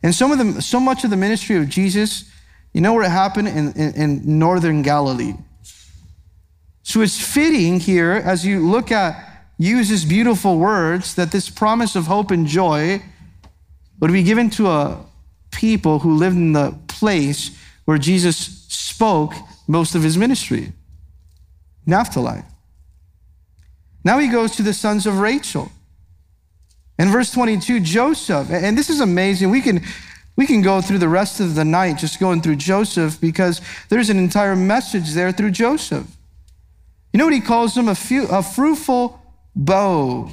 And 0.03 0.15
some 0.15 0.33
of 0.33 0.39
the, 0.39 0.61
so 0.61 0.79
much 0.79 1.05
of 1.05 1.11
the 1.11 1.17
ministry 1.17 1.57
of 1.57 1.69
Jesus, 1.69 2.31
you 2.73 2.81
know 2.81 2.93
where 2.93 3.05
it 3.05 3.11
happened? 3.11 3.49
In, 3.49 3.73
in, 3.73 3.95
in 3.95 4.39
northern 4.39 4.83
Galilee. 4.83 5.35
So 6.83 7.01
it's 7.01 7.19
fitting 7.19 7.81
here 7.81 8.13
as 8.13 8.45
you 8.45 8.69
look 8.69 8.93
at 8.93 9.31
uses 9.59 10.05
beautiful 10.05 10.59
words 10.59 11.15
that 11.15 11.33
this 11.33 11.49
promise 11.49 11.97
of 11.97 12.07
hope 12.07 12.31
and 12.31 12.47
joy 12.47 13.03
would 14.01 14.13
be 14.13 14.23
given 14.23 14.51
to 14.51 14.69
a 14.69 14.99
people 15.51 16.01
who 16.01 16.17
lived 16.17 16.37
in 16.37 16.53
the 16.53 16.77
place 16.89 17.57
where 17.85 17.99
Jesus 17.99 18.37
spoke 18.69 19.35
most 19.67 19.95
of 19.95 20.03
his 20.03 20.17
ministry. 20.17 20.73
Naphtali. 21.87 22.43
Now 24.05 24.19
he 24.19 24.29
goes 24.29 24.57
to 24.57 24.63
the 24.63 24.73
sons 24.73 25.07
of 25.07 25.19
Rachel. 25.19 25.71
In 26.99 27.09
verse 27.09 27.33
22, 27.33 27.81
Joseph, 27.81 28.51
and 28.51 28.79
this 28.79 28.89
is 28.89 29.01
amazing. 29.01 29.51
We 29.51 29.61
can, 29.61 29.83
we 30.37 30.47
can 30.47 30.63
go 30.63 30.81
through 30.81 30.99
the 30.99 31.09
rest 31.09 31.41
of 31.41 31.55
the 31.55 31.65
night 31.65 31.99
just 31.99 32.21
going 32.21 32.41
through 32.41 32.57
Joseph 32.57 33.21
because 33.21 33.61
there's 33.89 34.11
an 34.11 34.19
entire 34.19 34.55
message 34.55 35.13
there 35.13 35.33
through 35.33 35.51
Joseph. 35.51 36.07
You 37.13 37.19
know 37.19 37.25
what 37.25 37.35
he 37.35 37.41
calls 37.41 37.75
them? 37.75 37.89
A, 37.89 37.95
few, 37.95 38.27
a 38.29 38.43
fruitful 38.43 39.21
bough, 39.57 40.31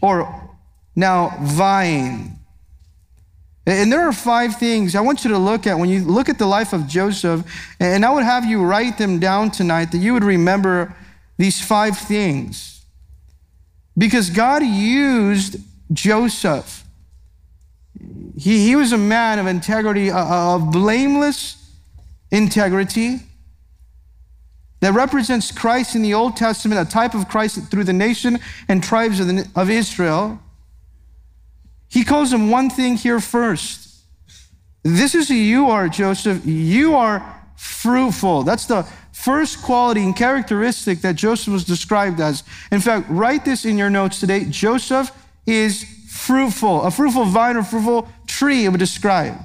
or 0.00 0.50
now 0.96 1.36
vine. 1.42 2.39
And 3.66 3.92
there 3.92 4.06
are 4.06 4.12
five 4.12 4.56
things 4.56 4.94
I 4.94 5.00
want 5.00 5.22
you 5.22 5.30
to 5.30 5.38
look 5.38 5.66
at 5.66 5.78
when 5.78 5.88
you 5.88 6.00
look 6.04 6.28
at 6.28 6.38
the 6.38 6.46
life 6.46 6.72
of 6.72 6.88
Joseph, 6.88 7.44
and 7.78 8.04
I 8.04 8.10
would 8.10 8.24
have 8.24 8.44
you 8.44 8.64
write 8.64 8.98
them 8.98 9.18
down 9.18 9.50
tonight 9.50 9.92
that 9.92 9.98
you 9.98 10.12
would 10.14 10.24
remember 10.24 10.96
these 11.36 11.60
five 11.60 11.96
things. 11.96 12.84
Because 13.96 14.30
God 14.30 14.64
used 14.64 15.56
Joseph 15.92 16.80
he, 18.36 18.66
he 18.66 18.76
was 18.76 18.92
a 18.92 18.98
man 18.98 19.38
of 19.38 19.46
integrity, 19.46 20.10
uh, 20.10 20.54
of 20.54 20.70
blameless 20.70 21.56
integrity 22.30 23.20
that 24.80 24.94
represents 24.94 25.52
Christ 25.52 25.94
in 25.94 26.02
the 26.02 26.14
Old 26.14 26.36
Testament, 26.36 26.86
a 26.88 26.90
type 26.90 27.14
of 27.14 27.28
Christ 27.28 27.70
through 27.70 27.84
the 27.84 27.92
nation 27.92 28.38
and 28.68 28.82
tribes 28.82 29.20
of, 29.20 29.26
the, 29.26 29.46
of 29.54 29.68
Israel. 29.68 30.40
He 31.90 32.04
calls 32.04 32.32
him 32.32 32.50
one 32.50 32.70
thing 32.70 32.96
here 32.96 33.20
first. 33.20 34.04
This 34.82 35.14
is 35.14 35.28
who 35.28 35.34
you 35.34 35.68
are, 35.68 35.88
Joseph. 35.88 36.46
You 36.46 36.94
are 36.94 37.20
fruitful. 37.56 38.44
That's 38.44 38.66
the 38.66 38.84
first 39.12 39.60
quality 39.60 40.02
and 40.02 40.16
characteristic 40.16 41.00
that 41.02 41.16
Joseph 41.16 41.52
was 41.52 41.64
described 41.64 42.20
as. 42.20 42.44
In 42.72 42.80
fact, 42.80 43.06
write 43.10 43.44
this 43.44 43.64
in 43.64 43.76
your 43.76 43.90
notes 43.90 44.20
today. 44.20 44.44
Joseph 44.44 45.10
is 45.46 45.84
fruitful. 46.08 46.82
A 46.84 46.90
fruitful 46.90 47.26
vine 47.26 47.56
or 47.56 47.64
fruitful 47.64 48.08
tree, 48.26 48.64
it 48.64 48.68
would 48.70 48.78
describe. 48.78 49.36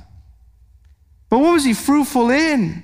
But 1.29 1.39
what 1.39 1.53
was 1.53 1.65
he 1.65 1.73
fruitful 1.73 2.29
in? 2.29 2.83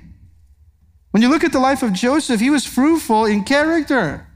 When 1.12 1.22
you 1.22 1.28
look 1.28 1.44
at 1.44 1.52
the 1.52 1.60
life 1.60 1.82
of 1.82 1.92
Joseph, 1.92 2.40
he 2.40 2.50
was 2.50 2.66
fruitful 2.66 3.26
in 3.26 3.44
character. 3.44 4.26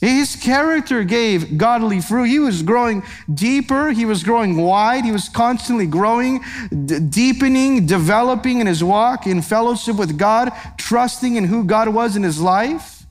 His 0.00 0.34
character 0.34 1.04
gave 1.04 1.58
godly 1.58 2.00
fruit. 2.00 2.24
He 2.24 2.38
was 2.38 2.62
growing 2.62 3.02
deeper. 3.32 3.90
He 3.90 4.06
was 4.06 4.22
growing 4.22 4.56
wide. 4.56 5.04
He 5.04 5.12
was 5.12 5.28
constantly 5.28 5.86
growing, 5.86 6.42
d- 6.70 7.00
deepening, 7.00 7.84
developing 7.84 8.60
in 8.60 8.66
his 8.66 8.82
walk, 8.82 9.26
in 9.26 9.42
fellowship 9.42 9.96
with 9.96 10.16
God, 10.16 10.52
trusting 10.78 11.36
in 11.36 11.44
who 11.44 11.64
God 11.64 11.88
was 11.88 12.16
in 12.16 12.22
his 12.22 12.40
life. 12.40 13.04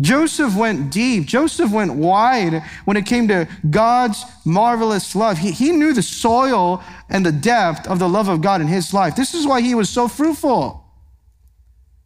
Joseph 0.00 0.56
went 0.56 0.90
deep. 0.90 1.24
Joseph 1.24 1.70
went 1.70 1.94
wide 1.94 2.62
when 2.84 2.96
it 2.96 3.06
came 3.06 3.28
to 3.28 3.48
God's 3.70 4.24
marvelous 4.44 5.14
love. 5.14 5.38
He, 5.38 5.52
he 5.52 5.70
knew 5.70 5.94
the 5.94 6.02
soil 6.02 6.82
and 7.08 7.24
the 7.24 7.32
depth 7.32 7.86
of 7.86 8.00
the 8.00 8.08
love 8.08 8.28
of 8.28 8.42
God 8.42 8.60
in 8.60 8.66
his 8.66 8.92
life. 8.92 9.14
This 9.14 9.34
is 9.34 9.46
why 9.46 9.60
he 9.60 9.74
was 9.74 9.88
so 9.88 10.08
fruitful. 10.08 10.84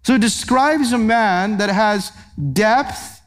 So 0.03 0.15
it 0.15 0.21
describes 0.21 0.93
a 0.93 0.99
man 0.99 1.59
that 1.59 1.71
has 1.71 2.13
depth 2.53 3.20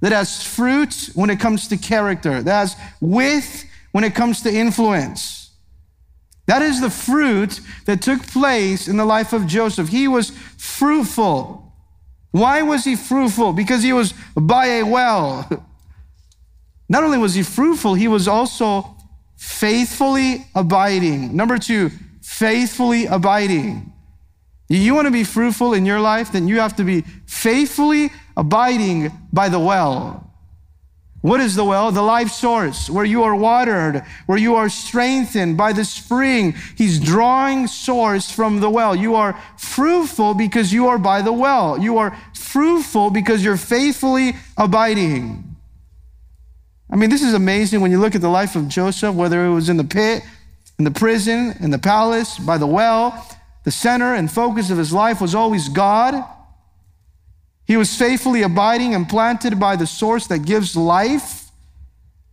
that 0.00 0.12
has 0.12 0.42
fruit 0.42 1.10
when 1.14 1.30
it 1.30 1.40
comes 1.40 1.68
to 1.68 1.76
character, 1.76 2.42
that 2.42 2.60
has 2.60 2.76
width 3.00 3.64
when 3.92 4.04
it 4.04 4.14
comes 4.14 4.42
to 4.42 4.52
influence. 4.52 5.50
That 6.46 6.62
is 6.62 6.80
the 6.80 6.90
fruit 6.90 7.60
that 7.86 8.02
took 8.02 8.24
place 8.26 8.88
in 8.88 8.96
the 8.96 9.04
life 9.04 9.32
of 9.32 9.46
Joseph. 9.46 9.88
He 9.88 10.06
was 10.06 10.30
fruitful. 10.56 11.72
Why 12.30 12.62
was 12.62 12.84
he 12.84 12.94
fruitful? 12.94 13.52
Because 13.52 13.82
he 13.82 13.92
was 13.92 14.14
by 14.36 14.66
a 14.66 14.82
well. 14.84 15.48
Not 16.88 17.02
only 17.02 17.18
was 17.18 17.34
he 17.34 17.42
fruitful, 17.42 17.94
he 17.94 18.06
was 18.06 18.28
also 18.28 18.96
faithfully 19.36 20.46
abiding. 20.54 21.34
Number 21.34 21.58
two, 21.58 21.90
faithfully 22.22 23.06
abiding. 23.06 23.92
You 24.68 24.94
want 24.94 25.06
to 25.06 25.12
be 25.12 25.24
fruitful 25.24 25.74
in 25.74 25.84
your 25.86 26.00
life, 26.00 26.32
then 26.32 26.48
you 26.48 26.60
have 26.60 26.76
to 26.76 26.84
be 26.84 27.02
faithfully 27.26 28.10
abiding 28.36 29.12
by 29.32 29.48
the 29.48 29.58
well. 29.58 30.22
What 31.22 31.40
is 31.40 31.56
the 31.56 31.64
well? 31.64 31.90
The 31.90 32.02
life 32.02 32.30
source, 32.30 32.88
where 32.88 33.04
you 33.04 33.24
are 33.24 33.34
watered, 33.34 34.04
where 34.26 34.38
you 34.38 34.54
are 34.54 34.68
strengthened 34.68 35.56
by 35.56 35.72
the 35.72 35.84
spring. 35.84 36.54
He's 36.76 37.00
drawing 37.00 37.66
source 37.66 38.30
from 38.30 38.60
the 38.60 38.70
well. 38.70 38.94
You 38.94 39.16
are 39.16 39.36
fruitful 39.56 40.34
because 40.34 40.72
you 40.72 40.86
are 40.86 40.98
by 40.98 41.22
the 41.22 41.32
well. 41.32 41.78
You 41.78 41.98
are 41.98 42.16
fruitful 42.32 43.10
because 43.10 43.44
you're 43.44 43.56
faithfully 43.56 44.34
abiding. 44.56 45.56
I 46.88 46.94
mean, 46.94 47.10
this 47.10 47.22
is 47.22 47.34
amazing 47.34 47.80
when 47.80 47.90
you 47.90 47.98
look 47.98 48.14
at 48.14 48.20
the 48.20 48.28
life 48.28 48.54
of 48.54 48.68
Joseph, 48.68 49.14
whether 49.14 49.44
it 49.44 49.52
was 49.52 49.68
in 49.68 49.78
the 49.78 49.84
pit, 49.84 50.22
in 50.78 50.84
the 50.84 50.92
prison, 50.92 51.56
in 51.58 51.70
the 51.70 51.78
palace, 51.78 52.38
by 52.38 52.56
the 52.56 52.68
well. 52.68 53.26
The 53.64 53.72
center 53.72 54.14
and 54.14 54.30
focus 54.30 54.70
of 54.70 54.78
his 54.78 54.92
life 54.92 55.20
was 55.20 55.34
always 55.34 55.68
God. 55.68 56.24
He 57.66 57.76
was 57.76 57.96
faithfully 57.96 58.42
abiding 58.42 58.94
and 58.94 59.08
planted 59.08 59.58
by 59.58 59.76
the 59.76 59.86
source 59.86 60.28
that 60.28 60.40
gives 60.40 60.76
life. 60.76 61.50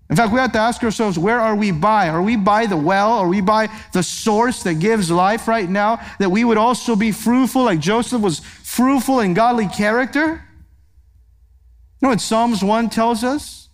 In 0.10 0.16
fact, 0.16 0.32
we 0.32 0.40
have 0.40 0.52
to 0.52 0.60
ask 0.60 0.84
ourselves, 0.84 1.18
where 1.18 1.40
are 1.40 1.56
we 1.56 1.72
by? 1.72 2.10
Are 2.10 2.22
we 2.22 2.36
by 2.36 2.68
the 2.68 2.78
well? 2.78 3.14
Are 3.14 3.28
we 3.28 3.42
by 3.42 3.70
the 3.94 4.04
source 4.04 4.62
that 4.64 4.76
gives 4.76 5.10
life 5.10 5.48
right 5.48 5.68
now? 5.68 6.00
That 6.20 6.30
we 6.30 6.44
would 6.44 6.58
also 6.58 6.96
be 6.96 7.12
fruitful 7.12 7.64
like 7.64 7.80
Joseph 7.80 8.22
was 8.22 8.40
fruitful 8.40 9.22
in 9.22 9.34
godly 9.34 9.68
character? 9.68 10.28
You 10.28 10.40
know 12.04 12.10
what 12.10 12.22
Psalms 12.22 12.64
1 12.64 12.90
tells 12.90 13.24
us? 13.24 13.70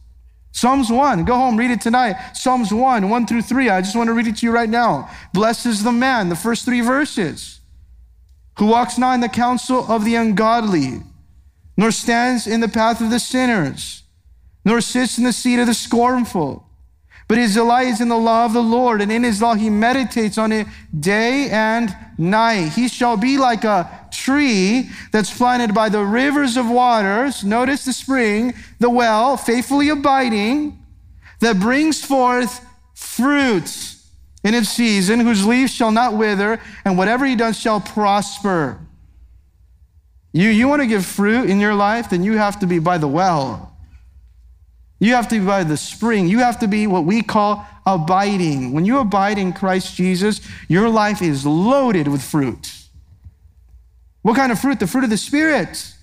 Psalms 0.52 0.90
1, 0.90 1.26
go 1.26 1.36
home, 1.36 1.58
read 1.58 1.72
it 1.72 1.82
tonight. 1.82 2.16
Psalms 2.34 2.74
1, 2.74 3.10
1 3.10 3.28
through 3.28 3.42
3. 3.42 3.70
I 3.70 3.82
just 3.82 3.96
want 3.96 4.08
to 4.08 4.14
read 4.14 4.28
it 4.28 4.38
to 4.38 4.46
you 4.46 4.52
right 4.52 4.70
now. 4.70 5.10
Blessed 5.34 5.66
is 5.66 5.84
the 5.84 5.92
man, 5.92 6.30
the 6.30 6.36
first 6.36 6.64
three 6.64 6.82
verses, 6.82 7.60
who 8.58 8.68
walks 8.68 8.98
not 8.98 9.14
in 9.14 9.20
the 9.20 9.30
counsel 9.30 9.86
of 9.92 10.06
the 10.06 10.16
ungodly 10.16 11.02
nor 11.80 11.92
stands 11.92 12.46
in 12.46 12.60
the 12.60 12.68
path 12.68 13.00
of 13.00 13.10
the 13.10 13.22
sinners, 13.22 14.04
nor 14.66 14.82
sits 14.82 15.18
in 15.18 15.24
the 15.24 15.32
seat 15.32 15.60
of 15.60 15.66
the 15.66 15.74
scornful. 15.74 16.68
But 17.30 17.38
his 17.38 17.54
delight 17.54 17.88
is 17.88 18.02
in 18.02 18.10
the 18.10 18.18
law 18.18 18.44
of 18.44 18.52
the 18.52 18.62
Lord, 18.62 19.02
and 19.02 19.10
in 19.10 19.24
his 19.24 19.42
law 19.42 19.54
he 19.54 19.70
meditates 19.70 20.38
on 20.38 20.52
it 20.52 20.68
day 21.00 21.50
and 21.50 21.96
night. 22.18 22.74
He 22.76 22.90
shall 22.90 23.16
be 23.16 23.38
like 23.38 23.64
a 23.64 24.10
tree 24.12 24.90
that's 25.14 25.36
planted 25.36 25.74
by 25.74 25.88
the 25.88 26.04
rivers 26.04 26.58
of 26.58 26.70
waters. 26.70 27.46
Notice 27.46 27.86
the 27.86 27.94
spring, 27.94 28.56
the 28.80 28.90
well, 28.90 29.38
faithfully 29.38 29.88
abiding, 29.88 30.84
that 31.40 31.62
brings 31.62 32.04
forth 32.04 32.60
fruits 32.94 34.06
in 34.44 34.54
its 34.54 34.68
season, 34.68 35.22
whose 35.22 35.46
leaves 35.46 35.74
shall 35.74 35.92
not 35.92 36.16
wither, 36.16 36.60
and 36.84 36.98
whatever 36.98 37.26
he 37.26 37.38
does 37.38 37.58
shall 37.58 37.80
prosper. 37.80 38.82
You, 40.32 40.50
you 40.50 40.68
want 40.68 40.82
to 40.82 40.88
give 40.88 41.06
fruit 41.06 41.50
in 41.50 41.60
your 41.60 41.74
life, 41.74 42.10
then 42.10 42.24
you 42.24 42.38
have 42.38 42.60
to 42.60 42.68
be 42.68 42.80
by 42.80 42.98
the 42.98 43.08
well. 43.08 43.76
You 45.00 45.14
have 45.14 45.28
to 45.30 45.40
be 45.40 45.46
by 45.46 45.64
the 45.64 45.78
spring. 45.78 46.28
You 46.28 46.40
have 46.40 46.60
to 46.60 46.68
be 46.68 46.86
what 46.86 47.06
we 47.06 47.22
call 47.22 47.66
abiding. 47.86 48.74
When 48.74 48.86
you 48.86 49.00
abide 49.00 49.38
in 49.38 49.54
Christ 49.54 49.96
Jesus, 49.96 50.42
your 50.68 50.90
life 50.90 51.22
is 51.22 51.46
loaded 51.46 52.08
with 52.08 52.22
fruit. 52.22 52.76
What 54.22 54.36
kind 54.36 54.52
of 54.52 54.60
fruit? 54.60 54.80
The 54.80 54.88
fruit 54.88 55.06
of 55.06 55.10
the 55.10 55.18
Spirit. 55.18 55.94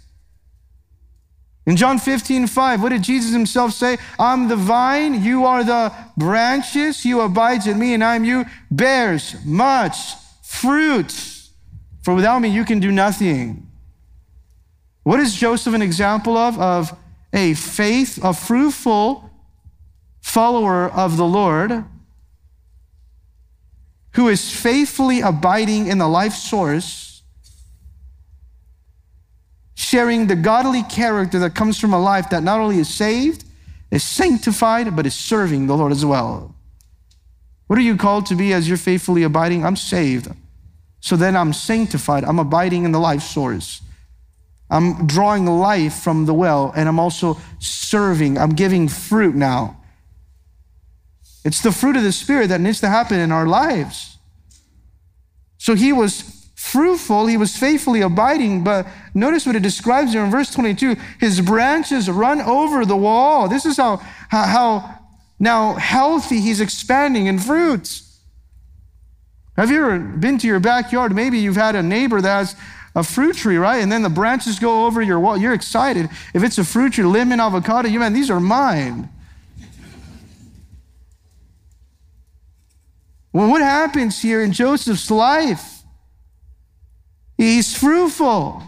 In 1.67 1.77
John 1.77 1.99
15, 1.99 2.47
5, 2.47 2.83
what 2.83 2.91
did 2.91 3.03
Jesus 3.03 3.33
himself 3.33 3.73
say? 3.73 3.99
I'm 4.21 4.49
the 4.49 4.57
vine, 4.57 5.23
you 5.23 5.45
are 5.45 5.65
the 5.65 5.93
branches, 6.17 7.05
you 7.05 7.21
abides 7.21 7.67
in 7.67 7.77
me, 7.77 7.93
and 7.93 8.05
I'm 8.05 8.25
you, 8.25 8.45
bears 8.71 9.35
much 9.45 9.97
fruit. 10.43 11.13
For 12.03 12.15
without 12.15 12.39
me, 12.39 12.49
you 12.49 12.65
can 12.65 12.79
do 12.79 12.93
nothing. 12.93 13.66
What 15.07 15.21
is 15.21 15.37
Joseph 15.37 15.73
an 15.73 15.83
example 15.83 16.37
of? 16.37 16.59
Of 16.59 16.93
a 17.33 17.55
faith, 17.55 18.19
a 18.25 18.35
fruitful 18.35 19.31
follower 20.21 20.91
of 20.91 21.17
the 21.17 21.25
Lord 21.25 21.85
who 24.15 24.27
is 24.27 24.51
faithfully 24.51 25.21
abiding 25.21 25.87
in 25.87 25.99
the 25.99 26.09
life 26.09 26.33
source, 26.33 27.23
sharing 29.77 30.27
the 30.27 30.35
godly 30.35 30.83
character 30.83 31.39
that 31.39 31.55
comes 31.55 31.79
from 31.79 31.95
a 31.95 32.01
life 32.01 32.29
that 32.31 32.43
not 32.43 32.59
only 32.59 32.81
is 32.81 32.93
saved, 32.93 33.45
is 33.93 34.03
sanctified, 34.03 34.97
but 34.97 35.07
is 35.07 35.15
serving 35.15 35.69
the 35.69 35.77
Lord 35.77 35.93
as 35.93 36.05
well. 36.05 36.53
What 37.69 37.79
are 37.79 37.83
you 37.83 37.97
called 37.97 38.27
to 38.27 38.35
be 38.35 38.53
as 38.53 38.67
you're 38.67 38.77
faithfully 38.77 39.23
abiding? 39.23 39.65
I'm 39.65 39.77
saved. 39.77 40.27
So 40.99 41.15
then 41.15 41.37
I'm 41.37 41.53
sanctified. 41.53 42.25
I'm 42.25 42.41
abiding 42.41 42.85
in 42.85 42.91
the 42.91 42.99
life 42.99 43.23
source. 43.23 43.83
I'm 44.69 45.07
drawing 45.07 45.47
life 45.47 45.95
from 45.95 46.27
the 46.27 46.35
well, 46.35 46.73
and 46.75 46.89
I'm 46.89 46.99
also 46.99 47.39
serving. 47.59 48.37
I'm 48.39 48.51
giving 48.51 48.89
fruit 48.89 49.35
now. 49.35 49.81
It's 51.45 51.63
the 51.63 51.71
fruit 51.71 51.97
of 51.97 52.03
the 52.03 52.13
Spirit 52.13 52.49
that 52.49 52.61
needs 52.61 52.81
to 52.81 52.89
happen 52.89 53.21
in 53.21 53.31
our 53.31 53.47
lives. 53.47 54.19
So 55.59 55.75
he 55.75 55.93
was 55.93 56.49
fruitful, 56.57 57.27
he 57.27 57.37
was 57.37 57.57
faithfully 57.57 58.01
abiding, 58.01 58.65
but 58.65 58.87
notice 59.15 59.47
what 59.47 59.55
it 59.55 59.63
describes 59.63 60.13
here 60.13 60.25
in 60.25 60.31
verse 60.31 60.53
22 60.53 60.97
his 61.21 61.41
branches 61.41 62.11
run 62.11 62.41
over 62.41 62.85
the 62.85 62.97
wall. 62.97 63.49
This 63.49 63.65
is 63.65 63.77
how, 63.77 63.99
how, 64.29 64.99
now 65.39 65.75
healthy 65.75 66.41
he's 66.41 66.61
expanding 66.61 67.27
in 67.27 67.39
fruits. 67.39 68.21
Have 69.57 69.71
you 69.71 69.79
ever 69.79 69.99
been 69.99 70.39
to 70.39 70.47
your 70.47 70.61
backyard? 70.61 71.15
Maybe 71.15 71.39
you've 71.39 71.57
had 71.57 71.77
a 71.77 71.83
neighbor 71.83 72.21
that 72.21 72.37
has 72.37 72.57
a 72.97 73.05
fruit 73.05 73.37
tree, 73.37 73.59
right? 73.59 73.83
And 73.83 73.93
then 73.93 74.03
the 74.03 74.09
branches 74.09 74.59
go 74.59 74.87
over 74.87 75.03
your 75.03 75.21
wall. 75.21 75.37
You're 75.37 75.53
excited. 75.53 76.09
If 76.35 76.43
it's 76.43 76.57
a 76.57 76.65
fruit 76.65 76.95
tree, 76.95 77.05
lemon, 77.05 77.39
avocado, 77.39 77.89
you 77.89 78.01
man, 78.01 78.15
these 78.15 78.31
are 78.31 78.41
mine. 78.41 79.11
Well, 83.35 83.51
what 83.51 83.61
happens 83.61 84.23
here 84.23 84.43
in 84.43 84.53
Joseph's 84.53 85.11
life? 85.11 85.83
He's 87.37 87.77
fruitful. 87.77 88.63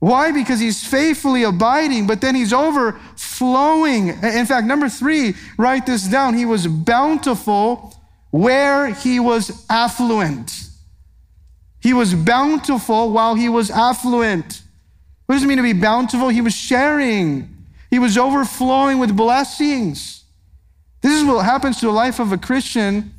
Why? 0.00 0.32
Because 0.32 0.58
he's 0.58 0.84
faithfully 0.84 1.44
abiding, 1.44 2.08
but 2.08 2.20
then 2.20 2.34
he's 2.34 2.52
overflowing. 2.52 4.08
In 4.08 4.46
fact, 4.46 4.66
number 4.66 4.88
three, 4.88 5.34
write 5.56 5.86
this 5.86 6.08
down. 6.08 6.34
He 6.34 6.44
was 6.44 6.66
bountiful 6.66 7.96
where 8.32 8.92
he 8.92 9.20
was 9.20 9.64
affluent. 9.70 10.50
He 11.84 11.92
was 11.92 12.14
bountiful 12.14 13.12
while 13.12 13.34
he 13.34 13.50
was 13.50 13.70
affluent. 13.70 14.62
What 15.26 15.34
does 15.34 15.44
it 15.44 15.46
mean 15.46 15.58
to 15.58 15.62
be 15.62 15.74
bountiful? 15.74 16.30
He 16.30 16.40
was 16.40 16.54
sharing, 16.54 17.66
he 17.90 17.98
was 17.98 18.16
overflowing 18.16 18.98
with 18.98 19.14
blessings. 19.14 20.24
This 21.02 21.12
is 21.12 21.24
what 21.24 21.44
happens 21.44 21.80
to 21.80 21.86
the 21.86 21.92
life 21.92 22.18
of 22.18 22.32
a 22.32 22.38
Christian 22.38 23.12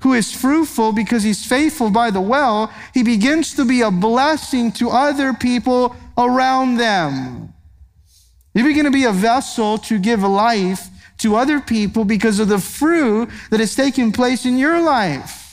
who 0.00 0.12
is 0.12 0.30
fruitful 0.30 0.92
because 0.92 1.22
he's 1.22 1.46
faithful 1.46 1.88
by 1.88 2.10
the 2.10 2.20
well. 2.20 2.70
He 2.92 3.02
begins 3.02 3.54
to 3.54 3.64
be 3.64 3.80
a 3.80 3.90
blessing 3.90 4.70
to 4.72 4.90
other 4.90 5.32
people 5.32 5.96
around 6.18 6.76
them. 6.76 7.54
You 8.52 8.62
begin 8.62 8.84
to 8.84 8.90
be 8.90 9.04
a 9.04 9.12
vessel 9.12 9.78
to 9.78 9.98
give 9.98 10.22
life 10.22 10.88
to 11.20 11.36
other 11.36 11.60
people 11.60 12.04
because 12.04 12.40
of 12.40 12.48
the 12.48 12.58
fruit 12.58 13.30
that 13.50 13.60
is 13.60 13.74
taking 13.74 14.12
place 14.12 14.44
in 14.44 14.58
your 14.58 14.82
life. 14.82 15.47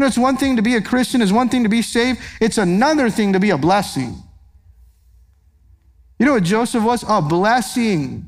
You 0.00 0.04
know, 0.04 0.08
it's 0.08 0.16
one 0.16 0.38
thing 0.38 0.56
to 0.56 0.62
be 0.62 0.76
a 0.76 0.80
Christian, 0.80 1.20
it's 1.20 1.30
one 1.30 1.50
thing 1.50 1.62
to 1.62 1.68
be 1.68 1.82
saved, 1.82 2.20
it's 2.40 2.56
another 2.56 3.10
thing 3.10 3.34
to 3.34 3.38
be 3.38 3.50
a 3.50 3.58
blessing. 3.58 4.14
You 6.18 6.24
know 6.24 6.32
what 6.32 6.42
Joseph 6.42 6.82
was? 6.82 7.04
A 7.06 7.20
blessing. 7.20 8.26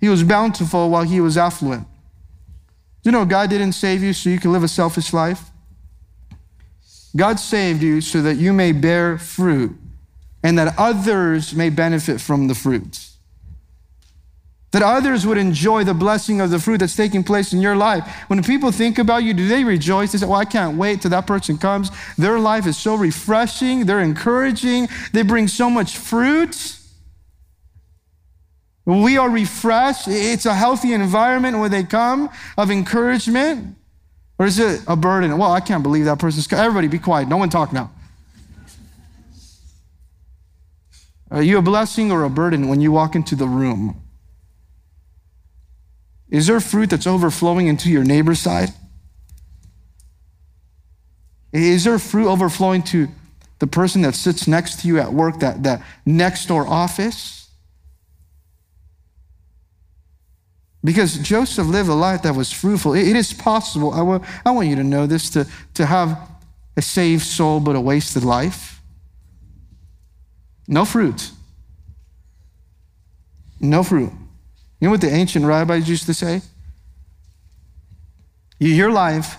He 0.00 0.08
was 0.08 0.22
bountiful 0.22 0.88
while 0.88 1.02
he 1.02 1.20
was 1.20 1.36
affluent. 1.36 1.86
You 3.02 3.12
know, 3.12 3.26
God 3.26 3.50
didn't 3.50 3.72
save 3.72 4.02
you 4.02 4.14
so 4.14 4.30
you 4.30 4.38
can 4.38 4.50
live 4.50 4.62
a 4.62 4.68
selfish 4.68 5.12
life. 5.12 5.50
God 7.14 7.38
saved 7.38 7.82
you 7.82 8.00
so 8.00 8.22
that 8.22 8.36
you 8.36 8.54
may 8.54 8.72
bear 8.72 9.18
fruit 9.18 9.76
and 10.42 10.58
that 10.58 10.78
others 10.78 11.54
may 11.54 11.68
benefit 11.68 12.22
from 12.22 12.48
the 12.48 12.54
fruits 12.54 13.13
that 14.74 14.82
others 14.82 15.24
would 15.24 15.38
enjoy 15.38 15.84
the 15.84 15.94
blessing 15.94 16.40
of 16.40 16.50
the 16.50 16.58
fruit 16.58 16.78
that's 16.78 16.96
taking 16.96 17.22
place 17.22 17.52
in 17.52 17.60
your 17.60 17.76
life. 17.76 18.04
When 18.26 18.42
people 18.42 18.72
think 18.72 18.98
about 18.98 19.22
you, 19.22 19.32
do 19.32 19.46
they 19.46 19.62
rejoice? 19.62 20.10
They 20.10 20.18
say, 20.18 20.26
Well, 20.26 20.40
I 20.40 20.44
can't 20.44 20.76
wait 20.76 21.00
till 21.00 21.12
that 21.12 21.28
person 21.28 21.56
comes. 21.58 21.92
Their 22.18 22.40
life 22.40 22.66
is 22.66 22.76
so 22.76 22.96
refreshing, 22.96 23.86
they're 23.86 24.00
encouraging, 24.00 24.88
they 25.12 25.22
bring 25.22 25.46
so 25.46 25.70
much 25.70 25.96
fruit. 25.96 26.76
We 28.84 29.16
are 29.16 29.30
refreshed. 29.30 30.08
It's 30.08 30.44
a 30.44 30.54
healthy 30.54 30.92
environment 30.92 31.60
where 31.60 31.68
they 31.68 31.84
come 31.84 32.28
of 32.58 32.68
encouragement. 32.72 33.76
Or 34.40 34.46
is 34.46 34.58
it 34.58 34.82
a 34.88 34.96
burden? 34.96 35.38
Well, 35.38 35.52
I 35.52 35.60
can't 35.60 35.84
believe 35.84 36.06
that 36.06 36.18
person's. 36.18 36.52
Everybody 36.52 36.88
be 36.88 36.98
quiet. 36.98 37.28
No 37.28 37.36
one 37.36 37.48
talk 37.48 37.72
now. 37.72 37.92
Are 41.30 41.42
you 41.42 41.58
a 41.58 41.62
blessing 41.62 42.10
or 42.10 42.24
a 42.24 42.28
burden 42.28 42.66
when 42.66 42.80
you 42.80 42.90
walk 42.90 43.14
into 43.14 43.36
the 43.36 43.46
room? 43.46 44.03
Is 46.34 46.48
there 46.48 46.58
fruit 46.58 46.90
that's 46.90 47.06
overflowing 47.06 47.68
into 47.68 47.88
your 47.88 48.02
neighbor's 48.02 48.40
side? 48.40 48.70
Is 51.52 51.84
there 51.84 51.96
fruit 52.00 52.28
overflowing 52.28 52.82
to 52.86 53.06
the 53.60 53.68
person 53.68 54.02
that 54.02 54.16
sits 54.16 54.48
next 54.48 54.80
to 54.80 54.88
you 54.88 54.98
at 54.98 55.12
work, 55.12 55.38
that, 55.38 55.62
that 55.62 55.80
next 56.04 56.46
door 56.46 56.66
office? 56.66 57.48
Because 60.82 61.18
Joseph 61.18 61.68
lived 61.68 61.88
a 61.88 61.94
life 61.94 62.22
that 62.22 62.34
was 62.34 62.50
fruitful. 62.50 62.94
it 62.94 63.14
is 63.14 63.32
possible, 63.32 63.92
I 63.92 64.02
want, 64.02 64.24
I 64.44 64.50
want 64.50 64.66
you 64.66 64.74
to 64.74 64.82
know 64.82 65.06
this, 65.06 65.30
to, 65.30 65.46
to 65.74 65.86
have 65.86 66.18
a 66.76 66.82
saved 66.82 67.22
soul 67.22 67.60
but 67.60 67.76
a 67.76 67.80
wasted 67.80 68.24
life. 68.24 68.82
No 70.66 70.84
fruit. 70.84 71.30
No 73.60 73.84
fruit. 73.84 74.10
You 74.84 74.88
know 74.88 74.92
what 74.92 75.00
the 75.00 75.14
ancient 75.14 75.46
rabbis 75.46 75.88
used 75.88 76.04
to 76.04 76.12
say? 76.12 76.42
Your 78.58 78.90
life 78.90 79.38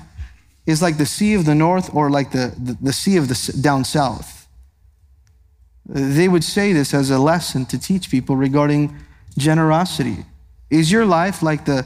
is 0.65 0.81
like 0.81 0.97
the 0.97 1.05
sea 1.05 1.35
of 1.35 1.45
the 1.45 1.53
north 1.53 1.93
or 1.93 2.09
like 2.09 2.31
the, 2.31 2.51
the, 2.57 2.75
the 2.81 2.91
sea 2.91 3.17
of 3.17 3.27
the 3.27 3.59
down 3.61 3.85
south. 3.85 4.47
They 5.85 6.27
would 6.27 6.43
say 6.43 6.73
this 6.73 6.95
as 6.95 7.11
a 7.11 7.19
lesson 7.19 7.67
to 7.67 7.77
teach 7.77 8.09
people 8.09 8.35
regarding 8.35 8.95
generosity. 9.37 10.25
Is 10.71 10.91
your 10.91 11.05
life 11.05 11.43
like 11.43 11.65
the, 11.65 11.85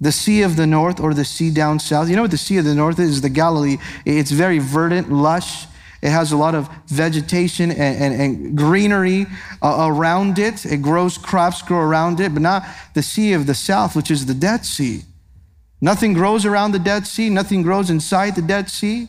the 0.00 0.10
sea 0.10 0.40
of 0.40 0.56
the 0.56 0.66
north 0.66 1.00
or 1.00 1.12
the 1.12 1.26
sea 1.26 1.50
down 1.50 1.80
south? 1.80 2.08
You 2.08 2.16
know 2.16 2.22
what 2.22 2.30
the 2.30 2.38
sea 2.38 2.56
of 2.56 2.64
the 2.64 2.74
north 2.74 2.98
is? 2.98 3.20
The 3.20 3.28
Galilee. 3.28 3.76
It's 4.06 4.30
very 4.30 4.58
verdant, 4.58 5.12
lush, 5.12 5.66
it 6.02 6.10
has 6.10 6.32
a 6.32 6.36
lot 6.36 6.54
of 6.54 6.68
vegetation 6.86 7.70
and, 7.70 8.14
and, 8.14 8.20
and 8.20 8.56
greenery 8.56 9.26
uh, 9.62 9.86
around 9.88 10.38
it. 10.38 10.64
It 10.64 10.80
grows, 10.80 11.18
crops 11.18 11.60
grow 11.62 11.80
around 11.80 12.20
it, 12.20 12.32
but 12.32 12.42
not 12.42 12.64
the 12.94 13.02
Sea 13.02 13.34
of 13.34 13.46
the 13.46 13.54
South, 13.54 13.94
which 13.94 14.10
is 14.10 14.26
the 14.26 14.34
Dead 14.34 14.64
Sea. 14.64 15.02
Nothing 15.80 16.12
grows 16.12 16.46
around 16.46 16.72
the 16.72 16.78
Dead 16.78 17.06
Sea, 17.06 17.30
nothing 17.30 17.62
grows 17.62 17.90
inside 17.90 18.34
the 18.34 18.42
Dead 18.42 18.70
Sea. 18.70 19.08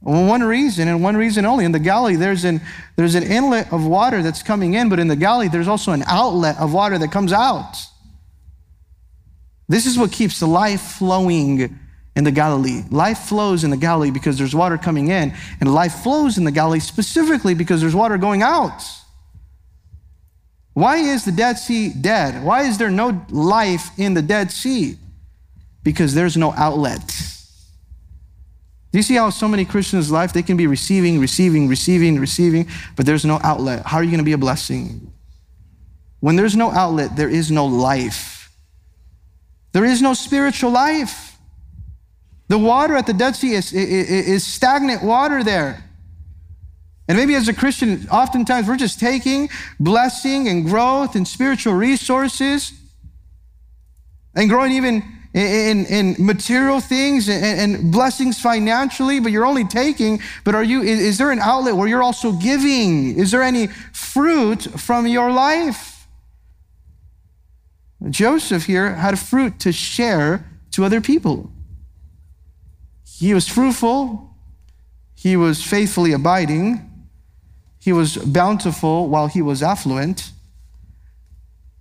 Well, 0.00 0.26
one 0.26 0.42
reason, 0.42 0.88
and 0.88 1.02
one 1.02 1.16
reason 1.16 1.44
only. 1.44 1.64
In 1.64 1.72
the 1.72 1.78
Galilee, 1.78 2.16
there's 2.16 2.44
an, 2.44 2.60
there's 2.96 3.14
an 3.14 3.22
inlet 3.24 3.72
of 3.72 3.86
water 3.86 4.22
that's 4.22 4.42
coming 4.42 4.74
in, 4.74 4.88
but 4.88 4.98
in 4.98 5.08
the 5.08 5.16
Galilee, 5.16 5.48
there's 5.48 5.68
also 5.68 5.92
an 5.92 6.04
outlet 6.06 6.56
of 6.58 6.72
water 6.72 6.96
that 6.98 7.10
comes 7.10 7.32
out. 7.32 7.76
This 9.68 9.84
is 9.86 9.98
what 9.98 10.12
keeps 10.12 10.38
the 10.38 10.46
life 10.46 10.80
flowing 10.80 11.78
in 12.16 12.24
the 12.24 12.32
Galilee. 12.32 12.82
Life 12.90 13.18
flows 13.18 13.62
in 13.62 13.70
the 13.70 13.76
Galilee 13.76 14.10
because 14.10 14.38
there's 14.38 14.54
water 14.54 14.78
coming 14.78 15.08
in, 15.08 15.34
and 15.60 15.72
life 15.72 16.02
flows 16.02 16.38
in 16.38 16.44
the 16.44 16.50
Galilee 16.50 16.80
specifically 16.80 17.54
because 17.54 17.80
there's 17.80 17.94
water 17.94 18.16
going 18.16 18.42
out. 18.42 18.82
Why 20.72 20.96
is 20.96 21.24
the 21.24 21.32
Dead 21.32 21.58
Sea 21.58 21.90
dead? 21.90 22.42
Why 22.42 22.62
is 22.62 22.78
there 22.78 22.90
no 22.90 23.24
life 23.30 23.98
in 23.98 24.14
the 24.14 24.22
Dead 24.22 24.50
Sea? 24.50 24.96
Because 25.82 26.14
there's 26.14 26.36
no 26.36 26.52
outlet. 26.52 27.06
Do 28.92 28.98
you 28.98 29.02
see 29.02 29.14
how 29.14 29.30
so 29.30 29.46
many 29.46 29.64
Christians' 29.64 30.10
life 30.10 30.32
they 30.32 30.42
can 30.42 30.56
be 30.56 30.66
receiving, 30.66 31.20
receiving, 31.20 31.68
receiving, 31.68 32.18
receiving, 32.18 32.68
but 32.96 33.04
there's 33.04 33.24
no 33.24 33.38
outlet? 33.42 33.84
How 33.84 33.98
are 33.98 34.02
you 34.02 34.10
going 34.10 34.18
to 34.18 34.24
be 34.24 34.32
a 34.32 34.38
blessing? 34.38 35.12
When 36.20 36.36
there's 36.36 36.56
no 36.56 36.70
outlet, 36.70 37.14
there 37.14 37.28
is 37.28 37.50
no 37.50 37.66
life. 37.66 38.50
There 39.72 39.84
is 39.84 40.00
no 40.00 40.14
spiritual 40.14 40.70
life. 40.70 41.35
The 42.48 42.58
water 42.58 42.94
at 42.94 43.06
the 43.06 43.12
Dead 43.12 43.34
Sea 43.34 43.52
is, 43.52 43.72
is, 43.72 44.28
is 44.28 44.46
stagnant 44.46 45.02
water 45.02 45.42
there. 45.42 45.84
And 47.08 47.16
maybe 47.16 47.34
as 47.34 47.48
a 47.48 47.54
Christian, 47.54 48.08
oftentimes 48.10 48.66
we're 48.66 48.76
just 48.76 48.98
taking 48.98 49.48
blessing 49.78 50.48
and 50.48 50.64
growth 50.64 51.14
and 51.14 51.26
spiritual 51.26 51.74
resources 51.74 52.72
and 54.34 54.48
growing 54.48 54.72
even 54.72 55.02
in, 55.32 55.86
in, 55.86 56.16
material 56.18 56.80
things 56.80 57.28
and, 57.28 57.74
and, 57.74 57.92
blessings 57.92 58.40
financially, 58.40 59.20
but 59.20 59.32
you're 59.32 59.44
only 59.44 59.64
taking. 59.64 60.20
But 60.44 60.54
are 60.54 60.64
you, 60.64 60.82
is, 60.82 60.98
is 60.98 61.18
there 61.18 61.30
an 61.30 61.40
outlet 61.40 61.76
where 61.76 61.86
you're 61.86 62.02
also 62.02 62.32
giving? 62.32 63.18
Is 63.18 63.30
there 63.30 63.42
any 63.42 63.66
fruit 63.92 64.62
from 64.62 65.06
your 65.06 65.30
life? 65.30 66.08
Joseph 68.08 68.64
here 68.64 68.94
had 68.94 69.18
fruit 69.18 69.60
to 69.60 69.72
share 69.72 70.44
to 70.72 70.84
other 70.84 71.00
people. 71.00 71.50
He 73.18 73.32
was 73.32 73.48
fruitful, 73.48 74.34
he 75.14 75.36
was 75.36 75.62
faithfully 75.64 76.12
abiding, 76.12 76.90
he 77.78 77.92
was 77.92 78.16
bountiful 78.16 79.08
while 79.08 79.26
he 79.26 79.40
was 79.40 79.62
affluent. 79.62 80.30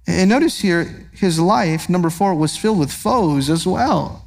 And 0.07 0.29
notice 0.29 0.61
here, 0.61 1.09
his 1.13 1.39
life, 1.39 1.89
number 1.89 2.09
four, 2.09 2.35
was 2.35 2.55
filled 2.55 2.79
with 2.79 2.91
foes 2.91 3.49
as 3.49 3.65
well. 3.67 4.25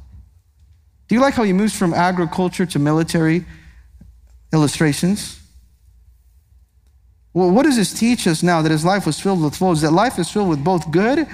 Do 1.07 1.15
you 1.15 1.21
like 1.21 1.33
how 1.33 1.43
he 1.43 1.53
moves 1.53 1.75
from 1.75 1.93
agriculture 1.93 2.65
to 2.67 2.79
military 2.79 3.45
illustrations? 4.53 5.39
Well, 7.33 7.49
what 7.49 7.63
does 7.63 7.77
this 7.77 7.93
teach 7.93 8.27
us 8.27 8.43
now 8.43 8.61
that 8.61 8.71
his 8.71 8.85
life 8.85 9.05
was 9.05 9.19
filled 9.19 9.41
with 9.41 9.55
foes? 9.55 9.81
That 9.81 9.91
life 9.91 10.19
is 10.19 10.29
filled 10.29 10.49
with 10.49 10.63
both 10.63 10.91
good 10.91 11.27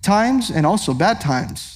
times 0.00 0.50
and 0.50 0.64
also 0.64 0.94
bad 0.94 1.20
times. 1.20 1.75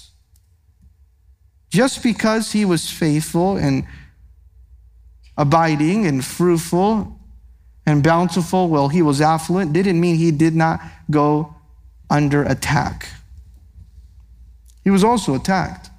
Just 1.71 2.03
because 2.03 2.53
he 2.53 2.65
was 2.65 2.91
faithful 2.91 3.57
and 3.57 3.87
abiding 5.39 6.07
and 6.07 6.25
fruitful 6.25 7.17
and 7.87 8.03
bountiful 8.03 8.69
well, 8.69 8.89
he 8.89 9.03
was 9.03 9.21
affluent 9.21 9.73
didn't 9.73 10.01
mean 10.01 10.17
he 10.17 10.31
did 10.31 10.55
not 10.55 10.81
go 11.11 11.55
under 12.11 12.43
attack. 12.43 13.09
He 14.83 14.91
was 14.91 15.05
also 15.05 15.35
attacked. 15.35 15.91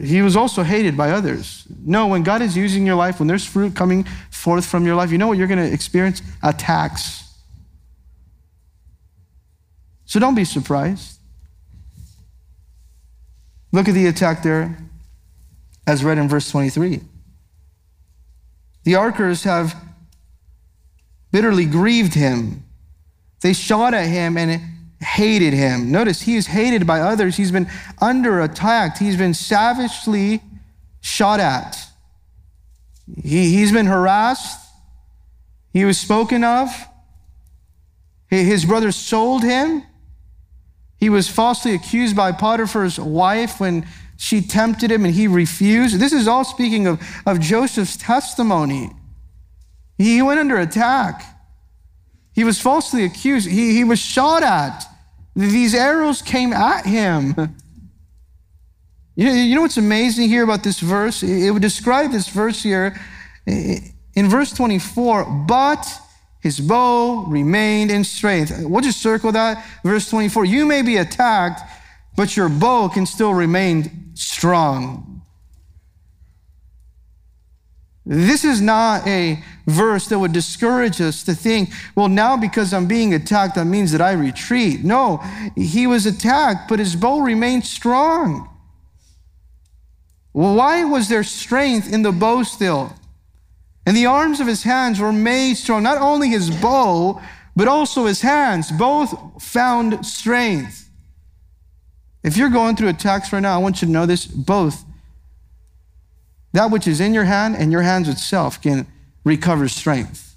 He 0.00 0.20
was 0.20 0.36
also 0.36 0.62
hated 0.62 0.96
by 0.96 1.10
others. 1.10 1.64
No, 1.84 2.08
when 2.08 2.22
God 2.22 2.42
is 2.42 2.56
using 2.56 2.84
your 2.84 2.96
life, 2.96 3.18
when 3.18 3.26
there's 3.26 3.46
fruit 3.46 3.74
coming 3.74 4.04
forth 4.30 4.66
from 4.66 4.84
your 4.84 4.94
life, 4.94 5.10
you 5.10 5.16
know 5.16 5.26
what 5.26 5.38
you're 5.38 5.46
going 5.46 5.66
to 5.66 5.72
experience? 5.72 6.20
Attacks. 6.42 7.24
So 10.04 10.20
don't 10.20 10.34
be 10.34 10.44
surprised. 10.44 11.17
Look 13.72 13.88
at 13.88 13.94
the 13.94 14.06
attack 14.06 14.42
there 14.42 14.76
as 15.86 16.04
read 16.04 16.18
in 16.18 16.28
verse 16.28 16.50
23. 16.50 17.00
The 18.84 18.94
archers 18.94 19.44
have 19.44 19.74
bitterly 21.30 21.66
grieved 21.66 22.14
him. 22.14 22.64
They 23.42 23.52
shot 23.52 23.94
at 23.94 24.06
him 24.06 24.36
and 24.36 24.60
hated 25.00 25.52
him. 25.52 25.90
Notice 25.90 26.22
he 26.22 26.36
is 26.36 26.46
hated 26.46 26.86
by 26.86 27.00
others. 27.00 27.36
He's 27.36 27.52
been 27.52 27.68
under 28.00 28.40
attack. 28.40 28.98
He's 28.98 29.16
been 29.16 29.34
savagely 29.34 30.42
shot 31.00 31.40
at. 31.40 31.78
He, 33.22 33.56
he's 33.56 33.72
been 33.72 33.86
harassed. 33.86 34.66
He 35.72 35.84
was 35.84 35.98
spoken 35.98 36.44
of. 36.44 36.68
His 38.28 38.64
brothers 38.64 38.96
sold 38.96 39.42
him. 39.42 39.82
He 40.98 41.08
was 41.08 41.28
falsely 41.28 41.74
accused 41.74 42.16
by 42.16 42.32
Potiphar's 42.32 42.98
wife 42.98 43.60
when 43.60 43.86
she 44.16 44.40
tempted 44.40 44.90
him 44.90 45.04
and 45.04 45.14
he 45.14 45.28
refused. 45.28 45.98
This 45.98 46.12
is 46.12 46.26
all 46.26 46.44
speaking 46.44 46.86
of, 46.86 47.00
of 47.24 47.40
Joseph's 47.40 47.96
testimony. 47.96 48.90
He 49.96 50.20
went 50.22 50.40
under 50.40 50.58
attack. 50.58 51.22
He 52.32 52.44
was 52.44 52.60
falsely 52.60 53.04
accused. 53.04 53.48
He, 53.48 53.74
he 53.74 53.84
was 53.84 53.98
shot 53.98 54.42
at. 54.42 54.84
These 55.34 55.74
arrows 55.74 56.20
came 56.22 56.52
at 56.52 56.84
him. 56.84 57.34
You 59.18 59.30
you 59.30 59.56
know 59.56 59.62
what's 59.62 59.78
amazing 59.78 60.28
here 60.28 60.44
about 60.44 60.62
this 60.62 60.78
verse? 60.78 61.24
It 61.24 61.50
would 61.50 61.60
describe 61.60 62.12
this 62.12 62.28
verse 62.28 62.62
here 62.62 62.96
in 63.46 64.28
verse 64.28 64.52
24, 64.52 65.24
but 65.48 65.84
his 66.40 66.60
bow 66.60 67.24
remained 67.26 67.90
in 67.90 68.04
strength. 68.04 68.52
We'll 68.60 68.80
just 68.80 69.02
circle 69.02 69.32
that. 69.32 69.64
Verse 69.84 70.08
24, 70.08 70.44
you 70.44 70.66
may 70.66 70.82
be 70.82 70.96
attacked, 70.96 71.62
but 72.16 72.36
your 72.36 72.48
bow 72.48 72.88
can 72.88 73.06
still 73.06 73.34
remain 73.34 74.12
strong. 74.14 75.22
This 78.06 78.42
is 78.42 78.62
not 78.62 79.06
a 79.06 79.42
verse 79.66 80.06
that 80.08 80.18
would 80.18 80.32
discourage 80.32 80.98
us 80.98 81.22
to 81.24 81.34
think, 81.34 81.70
well, 81.94 82.08
now 82.08 82.38
because 82.38 82.72
I'm 82.72 82.86
being 82.86 83.12
attacked, 83.12 83.56
that 83.56 83.66
means 83.66 83.92
that 83.92 84.00
I 84.00 84.12
retreat. 84.12 84.82
No, 84.82 85.18
he 85.54 85.86
was 85.86 86.06
attacked, 86.06 86.70
but 86.70 86.78
his 86.78 86.96
bow 86.96 87.20
remained 87.20 87.66
strong. 87.66 88.48
Why 90.32 90.84
was 90.84 91.10
there 91.10 91.22
strength 91.22 91.92
in 91.92 92.02
the 92.02 92.12
bow 92.12 92.44
still? 92.44 92.94
And 93.88 93.96
the 93.96 94.04
arms 94.04 94.38
of 94.38 94.46
his 94.46 94.64
hands 94.64 95.00
were 95.00 95.14
made 95.14 95.54
strong. 95.54 95.82
Not 95.82 95.96
only 95.96 96.28
his 96.28 96.50
bow, 96.50 97.22
but 97.56 97.68
also 97.68 98.04
his 98.04 98.20
hands. 98.20 98.70
Both 98.70 99.42
found 99.42 100.04
strength. 100.04 100.90
If 102.22 102.36
you're 102.36 102.50
going 102.50 102.76
through 102.76 102.88
attacks 102.88 103.32
right 103.32 103.40
now, 103.40 103.54
I 103.54 103.62
want 103.62 103.80
you 103.80 103.86
to 103.86 103.92
know 103.92 104.04
this 104.04 104.26
both. 104.26 104.84
That 106.52 106.70
which 106.70 106.86
is 106.86 107.00
in 107.00 107.14
your 107.14 107.24
hand 107.24 107.56
and 107.56 107.72
your 107.72 107.80
hands 107.80 108.10
itself 108.10 108.60
can 108.60 108.86
recover 109.24 109.68
strength. 109.68 110.36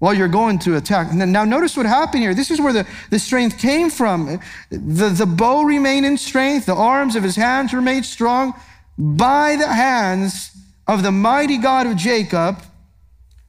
While 0.00 0.14
you're 0.14 0.26
going 0.26 0.58
to 0.60 0.76
attack. 0.76 1.12
Now, 1.12 1.44
notice 1.44 1.76
what 1.76 1.86
happened 1.86 2.24
here. 2.24 2.34
This 2.34 2.50
is 2.50 2.60
where 2.60 2.72
the, 2.72 2.88
the 3.10 3.20
strength 3.20 3.60
came 3.60 3.88
from. 3.88 4.40
The, 4.70 5.10
the 5.10 5.26
bow 5.26 5.62
remained 5.62 6.06
in 6.06 6.18
strength, 6.18 6.66
the 6.66 6.74
arms 6.74 7.14
of 7.14 7.22
his 7.22 7.36
hands 7.36 7.72
were 7.72 7.80
made 7.80 8.04
strong 8.04 8.52
by 8.98 9.54
the 9.54 9.68
hands 9.68 10.51
of 10.86 11.02
the 11.02 11.12
mighty 11.12 11.58
God 11.58 11.86
of 11.86 11.96
Jacob. 11.96 12.62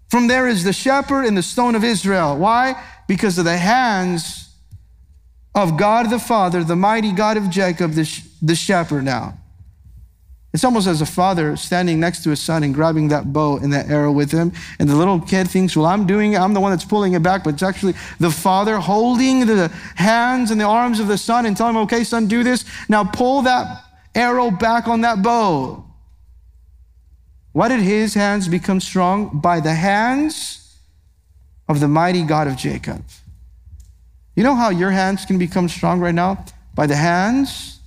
From 0.10 0.28
there 0.28 0.48
is 0.48 0.64
the 0.64 0.74
shepherd 0.74 1.26
and 1.26 1.36
the 1.36 1.44
stone 1.44 1.76
of 1.76 1.84
Israel. 1.84 2.38
Why? 2.38 2.82
Because 3.08 3.38
of 3.38 3.46
the 3.46 3.58
hands 3.58 4.50
of 5.56 5.78
God 5.78 6.10
the 6.10 6.20
Father, 6.20 6.64
the 6.64 6.76
mighty 6.76 7.12
God 7.12 7.38
of 7.38 7.50
Jacob, 7.50 7.92
the, 7.92 8.24
the 8.42 8.56
shepherd 8.56 9.04
now. 9.04 9.38
It's 10.54 10.64
almost 10.64 10.86
as 10.86 11.02
a 11.02 11.06
father 11.08 11.56
standing 11.58 12.00
next 12.00 12.24
to 12.24 12.30
his 12.30 12.40
son 12.40 12.62
and 12.62 12.76
grabbing 12.76 13.08
that 13.08 13.34
bow 13.34 13.58
and 13.58 13.74
that 13.74 13.90
arrow 13.90 14.12
with 14.12 14.32
him. 14.32 14.52
And 14.78 14.88
the 14.88 14.96
little 14.96 15.20
kid 15.20 15.50
thinks, 15.50 15.76
well, 15.76 15.88
I'm 15.88 16.06
doing 16.06 16.34
it. 16.34 16.40
I'm 16.40 16.54
the 16.54 16.60
one 16.60 16.72
that's 16.72 16.86
pulling 16.86 17.14
it 17.14 17.24
back. 17.24 17.44
But 17.44 17.56
it's 17.56 17.64
actually 17.64 17.94
the 18.20 18.30
father 18.30 18.78
holding 18.78 19.48
the 19.48 19.70
hands 19.96 20.52
and 20.52 20.62
the 20.62 20.66
arms 20.66 21.00
of 21.00 21.08
the 21.08 21.18
son 21.18 21.48
and 21.48 21.58
telling 21.58 21.76
him, 21.76 21.82
okay, 21.84 22.04
son, 22.04 22.28
do 22.28 22.44
this. 22.44 22.66
Now 22.88 23.04
pull 23.04 23.42
that 23.44 23.84
arrow 24.14 24.52
back 24.52 24.88
on 24.88 25.02
that 25.02 25.24
bow. 25.24 25.86
Why 27.54 27.70
did 27.70 27.80
his 27.80 28.16
hands 28.16 28.48
become 28.48 28.80
strong? 28.80 29.40
By 29.40 29.60
the 29.60 29.74
hands 29.74 30.76
of 31.70 31.80
the 31.80 31.88
mighty 31.88 32.24
God 32.24 32.48
of 32.48 32.58
Jacob. 32.58 33.04
You 34.36 34.44
know 34.44 34.56
how 34.56 34.70
your 34.70 34.92
hands 34.92 35.26
can 35.26 35.38
become 35.38 35.70
strong 35.70 36.00
right 36.00 36.16
now? 36.16 36.44
By 36.74 36.88
the 36.88 36.96
hands 36.96 37.80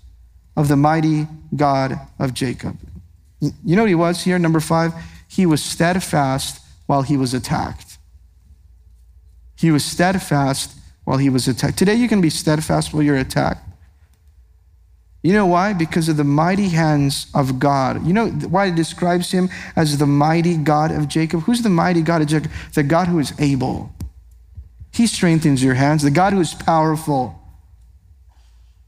of 0.57 0.69
the 0.69 0.77
mighty 0.77 1.27
God 1.55 1.99
of 2.19 2.33
Jacob. 2.33 2.79
You 3.41 3.77
know 3.77 3.83
what 3.83 3.89
he 3.89 3.95
was 3.97 4.23
here? 4.23 4.39
Number 4.39 4.61
five, 4.61 4.95
he 5.29 5.45
was 5.45 5.63
steadfast 5.63 6.63
while 6.87 7.03
he 7.03 7.17
was 7.17 7.35
attacked. 7.35 7.99
He 9.57 9.71
was 9.71 9.85
steadfast 9.85 10.77
while 11.05 11.19
he 11.19 11.29
was 11.29 11.49
attacked. 11.49 11.77
Today, 11.77 11.95
you 11.95 12.09
can 12.09 12.21
be 12.21 12.31
steadfast 12.31 12.95
while 12.95 13.03
you're 13.03 13.17
attacked. 13.17 13.63
You 15.23 15.33
know 15.33 15.47
why? 15.47 15.73
Because 15.73 16.09
of 16.09 16.17
the 16.17 16.25
mighty 16.25 16.69
hands 16.69 17.27
of 17.35 17.59
God. 17.59 18.07
You 18.07 18.13
know 18.13 18.29
why 18.29 18.67
it 18.67 18.77
describes 18.77 19.31
him 19.31 19.49
as 19.75 19.99
the 19.99 20.07
mighty 20.07 20.57
God 20.57 20.93
of 20.93 21.09
Jacob? 21.09 21.43
Who's 21.43 21.63
the 21.63 21.69
mighty 21.69 22.03
God 22.03 22.23
of 22.23 22.29
Jacob? 22.29 22.51
The 22.75 22.83
God 22.85 23.09
who 23.09 23.19
is 23.19 23.33
able. 23.41 23.93
He 24.93 25.07
strengthens 25.07 25.63
your 25.63 25.75
hands, 25.75 26.03
the 26.03 26.11
God 26.11 26.33
who 26.33 26.41
is 26.41 26.55
powerful, 26.55 27.39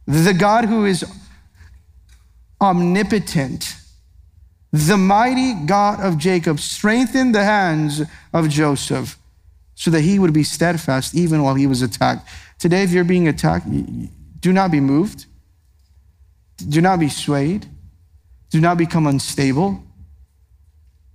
the 0.07 0.33
God 0.33 0.65
who 0.65 0.85
is 0.85 1.05
omnipotent. 2.61 3.75
The 4.73 4.97
mighty 4.97 5.55
God 5.55 6.01
of 6.01 6.19
Jacob 6.19 6.61
strengthened 6.61 7.35
the 7.35 7.45
hands 7.45 8.03
of 8.33 8.49
Joseph 8.49 9.19
so 9.75 9.91
that 9.91 10.03
he 10.03 10.19
would 10.19 10.33
be 10.33 10.45
steadfast 10.45 11.15
even 11.15 11.43
while 11.43 11.55
he 11.55 11.67
was 11.67 11.83
attacked. 11.83 12.29
Today, 12.59 12.83
if 12.83 12.91
you're 12.91 13.05
being 13.05 13.29
attacked, 13.29 13.67
do 14.41 14.53
not 14.53 14.71
be 14.71 14.81
moved. 14.81 15.27
Do 16.67 16.81
not 16.81 16.99
be 16.99 17.09
swayed. 17.09 17.67
Do 18.51 18.61
not 18.61 18.79
become 18.79 19.07
unstable. 19.07 19.83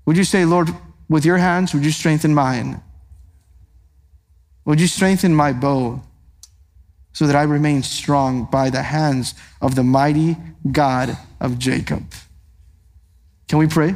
Would 0.06 0.18
you 0.18 0.24
say, 0.24 0.46
Lord, 0.46 0.70
with 1.10 1.26
your 1.26 1.38
hands, 1.38 1.74
would 1.74 1.84
you 1.84 1.92
strengthen 1.92 2.34
mine? 2.34 2.82
Would 4.66 4.80
you 4.80 4.88
strengthen 4.88 5.36
my 5.36 5.52
bow 5.52 6.02
so 7.12 7.28
that 7.28 7.36
I 7.36 7.44
remain 7.44 7.84
strong 7.84 8.46
by 8.46 8.70
the 8.70 8.82
hands 8.84 9.36
of 9.62 9.76
the 9.76 9.84
mighty 9.84 10.38
God 10.72 11.18
of 11.40 11.60
Jacob? 11.60 12.04
Can 13.48 13.60
we 13.60 13.68
pray? 13.68 13.96